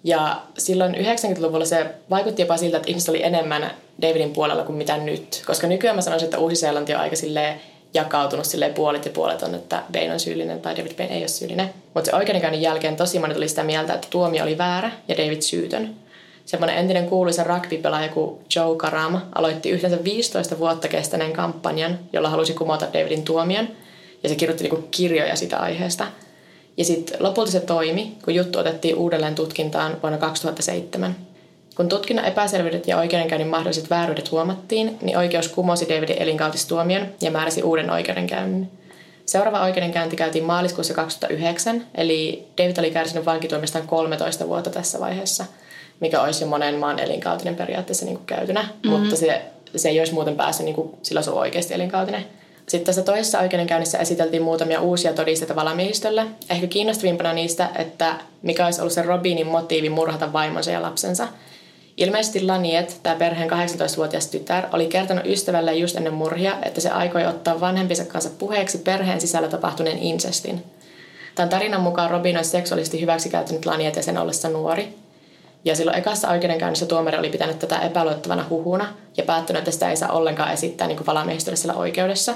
ja 0.06 0.42
silloin 0.58 0.96
90-luvulla 0.96 1.66
se 1.66 1.86
vaikutti 2.10 2.42
jopa 2.42 2.58
siltä, 2.58 2.78
että 2.78 2.90
ihmiset 2.90 3.10
oli 3.10 3.24
enemmän 3.24 3.72
Davidin 4.02 4.34
puolella 4.34 4.64
kuin 4.64 4.78
mitä 4.78 4.98
nyt. 4.98 5.44
Koska 5.48 5.68
nykyään 5.68 5.96
mä 5.96 6.02
sanoisin, 6.02 6.26
että 6.26 6.38
Uusi-Seelanti 6.38 6.94
on 6.96 7.02
aika 7.02 7.16
jakautunut 7.94 8.46
silleen 8.46 8.74
puolet 8.74 9.06
ja 9.06 9.12
puolet 9.12 9.42
on, 9.42 9.56
että 9.56 9.84
Bain 9.92 10.12
on 10.12 10.20
syyllinen 10.20 10.62
tai 10.62 10.78
David 10.78 10.94
Bain 10.98 11.12
ei 11.12 11.22
ole 11.22 11.28
syyllinen. 11.28 11.74
Mutta 11.94 12.10
se 12.10 12.16
oikeudenkäynnin 12.16 12.62
jälkeen 12.62 12.96
tosi 12.96 13.20
moni 13.20 13.34
tuli 13.34 13.48
sitä 13.48 13.64
mieltä, 13.64 13.94
että 13.94 14.08
tuomio 14.10 14.44
oli 14.44 14.58
väärä 14.58 14.92
ja 15.08 15.18
David 15.18 15.42
syytön. 15.42 15.96
Semmoinen 16.46 16.78
entinen 16.78 17.10
kuuluisa 17.10 17.44
rugby-pelaaja 17.44 18.10
kuin 18.10 18.40
Joe 18.56 18.76
Karam 18.76 19.22
aloitti 19.36 19.70
yhteensä 19.70 20.04
15 20.04 20.60
vuotta 20.60 20.88
kestäneen 20.88 21.34
kampanjan, 21.34 22.00
jolla 22.14 22.30
halusi 22.30 22.54
kumota 22.54 22.88
Davidin 22.94 23.24
tuomion. 23.24 23.68
Ja 24.24 24.30
se 24.30 24.36
kirjoitti 24.36 24.64
niinku 24.64 24.88
kirjoja 24.92 25.36
sitä 25.36 25.58
aiheesta. 25.58 26.08
Ja 26.78 26.86
sitten 26.86 27.18
lopulta 27.24 27.52
se 27.52 27.60
toimi, 27.60 28.18
kun 28.26 28.36
juttu 28.36 28.60
otettiin 28.60 28.96
uudelleen 28.96 29.36
tutkintaan 29.36 29.98
vuonna 30.02 30.18
2007. 30.18 31.16
Kun 31.76 31.90
tutkinnan 31.90 32.26
epäselvyydet 32.26 32.88
ja 32.88 32.98
oikeudenkäynnin 32.98 33.48
mahdolliset 33.48 33.90
vääryydet 33.90 34.32
huomattiin, 34.32 34.98
niin 35.02 35.18
oikeus 35.18 35.48
kumosi 35.48 35.90
Davidin 35.90 36.22
elinkautistuomion 36.22 37.08
ja 37.22 37.32
määräsi 37.32 37.64
uuden 37.64 37.90
oikeudenkäynnin. 37.90 38.72
Seuraava 39.26 39.64
oikeudenkäynti 39.64 40.16
käytiin 40.16 40.44
maaliskuussa 40.44 40.94
2009, 40.94 41.86
eli 41.96 42.48
David 42.58 42.78
oli 42.78 42.92
kärsinyt 42.92 43.26
vankituomistaan 43.26 43.88
13 43.88 44.48
vuotta 44.48 44.70
tässä 44.70 45.00
vaiheessa, 45.00 45.46
mikä 46.00 46.22
olisi 46.22 46.44
jo 46.44 46.48
monen 46.48 46.80
maan 46.80 47.00
elinkautinen 47.00 47.56
periaatteessa 47.56 48.06
niin 48.06 48.18
kuin 48.18 48.26
käytynä, 48.26 48.62
mm-hmm. 48.62 48.90
mutta 48.90 49.16
se, 49.16 49.42
se 49.76 49.90
ei 49.90 50.00
olisi 50.00 50.14
muuten 50.14 50.36
päässyt 50.36 50.66
niin 50.66 50.76
kuin, 50.76 50.90
olisi 51.16 51.30
ollut 51.30 51.42
oikeasti 51.42 51.74
elinkautinen. 51.74 52.26
Sitten 52.68 52.86
tässä 52.86 53.02
toisessa 53.02 53.40
oikeudenkäynnissä 53.40 53.98
esiteltiin 53.98 54.44
muutamia 54.44 54.82
uusia 54.82 55.14
todisteita 55.14 55.56
valamiehistölle. 55.56 56.26
Ehkä 56.50 56.68
kiinnostavimpana 56.68 57.34
niistä, 57.34 57.70
että 57.76 58.16
mikä 58.42 58.66
olisi 58.66 58.82
ollut 58.82 58.94
se 58.94 59.02
Robinin 59.02 59.48
motiivi 59.48 59.90
murhata 59.90 60.34
vaimonsa 60.34 60.72
ja 60.72 60.82
lapsensa– 60.82 61.28
Ilmeisesti 61.98 62.46
Laniet, 62.46 63.00
tämä 63.04 63.16
perheen 63.16 63.50
18-vuotias 63.50 64.28
tytär, 64.28 64.66
oli 64.72 64.88
kertonut 64.88 65.26
ystävälle 65.26 65.74
just 65.74 65.96
ennen 65.96 66.14
murhia, 66.14 66.58
että 66.64 66.82
se 66.82 66.90
aikoi 66.90 67.26
ottaa 67.26 67.60
vanhempinsa 67.60 68.06
kanssa 68.06 68.30
puheeksi 68.40 68.78
perheen 68.78 69.22
sisällä 69.22 69.48
tapahtuneen 69.48 69.98
incestin. 69.98 70.64
Tämän 71.36 71.50
tarinan 71.50 71.82
mukaan 71.82 72.12
Robin 72.12 72.38
olisi 72.38 72.50
seksuaalisesti 72.50 73.02
hyväksikäyttänyt 73.02 73.66
Lanietia 73.66 74.04
sen 74.04 74.18
ollessa 74.18 74.50
nuori. 74.50 74.96
Ja 75.66 75.76
silloin 75.76 75.98
ekassa 75.98 76.30
oikeudenkäynnissä 76.30 76.86
tuomari 76.86 77.18
oli 77.18 77.30
pitänyt 77.30 77.60
tätä 77.60 77.80
epäluottavana 77.80 78.46
huhuna 78.50 78.88
ja 79.18 79.24
päättänyt, 79.24 79.60
että 79.60 79.72
sitä 79.72 79.90
ei 79.90 79.98
saa 79.98 80.12
ollenkaan 80.12 80.54
esittää 80.54 80.88
niin 80.88 81.06
valamiehistölle 81.06 81.76
oikeudessa. 81.76 82.34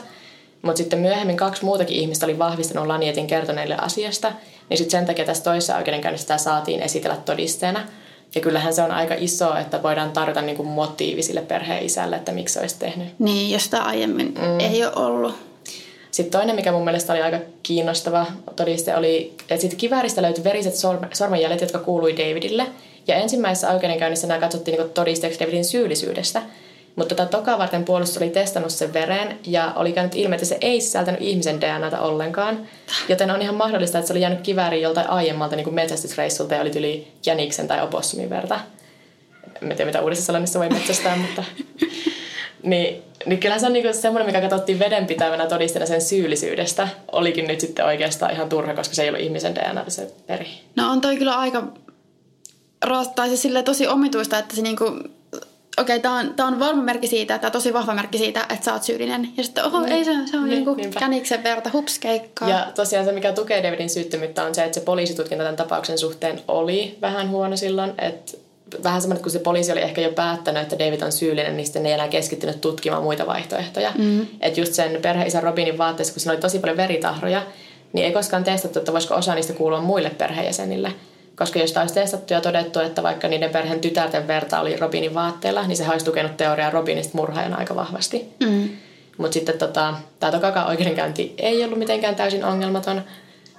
Mutta 0.62 0.78
sitten 0.78 1.00
myöhemmin 1.00 1.38
kaksi 1.38 1.65
muutakin 1.65 1.98
ihmistä 1.98 2.26
oli 2.26 2.39
vahvistanut 2.39 2.88
Lanietin 2.88 3.28
kertoneille 3.28 3.76
asiasta, 3.82 4.34
niin 4.69 4.78
sitten 4.78 4.91
sen 4.91 5.06
takia 5.06 5.26
tässä 5.26 5.43
toisessa 5.43 5.78
oikeudenkäynnissä 5.78 6.28
tämä 6.28 6.38
saatiin 6.38 6.82
esitellä 6.82 7.17
todisteena– 7.26 7.84
ja 8.36 8.41
kyllähän 8.41 8.74
se 8.74 8.82
on 8.82 8.91
aika 8.91 9.15
iso, 9.17 9.56
että 9.58 9.84
voidaan 9.84 10.12
tarjota 10.12 10.41
niin 10.41 10.58
kuin 10.58 10.67
motiivi 10.67 11.24
sille 11.24 11.41
perheen 11.41 11.86
isälle, 11.86 12.15
että 12.15 12.32
miksi 12.32 12.60
olisi 12.60 12.80
tehnyt. 12.80 13.08
Niin, 13.19 13.52
jos 13.52 13.63
sitä 13.63 13.84
aiemmin 13.84 14.34
mm. 14.38 14.60
ei 14.60 14.86
ole 14.86 14.93
ollut. 14.95 15.36
Sitten 16.12 16.39
toinen, 16.39 16.56
mikä 16.56 16.72
mun 16.72 16.84
mielestä 16.84 17.13
oli 17.13 17.22
aika 17.22 17.39
kiinnostava 17.63 18.26
todiste, 18.56 18.95
oli, 18.95 19.34
että 19.41 19.58
siitä 19.58 19.76
kivääristä 19.76 20.22
löytyi 20.22 20.43
veriset 20.43 20.74
sormenjäljet, 21.13 21.62
jotka 21.62 21.80
kuului 21.80 22.17
Davidille. 22.17 22.67
Ja 23.08 23.15
ensimmäisessä 23.15 23.69
oikeudenkäynnissä 23.69 24.28
nämä 24.28 24.39
katsottiin 24.39 24.78
niin 24.78 24.89
todisteeksi 24.89 25.39
Davidin 25.39 25.65
syyllisyydestä– 25.65 26.41
mutta 27.00 27.16
tätä 27.16 27.30
tokaa 27.30 27.58
varten 27.58 27.86
puolustus 27.86 28.18
oli 28.18 28.30
testannut 28.30 28.72
sen 28.72 28.94
veren 28.94 29.40
ja 29.46 29.74
oli 29.76 29.92
käynyt 29.92 30.16
ilmi, 30.16 30.36
että 30.36 30.46
se 30.46 30.58
ei 30.62 30.82
sisältänyt 30.82 31.22
ihmisen 31.22 31.62
DNAta 31.62 32.02
ollenkaan. 32.02 32.68
Joten 33.10 33.32
on 33.32 33.42
ihan 33.42 33.56
mahdollista, 33.56 33.98
että 33.98 34.08
se 34.08 34.14
oli 34.14 34.22
jäänyt 34.22 34.42
kivääriin 34.42 34.82
joltain 34.82 35.10
aiemmalta 35.10 35.56
niin 35.56 35.64
kuin 35.64 35.74
metsästysreissulta 35.74 36.56
ja 36.56 36.62
oli 36.62 36.72
yli 36.78 37.08
jäniksen 37.26 37.68
tai 37.68 37.82
opossumin 37.82 38.30
verta. 38.30 38.60
En 39.62 39.70
tiedä, 39.70 39.86
mitä 39.86 40.02
uudessa 40.02 40.26
salonissa 40.26 40.60
voi 40.60 40.70
metsästää, 40.70 41.16
mutta... 41.28 41.44
Niin, 42.64 43.04
niin 43.26 43.40
kyllä 43.40 43.60
se 43.60 43.66
on 43.66 43.74
niinku 43.74 43.94
semmoinen, 43.94 44.28
mikä 44.28 44.42
katsottiin 44.42 44.80
vedenpitävänä 44.80 45.48
todisteena 45.48 45.86
sen 45.86 46.02
syyllisyydestä, 46.02 46.88
olikin 47.12 47.48
nyt 47.48 47.60
sitten 47.60 47.86
oikeastaan 47.86 48.34
ihan 48.34 48.50
turha, 48.50 48.74
koska 48.74 48.96
se 48.96 49.04
ei 49.04 49.10
ollut 49.10 49.22
ihmisen 49.22 49.56
DNA 49.56 49.86
se 49.88 50.12
peri. 50.28 50.48
No 50.76 50.92
on 50.92 51.02
toi 51.02 51.18
kyllä 51.18 51.36
aika 51.36 51.64
tai 53.16 53.38
se 53.38 53.64
tosi 53.64 53.88
omituista, 53.88 54.40
että 54.40 54.56
se 54.56 54.62
niinku 54.62 54.86
okei, 55.82 55.98
okay, 55.98 56.00
tämä 56.00 56.20
on, 56.20 56.54
on 56.54 56.60
varma 56.60 56.84
merkki 56.84 57.08
siitä, 57.08 57.36
että 57.36 57.50
tosi 57.50 57.74
vahva 57.74 57.94
merkki 57.94 58.18
siitä, 58.18 58.46
että 58.50 58.65
sä 58.65 58.74
oot 58.74 58.84
syyllinen. 58.84 59.30
Ja 59.38 59.44
sitten, 59.44 59.65
oho, 59.65 59.80
niin. 59.80 59.92
ei 59.92 60.06
se, 60.06 60.12
se 60.26 60.38
on 60.38 60.50
niin, 60.50 60.65
niin 60.78 60.92
käniksen 60.92 61.44
verta, 61.44 61.70
hups, 61.74 62.00
keikkaa. 62.00 62.50
Ja 62.50 62.68
tosiaan 62.76 63.06
se, 63.06 63.12
mikä 63.12 63.34
tukee 63.34 63.63
Davidin 63.63 63.89
syyttömyyttä, 63.89 64.44
on 64.44 64.56
se, 64.56 64.63
että 64.63 64.80
se 64.80 64.86
poliisitutkinta 64.86 65.44
tämän 65.44 65.56
tapauksen 65.56 65.98
suhteen 65.98 66.42
oli 66.48 66.98
vähän 67.02 67.30
huono 67.30 67.58
silloin. 67.58 67.94
Että 67.98 68.38
vähän 68.84 69.02
semmoinen, 69.02 69.24
kun 69.24 69.32
se 69.32 69.39
poliisi 69.39 69.72
oli 69.72 69.82
ehkä 69.82 70.02
jo 70.02 70.12
päättänyt, 70.12 70.63
että 70.63 70.80
David 70.80 71.02
on 71.02 71.12
syyllinen, 71.12 71.58
niin 71.58 71.65
sitten 71.65 71.84
ne 71.84 71.89
ei 71.89 71.94
enää 71.94 72.08
keskittynyt 72.08 72.62
tutkimaan 72.62 73.04
muita 73.04 73.26
vaihtoehtoja. 73.26 73.92
Mm. 73.98 74.28
Että 74.42 74.60
just 74.60 74.74
sen 74.74 75.02
perheisän 75.02 75.44
Robinin 75.44 75.78
vaatteessa, 75.78 76.13
kun 76.13 76.22
siinä 76.22 76.34
oli 76.34 76.42
tosi 76.42 76.60
paljon 76.60 76.78
veritahroja, 76.78 77.42
niin 77.94 78.06
ei 78.06 78.12
koskaan 78.12 78.44
testattu, 78.44 78.80
että 78.80 78.94
voisiko 78.94 79.15
osa 79.15 79.36
niistä 79.36 79.54
kuulua 79.54 79.82
muille 79.82 80.10
perheenjäsenille. 80.10 80.94
Koska 81.39 81.60
jos 81.60 81.78
olisi 81.78 81.93
testattu 81.93 82.34
ja 82.34 82.41
todettu, 82.41 82.80
että 82.80 83.04
vaikka 83.04 83.28
niiden 83.28 83.49
perheen 83.49 83.80
tytärten 83.80 84.28
verta 84.28 84.62
oli 84.62 84.75
Robinin 84.75 85.13
vaatteella, 85.13 85.67
niin 85.67 85.78
se 85.78 85.89
olisi 85.89 86.06
tukenut 86.06 86.38
teoriaa 86.38 86.69
Robinista 86.69 87.17
murhaajana 87.17 87.58
aika 87.58 87.75
vahvasti. 87.75 88.30
Mm. 88.39 88.69
Mutta 89.17 89.34
sitten 89.34 89.58
tota, 89.58 89.93
tämä 90.19 90.32
tokakaan 90.32 90.67
oikeudenkäynti 90.67 91.34
ei 91.38 91.63
ollut 91.63 91.80
mitenkään 91.80 92.15
täysin 92.15 92.43
ongelmaton. 92.45 93.02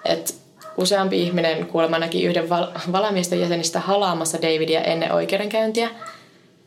Et 0.04 0.34
useampi 0.76 1.22
ihminen 1.22 1.66
kuulemma 1.66 1.98
näki 1.98 2.24
yhden 2.24 2.48
val- 2.48 2.66
valamiestön 2.92 3.40
jäsenistä 3.40 3.80
halaamassa 3.80 4.42
Davidia 4.42 4.80
ennen 4.80 5.12
oikeudenkäyntiä. 5.12 5.88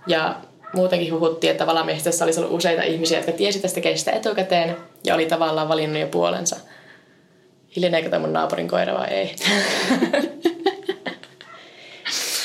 Ja 0.07 0.35
muutenkin 0.73 1.13
huhuttiin, 1.13 1.51
että 1.51 1.67
valamiehistössä 1.67 2.25
olisi 2.25 2.39
ollut 2.39 2.53
useita 2.53 2.83
ihmisiä, 2.83 3.17
jotka 3.17 3.31
tiesi 3.31 3.59
tästä 3.59 3.81
keistä 3.81 4.11
etukäteen 4.11 4.77
ja 5.05 5.15
oli 5.15 5.25
tavallaan 5.25 5.69
valinnut 5.69 6.01
jo 6.01 6.07
puolensa. 6.07 6.55
Hiljeneekö 7.75 8.09
tämä 8.09 8.19
mun 8.19 8.33
naapurin 8.33 8.67
koira 8.67 8.93
vai 8.93 9.07
ei? 9.07 9.35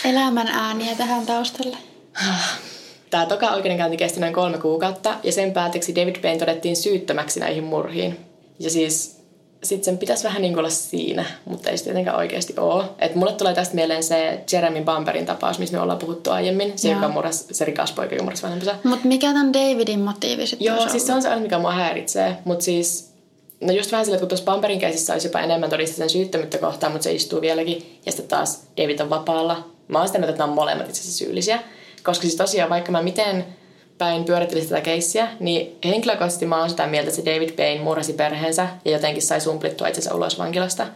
elämän 0.09 0.49
ääniä 0.49 0.95
tähän 0.95 1.27
taustalle. 1.27 1.77
Tämä 3.11 3.27
toka 3.27 3.51
oikeudenkäynti 3.51 3.97
kesti 3.97 4.21
noin 4.21 4.33
kolme 4.33 4.59
kuukautta 4.59 5.15
ja 5.23 5.33
sen 5.33 5.53
päätöksi 5.53 5.95
David 5.95 6.17
Payne 6.23 6.39
todettiin 6.39 6.77
syyttömäksi 6.77 7.41
näihin 7.41 7.65
murhiin. 7.65 8.19
Ja 8.59 8.71
siis 8.71 9.19
sitten 9.63 9.85
sen 9.85 9.99
pitäisi 9.99 10.25
vähän 10.25 10.43
niin 10.43 10.59
olla 10.59 10.71
siinä, 10.71 11.25
mutta 11.45 11.71
ei 11.71 11.79
se 11.79 11.85
tietenkään 11.85 12.17
oikeasti 12.17 12.55
ole. 12.57 12.85
Et 12.99 13.15
mulle 13.15 13.33
tulee 13.33 13.55
tästä 13.55 13.75
mieleen 13.75 14.03
se 14.03 14.45
Jeremy 14.53 14.85
Bamberin 14.85 15.27
tapaus, 15.27 15.59
missä 15.59 15.77
me 15.77 15.83
ollaan 15.83 15.99
puhuttu 15.99 16.31
aiemmin. 16.31 16.79
Se, 16.79 16.91
joka 16.91 17.09
murras, 17.09 17.47
se 17.53 17.65
rikas 17.65 17.93
poika, 17.93 18.15
joka 18.15 18.25
murrasi 18.25 18.43
vanhempansa. 18.43 18.75
Mutta 18.85 19.09
mikä 19.09 19.27
tämän 19.27 19.53
Davidin 19.53 20.01
motiivi 20.01 20.47
sitten 20.47 20.67
Joo, 20.67 20.89
siis 20.89 21.07
se 21.07 21.13
on 21.13 21.23
se 21.23 21.29
aina, 21.29 21.43
mikä 21.43 21.59
mua 21.59 21.73
häiritsee. 21.73 22.37
Mutta 22.45 22.65
siis, 22.65 23.13
no 23.61 23.73
just 23.73 23.93
vähän 23.93 24.05
sillä, 24.05 24.15
että 24.15 24.23
kun 24.23 24.29
tuossa 24.29 24.45
Bamberin 24.45 24.81
keisissä 24.81 25.13
olisi 25.13 25.29
jopa 25.29 25.41
enemmän 25.41 25.71
todistetun 25.71 26.11
syyttömyyttä 26.11 26.59
kohtaan, 26.59 26.93
mutta 26.93 27.05
se 27.05 27.13
istuu 27.13 27.41
vieläkin. 27.41 28.01
Ja 28.07 28.13
sitten 28.13 28.29
taas 28.29 28.63
David 28.77 29.01
on 29.01 29.11
vapaalla 29.11 29.78
Mä 29.89 29.99
oon 29.99 30.07
sitä 30.07 30.19
mieltä, 30.19 30.31
että 30.31 30.43
nämä 30.43 30.51
on 30.51 30.55
molemmat 30.55 30.89
itse 30.89 31.01
asiassa 31.01 31.25
syyllisiä. 31.25 31.59
Koska 32.03 32.23
siis 32.23 32.37
tosiaan, 32.37 32.71
vaikka 32.71 32.93
mä 32.93 33.03
miten 33.03 33.45
päin 33.99 34.25
pyörittelisin 34.25 34.69
tätä 34.69 34.81
keissiä, 34.81 35.29
niin 35.41 35.79
henkilökohtaisesti 35.85 36.47
mä 36.47 36.61
oon 36.61 36.71
sitä 36.71 36.87
mieltä, 36.87 37.09
että 37.09 37.23
se 37.23 37.35
David 37.35 37.51
Payne 37.51 37.81
murrasi 37.81 38.13
perheensä 38.13 38.69
ja 38.85 38.91
jotenkin 38.91 39.23
sai 39.23 39.41
sumplittua 39.41 39.89
itsensä 39.89 40.15
ulos 40.15 40.39
vankilasta. 40.39 40.87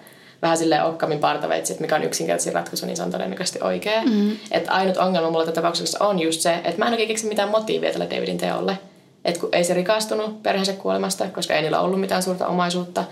Vähän 0.43 0.59
silleen 0.59 0.85
okkamin 0.85 1.19
partaveitsi, 1.19 1.73
että 1.73 1.83
mikä 1.83 1.97
on 1.97 2.03
yksinkertaisin 2.03 2.53
ratkaisu, 2.53 2.87
niin 2.87 2.97
se 2.97 3.03
on 3.03 3.11
todennäköisesti 3.11 3.59
oikea. 3.63 4.03
Mm. 4.03 4.37
Että 4.51 4.73
ainut 4.73 4.97
ongelma 4.97 5.31
mulla 5.31 5.45
tätä 5.45 5.55
tapauksessa 5.55 6.05
on 6.05 6.19
just 6.19 6.41
se, 6.41 6.55
että 6.55 6.79
mä 6.79 6.85
en 6.85 6.93
oikein 6.93 7.09
keksi 7.09 7.27
mitään 7.27 7.49
motiivia 7.49 7.93
tälle 7.93 8.11
Davidin 8.11 8.39
teolle. 8.39 8.79
Että 9.25 9.41
kun 9.41 9.49
ei 9.53 9.65
se 9.65 9.75
rikastunut 9.75 10.43
perheensä 10.43 10.73
kuolemasta, 10.73 11.29
koska 11.29 11.55
ei 11.55 11.63
niillä 11.63 11.81
ollut 11.81 12.01
mitään 12.01 12.23
suurta 12.23 12.47
omaisuutta. 12.47 13.05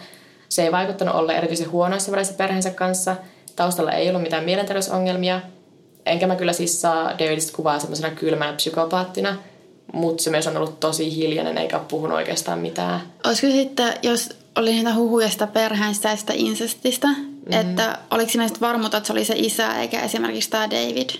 Se 0.48 0.62
ei 0.62 0.72
vaikuttanut 0.72 1.14
olla 1.14 1.32
erityisen 1.32 1.70
huonoissa 1.70 2.12
välissä 2.12 2.34
perheensä 2.34 2.70
kanssa. 2.70 3.16
Taustalla 3.56 3.92
ei 3.92 4.08
ollut 4.08 4.22
mitään 4.22 4.44
mielenterveysongelmia 4.44 5.40
enkä 6.10 6.26
mä 6.26 6.36
kyllä 6.36 6.52
siis 6.52 6.80
saa 6.80 7.18
Davidista 7.18 7.56
kuvaa 7.56 7.78
semmoisena 7.78 8.14
kylmänä 8.14 8.52
psykopaattina, 8.52 9.36
mutta 9.92 10.22
se 10.22 10.30
myös 10.30 10.46
on 10.46 10.56
ollut 10.56 10.80
tosi 10.80 11.16
hiljainen 11.16 11.58
eikä 11.58 11.76
ole 11.76 11.86
puhunut 11.88 12.16
oikeastaan 12.16 12.58
mitään. 12.58 13.00
Olisiko 13.24 13.52
sitten, 13.52 13.94
jos 14.02 14.28
oli 14.56 14.70
niitä 14.72 14.94
huhuja 14.94 15.28
sitä 15.28 15.46
perheestä 15.46 16.08
ja 16.08 16.16
sitä 16.16 16.32
incestistä, 16.36 17.06
mm-hmm. 17.06 17.52
että 17.52 17.98
oliko 18.10 18.30
siinä 18.30 18.48
sitten 18.48 18.68
varmuutta, 18.68 18.96
että 18.96 19.06
se 19.06 19.12
oli 19.12 19.24
se 19.24 19.34
isä 19.36 19.80
eikä 19.80 20.00
esimerkiksi 20.00 20.50
tämä 20.50 20.70
David? 20.70 21.10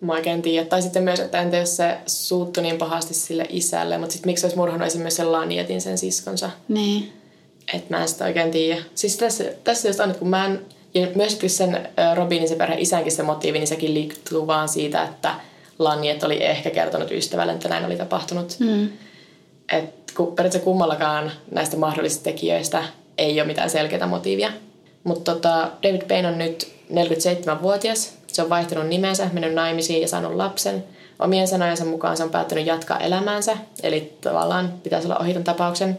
Mä 0.00 0.12
oikein 0.12 0.42
tiedä. 0.42 0.66
Tai 0.66 0.82
sitten 0.82 1.02
myös, 1.02 1.20
että 1.20 1.40
entä 1.40 1.56
jos 1.56 1.76
se 1.76 1.98
suuttui 2.06 2.62
niin 2.62 2.78
pahasti 2.78 3.14
sille 3.14 3.46
isälle, 3.48 3.98
mutta 3.98 4.12
sitten 4.12 4.28
miksi 4.28 4.46
olisi 4.46 4.56
murhannut 4.56 4.86
esimerkiksi 4.86 5.16
sen 5.16 5.32
Lanietin 5.32 5.80
sen 5.80 5.98
siskonsa? 5.98 6.50
Niin. 6.68 7.12
Että 7.74 7.94
mä 7.94 8.02
en 8.02 8.08
sitä 8.08 8.24
oikein 8.24 8.50
tiedä. 8.50 8.82
Siis 8.94 9.16
tässä, 9.16 9.44
tässä 9.64 9.88
just 9.88 10.00
on, 10.00 10.10
että 10.10 10.18
kun 10.18 10.28
mä 10.28 10.46
en 10.46 10.60
ja 10.94 11.06
myöskin 11.14 11.50
sen 11.50 11.88
Robinin 12.14 12.48
se 12.48 12.56
perhe 12.56 12.76
isänkin 12.78 13.12
se 13.12 13.22
motiivi, 13.22 13.58
niin 13.58 13.68
sekin 13.68 13.94
liittyy 13.94 14.46
vaan 14.46 14.68
siitä, 14.68 15.02
että 15.02 15.34
Lanniet 15.78 16.22
oli 16.22 16.44
ehkä 16.44 16.70
kertonut 16.70 17.10
ystävälle, 17.10 17.52
että 17.52 17.68
näin 17.68 17.84
oli 17.84 17.96
tapahtunut. 17.96 18.56
Mm. 18.58 18.88
Et 19.72 19.94
periaatteessa 20.16 20.58
kummallakaan 20.58 21.32
näistä 21.50 21.76
mahdollisista 21.76 22.24
tekijöistä 22.24 22.84
ei 23.18 23.40
ole 23.40 23.46
mitään 23.46 23.70
selkeää 23.70 24.06
motiivia. 24.06 24.52
Mutta 25.04 25.34
tota, 25.34 25.70
David 25.82 26.02
Payne 26.08 26.28
on 26.28 26.38
nyt 26.38 26.72
47-vuotias. 26.92 28.14
Se 28.26 28.42
on 28.42 28.50
vaihtanut 28.50 28.86
nimensä, 28.86 29.30
mennyt 29.32 29.54
naimisiin 29.54 30.02
ja 30.02 30.08
saanut 30.08 30.34
lapsen. 30.34 30.84
Omien 31.18 31.48
sanojensa 31.48 31.84
mukaan 31.84 32.16
se 32.16 32.24
on 32.24 32.30
päättänyt 32.30 32.66
jatkaa 32.66 32.98
elämäänsä, 32.98 33.56
eli 33.82 34.12
tavallaan 34.20 34.72
pitäisi 34.82 35.06
olla 35.06 35.18
ohiton 35.18 35.44
tapauksen. 35.44 35.98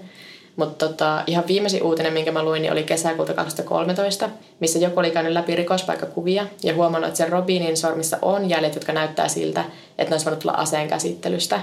Mutta 0.61 0.87
tota, 0.87 1.23
ihan 1.27 1.43
viimeisin 1.47 1.83
uutinen, 1.83 2.13
minkä 2.13 2.31
mä 2.31 2.43
luin, 2.43 2.61
niin 2.61 2.71
oli 2.71 2.83
kesäkuuta 2.83 3.33
2013, 3.33 4.29
missä 4.59 4.79
joku 4.79 4.99
oli 4.99 5.11
käynyt 5.11 5.33
läpi 5.33 5.55
rikospaikkakuvia 5.55 6.47
ja 6.63 6.73
huomannut, 6.73 7.07
että 7.07 7.17
sen 7.17 7.29
Robinin 7.29 7.77
sormissa 7.77 8.17
on 8.21 8.49
jäljet, 8.49 8.75
jotka 8.75 8.93
näyttää 8.93 9.27
siltä, 9.27 9.65
että 9.97 10.09
ne 10.09 10.13
olisi 10.13 10.25
voinut 10.25 10.39
tulla 10.39 10.55
aseen 10.55 10.87
käsittelystä. 10.87 11.61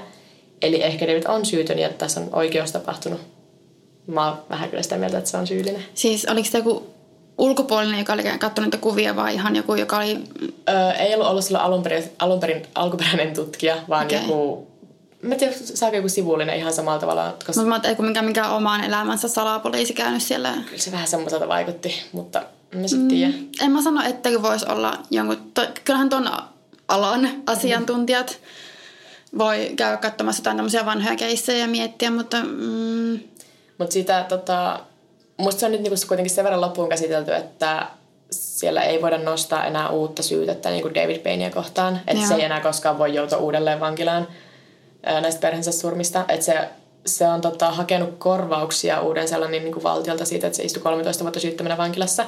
Eli 0.62 0.82
ehkä 0.82 1.06
David 1.06 1.22
on 1.28 1.46
syytön 1.46 1.78
ja 1.78 1.88
tässä 1.88 2.20
on 2.20 2.28
oikeus 2.32 2.72
tapahtunut. 2.72 3.20
Mä 4.06 4.26
oon 4.26 4.38
vähän 4.50 4.70
kyllä 4.70 4.82
sitä 4.82 4.96
mieltä, 4.96 5.18
että 5.18 5.30
se 5.30 5.36
on 5.36 5.46
syyllinen. 5.46 5.84
Siis 5.94 6.26
oliko 6.30 6.48
se 6.48 6.58
joku 6.58 6.86
ulkopuolinen, 7.38 7.98
joka 7.98 8.12
oli 8.12 8.22
katsonut 8.22 8.66
niitä 8.66 8.82
kuvia 8.82 9.16
vai 9.16 9.34
ihan 9.34 9.56
joku, 9.56 9.74
joka 9.74 9.96
oli... 9.96 10.18
Öö, 10.68 10.90
ei 10.90 11.14
ollut 11.14 11.26
ollut 11.26 11.44
silloin 11.44 11.64
alun 11.64 11.82
perin, 11.82 12.04
alun 12.18 12.40
perin 12.40 12.62
alkuperäinen 12.74 13.34
tutkija, 13.34 13.76
vaan 13.88 14.06
okay. 14.06 14.18
joku 14.18 14.66
Mä 15.22 15.34
en 15.34 15.40
tiedä, 15.40 15.54
saako 15.54 15.96
joku 15.96 16.08
sivullinen 16.08 16.56
ihan 16.56 16.72
samalla 16.72 16.98
tavalla. 16.98 17.34
Koska... 17.46 17.52
Mutta 17.52 17.68
mä 17.68 17.74
ajattelin, 17.74 18.08
mikä 18.08 18.22
minkään 18.22 18.50
omaan 18.50 18.84
elämänsä 18.84 19.28
salapoliisi 19.28 19.94
käynyt 19.94 20.22
siellä. 20.22 20.54
Kyllä 20.66 20.78
se 20.78 20.92
vähän 20.92 21.08
semmoiselta 21.08 21.48
vaikutti, 21.48 22.02
mutta 22.12 22.42
en 22.72 22.88
sitten 22.88 23.08
tiedä. 23.08 23.32
Mm, 23.32 23.48
en 23.60 23.70
mä 23.70 23.82
sano, 23.82 24.02
etteikö 24.08 24.42
voisi 24.42 24.66
olla 24.68 24.98
jonkun... 25.10 25.50
To, 25.54 25.62
kyllähän 25.84 26.08
ton 26.08 26.30
alan 26.88 27.30
asiantuntijat 27.46 28.38
voi 29.38 29.72
käydä 29.76 29.96
katsomassa 29.96 30.40
jotain 30.40 30.56
tämmöisiä 30.56 30.86
vanhoja 30.86 31.16
keissejä 31.16 31.58
ja 31.58 31.68
miettiä, 31.68 32.10
mutta... 32.10 32.36
Mm. 32.42 33.20
Mutta 33.78 33.92
sitä 33.92 34.24
tota... 34.28 34.80
Musta 35.36 35.60
se 35.60 35.66
on 35.66 35.72
nyt 35.72 35.80
niinku 35.80 35.98
kuitenkin 36.08 36.34
sen 36.34 36.44
verran 36.44 36.60
loppuun 36.60 36.88
käsitelty, 36.88 37.34
että 37.34 37.86
siellä 38.30 38.82
ei 38.82 39.02
voida 39.02 39.18
nostaa 39.18 39.66
enää 39.66 39.88
uutta 39.88 40.22
syytettä 40.22 40.70
niin 40.70 40.82
kuin 40.82 40.94
David 40.94 41.18
Payneä 41.18 41.50
kohtaan. 41.50 42.00
Että 42.06 42.26
se 42.26 42.34
ei 42.34 42.44
enää 42.44 42.60
koskaan 42.60 42.98
voi 42.98 43.14
joutua 43.14 43.38
uudelleen 43.38 43.80
vankilaan 43.80 44.28
näistä 45.02 45.40
perheensä 45.40 45.72
surmista. 45.72 46.24
Että 46.28 46.44
se, 46.44 46.68
se 47.06 47.26
on 47.26 47.40
tota, 47.40 47.70
hakenut 47.70 48.14
korvauksia 48.18 49.00
uuden 49.00 49.28
sellainen 49.28 49.62
niin 49.62 49.72
kuin 49.72 49.82
valtiolta 49.82 50.24
siitä, 50.24 50.46
että 50.46 50.56
se 50.56 50.62
istui 50.62 50.82
13 50.82 51.24
vuotta 51.24 51.40
syyttämänä 51.40 51.76
vankilassa. 51.76 52.24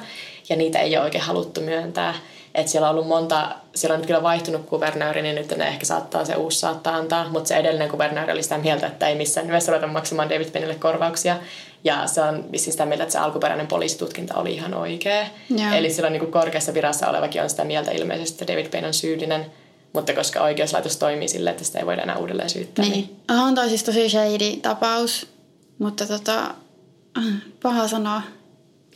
Ja 0.48 0.56
niitä 0.56 0.78
ei 0.78 0.96
ole 0.96 1.04
oikein 1.04 1.24
haluttu 1.24 1.60
myöntää. 1.60 2.14
Että 2.54 2.72
siellä 2.72 2.88
on 2.88 2.94
ollut 2.94 3.08
monta, 3.08 3.48
siellä 3.74 3.94
on 3.94 4.00
nyt 4.00 4.06
kyllä 4.06 4.22
vaihtunut 4.22 4.66
kuvernööri, 4.66 5.22
niin 5.22 5.34
nyt 5.34 5.56
ne 5.56 5.68
ehkä 5.68 5.86
saattaa 5.86 6.24
se 6.24 6.34
uusi 6.34 6.58
saattaa 6.58 6.94
antaa. 6.94 7.28
Mutta 7.28 7.48
se 7.48 7.56
edellinen 7.56 7.88
kuvernööri 7.88 8.32
oli 8.32 8.42
sitä 8.42 8.58
mieltä, 8.58 8.86
että 8.86 9.08
ei 9.08 9.14
missään 9.14 9.46
nimessä 9.46 9.72
ruveta 9.72 9.86
maksamaan 9.86 10.30
David 10.30 10.50
Pennille 10.50 10.74
korvauksia. 10.74 11.36
Ja 11.84 12.06
se 12.06 12.22
on 12.22 12.52
vissiin 12.52 12.72
sitä 12.72 12.86
mieltä, 12.86 13.02
että 13.02 13.12
se 13.12 13.18
alkuperäinen 13.18 13.66
poliisitutkinta 13.66 14.34
oli 14.34 14.54
ihan 14.54 14.74
oikea. 14.74 15.26
Yeah. 15.58 15.76
Eli 15.76 15.90
silloin 15.90 16.12
niin 16.12 16.20
kuin 16.20 16.32
korkeassa 16.32 16.74
virassa 16.74 17.08
olevakin 17.08 17.42
on 17.42 17.50
sitä 17.50 17.64
mieltä 17.64 17.90
ilmeisesti, 17.90 18.44
että 18.44 18.52
David 18.52 18.70
Payne 18.70 18.86
on 18.86 18.94
syyllinen. 18.94 19.46
Mutta 19.92 20.14
koska 20.14 20.40
oikeuslaitos 20.40 20.96
toimii 20.96 21.28
silleen, 21.28 21.52
että 21.52 21.64
sitä 21.64 21.78
ei 21.78 21.86
voida 21.86 22.02
enää 22.02 22.18
uudelleen 22.18 22.50
syyttää. 22.50 22.84
Niin. 22.84 22.92
niin... 23.28 23.40
On 23.46 23.54
toi 23.54 23.68
siis 23.68 23.84
tosi 23.84 24.08
shady 24.08 24.56
tapaus, 24.62 25.26
mutta 25.78 26.06
tota, 26.06 26.54
paha 27.62 27.88
sanoa. 27.88 28.22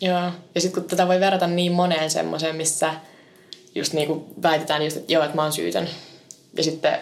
Joo, 0.00 0.30
ja 0.54 0.60
sitten 0.60 0.82
kun 0.82 0.90
tätä 0.90 1.08
voi 1.08 1.20
verrata 1.20 1.46
niin 1.46 1.72
moneen 1.72 2.10
semmoiseen, 2.10 2.56
missä 2.56 2.94
just 3.74 3.92
niin 3.92 4.06
kuin 4.06 4.24
väitetään 4.42 4.82
just, 4.82 4.96
että 4.96 5.12
joo, 5.12 5.24
että 5.24 5.36
mä 5.36 5.42
oon 5.42 5.52
syytön. 5.52 5.88
Ja 6.56 6.62
sitten 6.62 6.98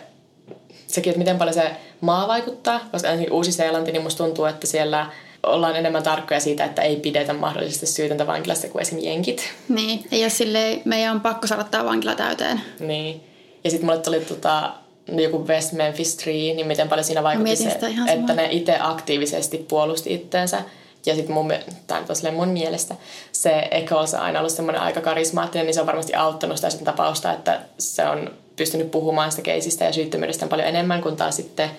sekin, 0.87 1.11
että 1.11 1.19
miten 1.19 1.39
paljon 1.39 1.55
se 1.55 1.71
maa 2.01 2.29
vaikuttaa, 2.29 2.81
koska 2.93 3.09
ainakin 3.09 3.33
Uusi-Seelanti, 3.33 3.93
niin 3.93 4.03
musta 4.03 4.25
tuntuu, 4.25 4.45
että 4.45 4.67
siellä 4.67 5.07
ollaan 5.43 5.77
enemmän 5.77 6.03
tarkkoja 6.03 6.41
siitä, 6.41 6.65
että 6.65 6.83
ei 6.83 6.97
pidetä 6.97 7.33
mahdollisesti 7.33 7.87
syytöntä 7.87 8.27
vankilasta 8.27 8.69
kuin 8.69 8.83
esim. 8.83 8.99
jenkit. 8.99 9.51
Niin, 9.69 10.05
ole 10.13 10.31
silleen, 10.31 10.83
meidän 10.85 11.15
on 11.15 11.21
pakko 11.21 11.47
saada 11.47 11.65
tämä 11.65 11.85
vankila 11.85 12.15
täyteen. 12.15 12.61
Niin. 12.81 13.32
Ja 13.65 13.71
sitten 13.71 13.87
mulle 13.87 14.01
tuli 14.01 14.21
tota, 14.21 14.73
joku 15.09 15.47
West 15.47 15.73
Memphis 15.73 16.17
3, 16.17 16.33
niin 16.33 16.67
miten 16.67 16.89
paljon 16.89 17.05
siinä 17.05 17.23
vaikutti 17.23 17.57
se, 17.57 17.79
että 18.07 18.35
ne 18.35 18.49
itse 18.51 18.77
aktiivisesti 18.81 19.67
puolusti 19.69 20.15
itteensä. 20.15 20.63
Ja 21.07 21.15
sitten 21.15 21.35
mun, 21.35 21.53
tai 21.87 22.03
mun 22.33 22.49
mielestä 22.49 22.95
se 23.33 23.69
Echoes 23.71 24.15
on 24.15 24.21
aina 24.21 24.39
ollut 24.39 24.53
semmoinen 24.53 24.83
aika 24.83 25.01
karismaattinen, 25.01 25.67
niin 25.67 25.75
se 25.75 25.81
on 25.81 25.87
varmasti 25.87 26.15
auttanut 26.15 26.57
sitä 26.57 26.71
sitten 26.71 26.87
tapausta, 26.87 27.33
että 27.33 27.61
se 27.79 28.07
on 28.07 28.31
pystynyt 28.57 28.91
puhumaan 28.91 29.31
sitä 29.31 29.43
keisistä 29.43 29.85
ja 29.85 29.93
syyttömyydestä 29.93 30.47
paljon 30.47 30.69
enemmän 30.69 31.03
kuin 31.03 31.17
taas 31.17 31.37
sitten 31.37 31.71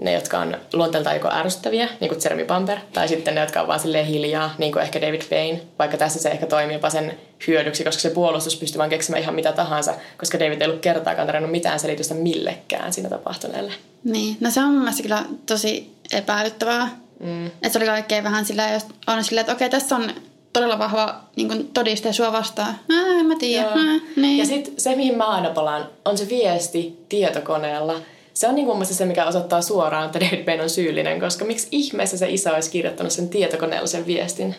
ne, 0.00 0.12
jotka 0.12 0.38
on 0.38 0.56
luonteeltaan 0.72 1.16
joko 1.16 1.28
ärsyttäviä, 1.32 1.88
niin 2.00 2.08
kuin 2.08 2.20
Jeremy 2.24 2.44
Bumper, 2.44 2.78
tai 2.92 3.08
sitten 3.08 3.34
ne, 3.34 3.40
jotka 3.40 3.60
on 3.60 3.68
vaan 3.68 3.80
silleen 3.80 4.06
hiljaa, 4.06 4.54
niin 4.58 4.72
kuin 4.72 4.82
ehkä 4.82 5.00
David 5.00 5.22
Payne, 5.30 5.60
vaikka 5.78 5.96
tässä 5.96 6.18
se 6.18 6.28
ehkä 6.28 6.46
toimii 6.46 6.74
jopa 6.74 6.90
sen 6.90 7.18
hyödyksi, 7.46 7.84
koska 7.84 8.00
se 8.00 8.10
puolustus 8.10 8.56
pystyy 8.56 8.78
vaan 8.78 8.90
keksimään 8.90 9.22
ihan 9.22 9.34
mitä 9.34 9.52
tahansa, 9.52 9.94
koska 10.18 10.38
David 10.38 10.60
ei 10.60 10.68
ollut 10.68 10.80
kertaakaan 10.80 11.26
tarjonnut 11.26 11.50
mitään 11.50 11.80
selitystä 11.80 12.14
millekään 12.14 12.92
siinä 12.92 13.08
tapahtuneelle. 13.08 13.72
Niin, 14.04 14.36
no 14.40 14.50
se 14.50 14.60
on 14.60 14.66
mun 14.66 14.78
mielestä 14.78 15.02
kyllä 15.02 15.24
tosi 15.46 15.92
epäilyttävää. 16.12 16.88
Mm. 17.20 17.46
Että 17.46 17.68
se 17.68 17.78
oli 17.78 17.86
kaikkein 17.86 18.24
vähän 18.24 18.44
sillä, 18.44 18.70
jos 18.70 18.86
on 19.06 19.24
silleen, 19.24 19.40
että 19.42 19.52
okei, 19.52 19.70
tässä 19.70 19.96
on 19.96 20.10
todella 20.52 20.78
vahva 20.78 21.20
niin 21.36 21.68
todiste 21.68 22.12
sua 22.12 22.32
vastaan. 22.32 22.78
Ää, 22.90 23.20
en 23.20 23.26
mä 23.26 23.34
tiedä. 23.38 23.68
Ää, 23.68 24.00
niin. 24.16 24.38
Ja 24.38 24.46
sitten 24.46 24.74
se, 24.76 24.96
mihin 24.96 25.16
mä 25.16 25.24
aina 25.24 25.50
palaan, 25.50 25.88
on 26.04 26.18
se 26.18 26.28
viesti 26.28 27.04
tietokoneella– 27.08 28.00
se 28.40 28.48
on 28.48 28.54
niin 28.54 28.66
kuin 28.66 28.86
se, 28.86 29.04
mikä 29.04 29.26
osoittaa 29.26 29.62
suoraan, 29.62 30.06
että 30.06 30.20
David 30.20 30.44
Payne 30.44 30.62
on 30.62 30.70
syyllinen, 30.70 31.20
koska 31.20 31.44
miksi 31.44 31.68
ihmeessä 31.70 32.16
se 32.16 32.30
isä 32.30 32.54
olisi 32.54 32.70
kirjoittanut 32.70 33.12
sen 33.12 33.28
tietokoneella 33.28 33.86
sen 33.86 34.06
viestin? 34.06 34.54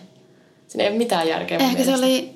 Siinä 0.68 0.84
ei 0.84 0.90
ole 0.90 0.98
mitään 0.98 1.28
järkeä 1.28 1.58
Ehkä 1.58 1.84
se 1.84 1.94
oli, 1.94 2.34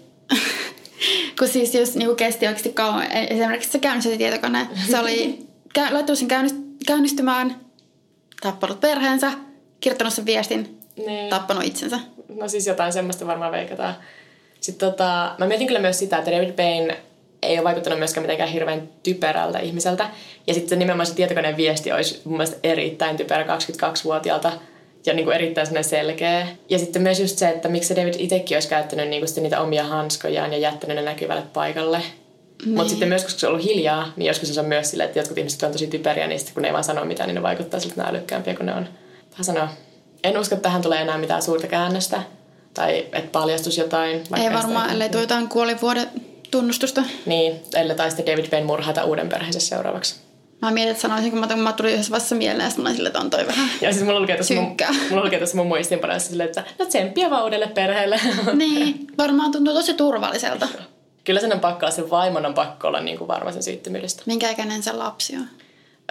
kun 1.39 1.47
siis 1.47 1.75
jos 1.75 1.95
niin 1.95 2.05
kuin 2.05 2.15
kesti 2.15 2.47
oikeasti 2.47 2.73
kauan, 2.73 3.11
esimerkiksi 3.11 3.71
se 3.71 3.79
käynnisti 3.79 4.17
tietokone, 4.17 4.67
se 4.89 4.99
oli, 4.99 5.47
laittu 5.91 6.15
sen 6.15 6.27
käynnistymään, 6.87 7.55
tappanut 8.41 8.79
perheensä, 8.79 9.31
kirjoittanut 9.79 10.13
sen 10.13 10.25
viestin, 10.25 10.79
niin. 11.05 11.29
tappanut 11.29 11.63
itsensä. 11.63 11.99
No 12.39 12.47
siis 12.47 12.67
jotain 12.67 12.93
semmoista 12.93 13.27
varmaan 13.27 13.51
veikataan. 13.51 13.95
Sitten 14.61 14.89
tota, 14.89 15.35
mä 15.37 15.47
mietin 15.47 15.67
kyllä 15.67 15.79
myös 15.79 15.99
sitä, 15.99 16.17
että 16.17 16.31
David 16.31 16.51
Payne 16.51 16.97
ei 17.45 17.57
ole 17.57 17.63
vaikuttanut 17.63 17.99
myöskään 17.99 18.23
mitenkään 18.23 18.49
hirveän 18.49 18.89
typerältä 19.03 19.59
ihmiseltä. 19.59 20.09
Ja 20.47 20.53
sitten 20.53 20.69
se 20.69 20.75
nimenomaan 20.75 21.05
se 21.05 21.15
tietokoneen 21.15 21.57
viesti 21.57 21.91
olisi 21.91 22.21
mun 22.23 22.37
mielestä 22.37 22.57
erittäin 22.63 23.17
typerä 23.17 23.43
22-vuotiaalta 23.43 24.51
ja 25.05 25.13
niin 25.13 25.25
kuin 25.25 25.35
erittäin 25.35 25.83
selkeä. 25.83 26.47
Ja 26.69 26.79
sitten 26.79 27.01
myös 27.01 27.19
just 27.19 27.37
se, 27.37 27.49
että 27.49 27.69
miksi 27.69 27.95
David 27.95 28.13
itsekin 28.17 28.55
olisi 28.55 28.67
käyttänyt 28.67 29.09
niin 29.09 29.25
kuin 29.25 29.43
niitä 29.43 29.61
omia 29.61 29.83
hanskojaan 29.83 30.53
ja 30.53 30.59
jättänyt 30.59 30.95
ne 30.95 31.01
näkyvälle 31.01 31.43
paikalle. 31.53 32.01
Niin. 32.65 32.75
Mutta 32.75 32.89
sitten 32.89 33.09
myös, 33.09 33.23
koska 33.23 33.39
se 33.39 33.47
on 33.47 33.53
ollut 33.53 33.65
hiljaa, 33.65 34.13
niin 34.15 34.27
joskus 34.27 34.55
se 34.55 34.59
on 34.59 34.65
myös 34.65 34.89
silleen, 34.89 35.07
että 35.07 35.19
jotkut 35.19 35.37
ihmiset 35.37 35.63
on 35.63 35.71
tosi 35.71 35.87
typeriä, 35.87 36.27
niin 36.27 36.39
sitten 36.39 36.53
kun 36.53 36.61
ne 36.61 36.67
ei 36.67 36.73
vaan 36.73 36.83
sano 36.83 37.05
mitään, 37.05 37.27
niin 37.27 37.35
ne 37.35 37.41
vaikuttaa 37.41 37.79
siltä 37.79 38.03
älykkäämpiä 38.03 38.55
kuin 38.55 38.65
ne 38.65 38.75
on. 38.75 38.87
Vähän 39.31 39.45
sanoa. 39.45 39.69
En 40.23 40.39
usko, 40.39 40.55
että 40.55 40.63
tähän 40.63 40.81
tulee 40.81 41.01
enää 41.01 41.17
mitään 41.17 41.41
suurta 41.41 41.67
käännöstä. 41.67 42.21
Tai 42.73 42.99
että 42.99 43.29
paljastus 43.31 43.77
jotain. 43.77 44.23
Ei 44.37 44.53
varmaan, 44.53 44.89
ellei 44.89 45.09
tuo 45.09 45.21
jotain 45.21 45.49
kuolivuoden 45.49 46.09
tunnustusta. 46.51 47.03
Niin, 47.25 47.61
ellei 47.75 47.95
tai 47.95 48.11
sitten 48.11 48.25
David 48.25 48.49
Payne 48.49 48.65
murhata 48.65 49.03
uuden 49.03 49.29
perheensä 49.29 49.59
seuraavaksi. 49.59 50.15
Mä 50.61 50.71
mietin, 50.71 50.91
että 50.91 51.01
sanoisin, 51.01 51.31
kun 51.31 51.39
mä, 51.39 51.55
mä 51.55 51.73
tulin 51.73 51.93
yhdessä 51.93 52.11
vasta 52.11 52.35
mieleen, 52.35 52.69
että 52.69 52.81
mä 52.81 52.93
sille, 52.93 53.07
että 53.07 53.19
on 53.19 53.29
toi 53.29 53.47
vähän 53.47 53.69
Ja 53.81 53.93
siis 53.93 54.05
mulla 54.05 54.19
lukee 54.19 54.35
tuossa 54.35 54.53
mun, 54.53 54.77
mulla 55.09 55.23
lukee 55.25 55.39
tuossa 55.39 55.57
mun 55.57 55.67
muistinpanoissa 55.67 56.29
silleen, 56.29 56.49
että 56.49 56.63
no 56.79 56.85
tsemppiä 56.85 57.29
vaan 57.29 57.43
uudelle 57.43 57.67
perheelle. 57.67 58.19
Niin, 58.53 59.07
varmaan 59.17 59.51
tuntuu 59.51 59.73
tosi 59.73 59.93
turvalliselta. 59.93 60.67
Kyllä 61.23 61.39
sen 61.39 61.53
on 61.53 61.59
pakko 61.59 61.85
olla, 61.85 61.95
sen 61.95 62.09
vaimon 62.09 62.45
on 62.45 62.53
pakko 62.53 62.87
olla 62.87 62.99
niin 62.99 63.17
kuin 63.17 63.27
varma 63.27 63.51
sen 63.51 63.63
syyttömyydestä. 63.63 64.23
Minkä 64.25 64.49
ikäinen 64.49 64.83
se 64.83 64.91
lapsi 64.91 65.35
on? 65.35 65.47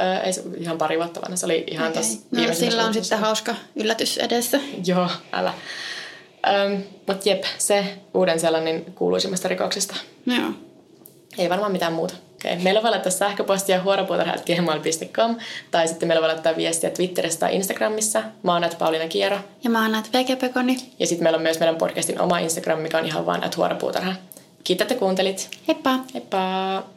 Öö, 0.01 0.20
ei 0.20 0.32
se 0.32 0.43
ihan 0.59 0.78
pari 0.78 0.99
vuotta 0.99 1.20
vanha, 1.20 1.37
se 1.37 1.47
oli 1.47 1.64
ihan 1.66 1.89
okay. 1.89 2.03
tässä 2.03 2.18
No 2.30 2.55
sillä 2.55 2.85
on 2.85 2.95
sitten 2.95 3.18
hauska 3.18 3.55
yllätys 3.76 4.18
edessä. 4.18 4.61
Joo, 4.87 5.09
älä. 5.32 5.55
Öm, 6.49 6.82
Mutta 7.07 7.28
jep, 7.28 7.45
se 7.59 7.84
uuden 8.14 8.40
sellainen 8.40 8.84
kuuluisimmasta 8.95 9.49
rikoksesta. 9.49 9.95
Joo. 10.26 10.51
Ei 11.38 11.51
varmaan 11.51 11.72
mitään 11.72 11.92
muuta. 11.92 12.14
Okay. 12.34 12.59
Meillä 12.62 12.82
voi 12.82 12.90
laittaa 12.90 13.12
sähköpostia 13.12 13.82
huoropuutarha.gmail.com 13.82 15.36
tai 15.70 15.88
sitten 15.88 16.09
meillä 16.09 16.20
voi 16.20 16.28
laittaa 16.28 16.57
viestiä 16.57 16.90
Twitterissä 16.90 17.40
tai 17.40 17.55
Instagramissa. 17.55 18.22
Mä 18.42 18.53
oon 18.53 18.64
Pauliina 18.78 19.09
Kiero. 19.09 19.38
Ja 19.64 19.70
mä 19.70 19.82
oon 19.82 20.03
Vegepekoni. 20.12 20.76
Ja 20.99 21.07
sitten 21.07 21.22
meillä 21.22 21.36
on 21.36 21.42
myös 21.42 21.59
meidän 21.59 21.76
podcastin 21.76 22.20
oma 22.20 22.38
Instagram, 22.38 22.78
mikä 22.78 22.99
on 22.99 23.07
ihan 23.07 23.26
vaan 23.26 23.51
huoropuutarha. 23.57 24.14
Kiitos, 24.64 24.82
että 24.82 24.95
kuuntelit. 24.95 25.51
Heippa! 25.68 25.99
Heippa! 26.14 26.95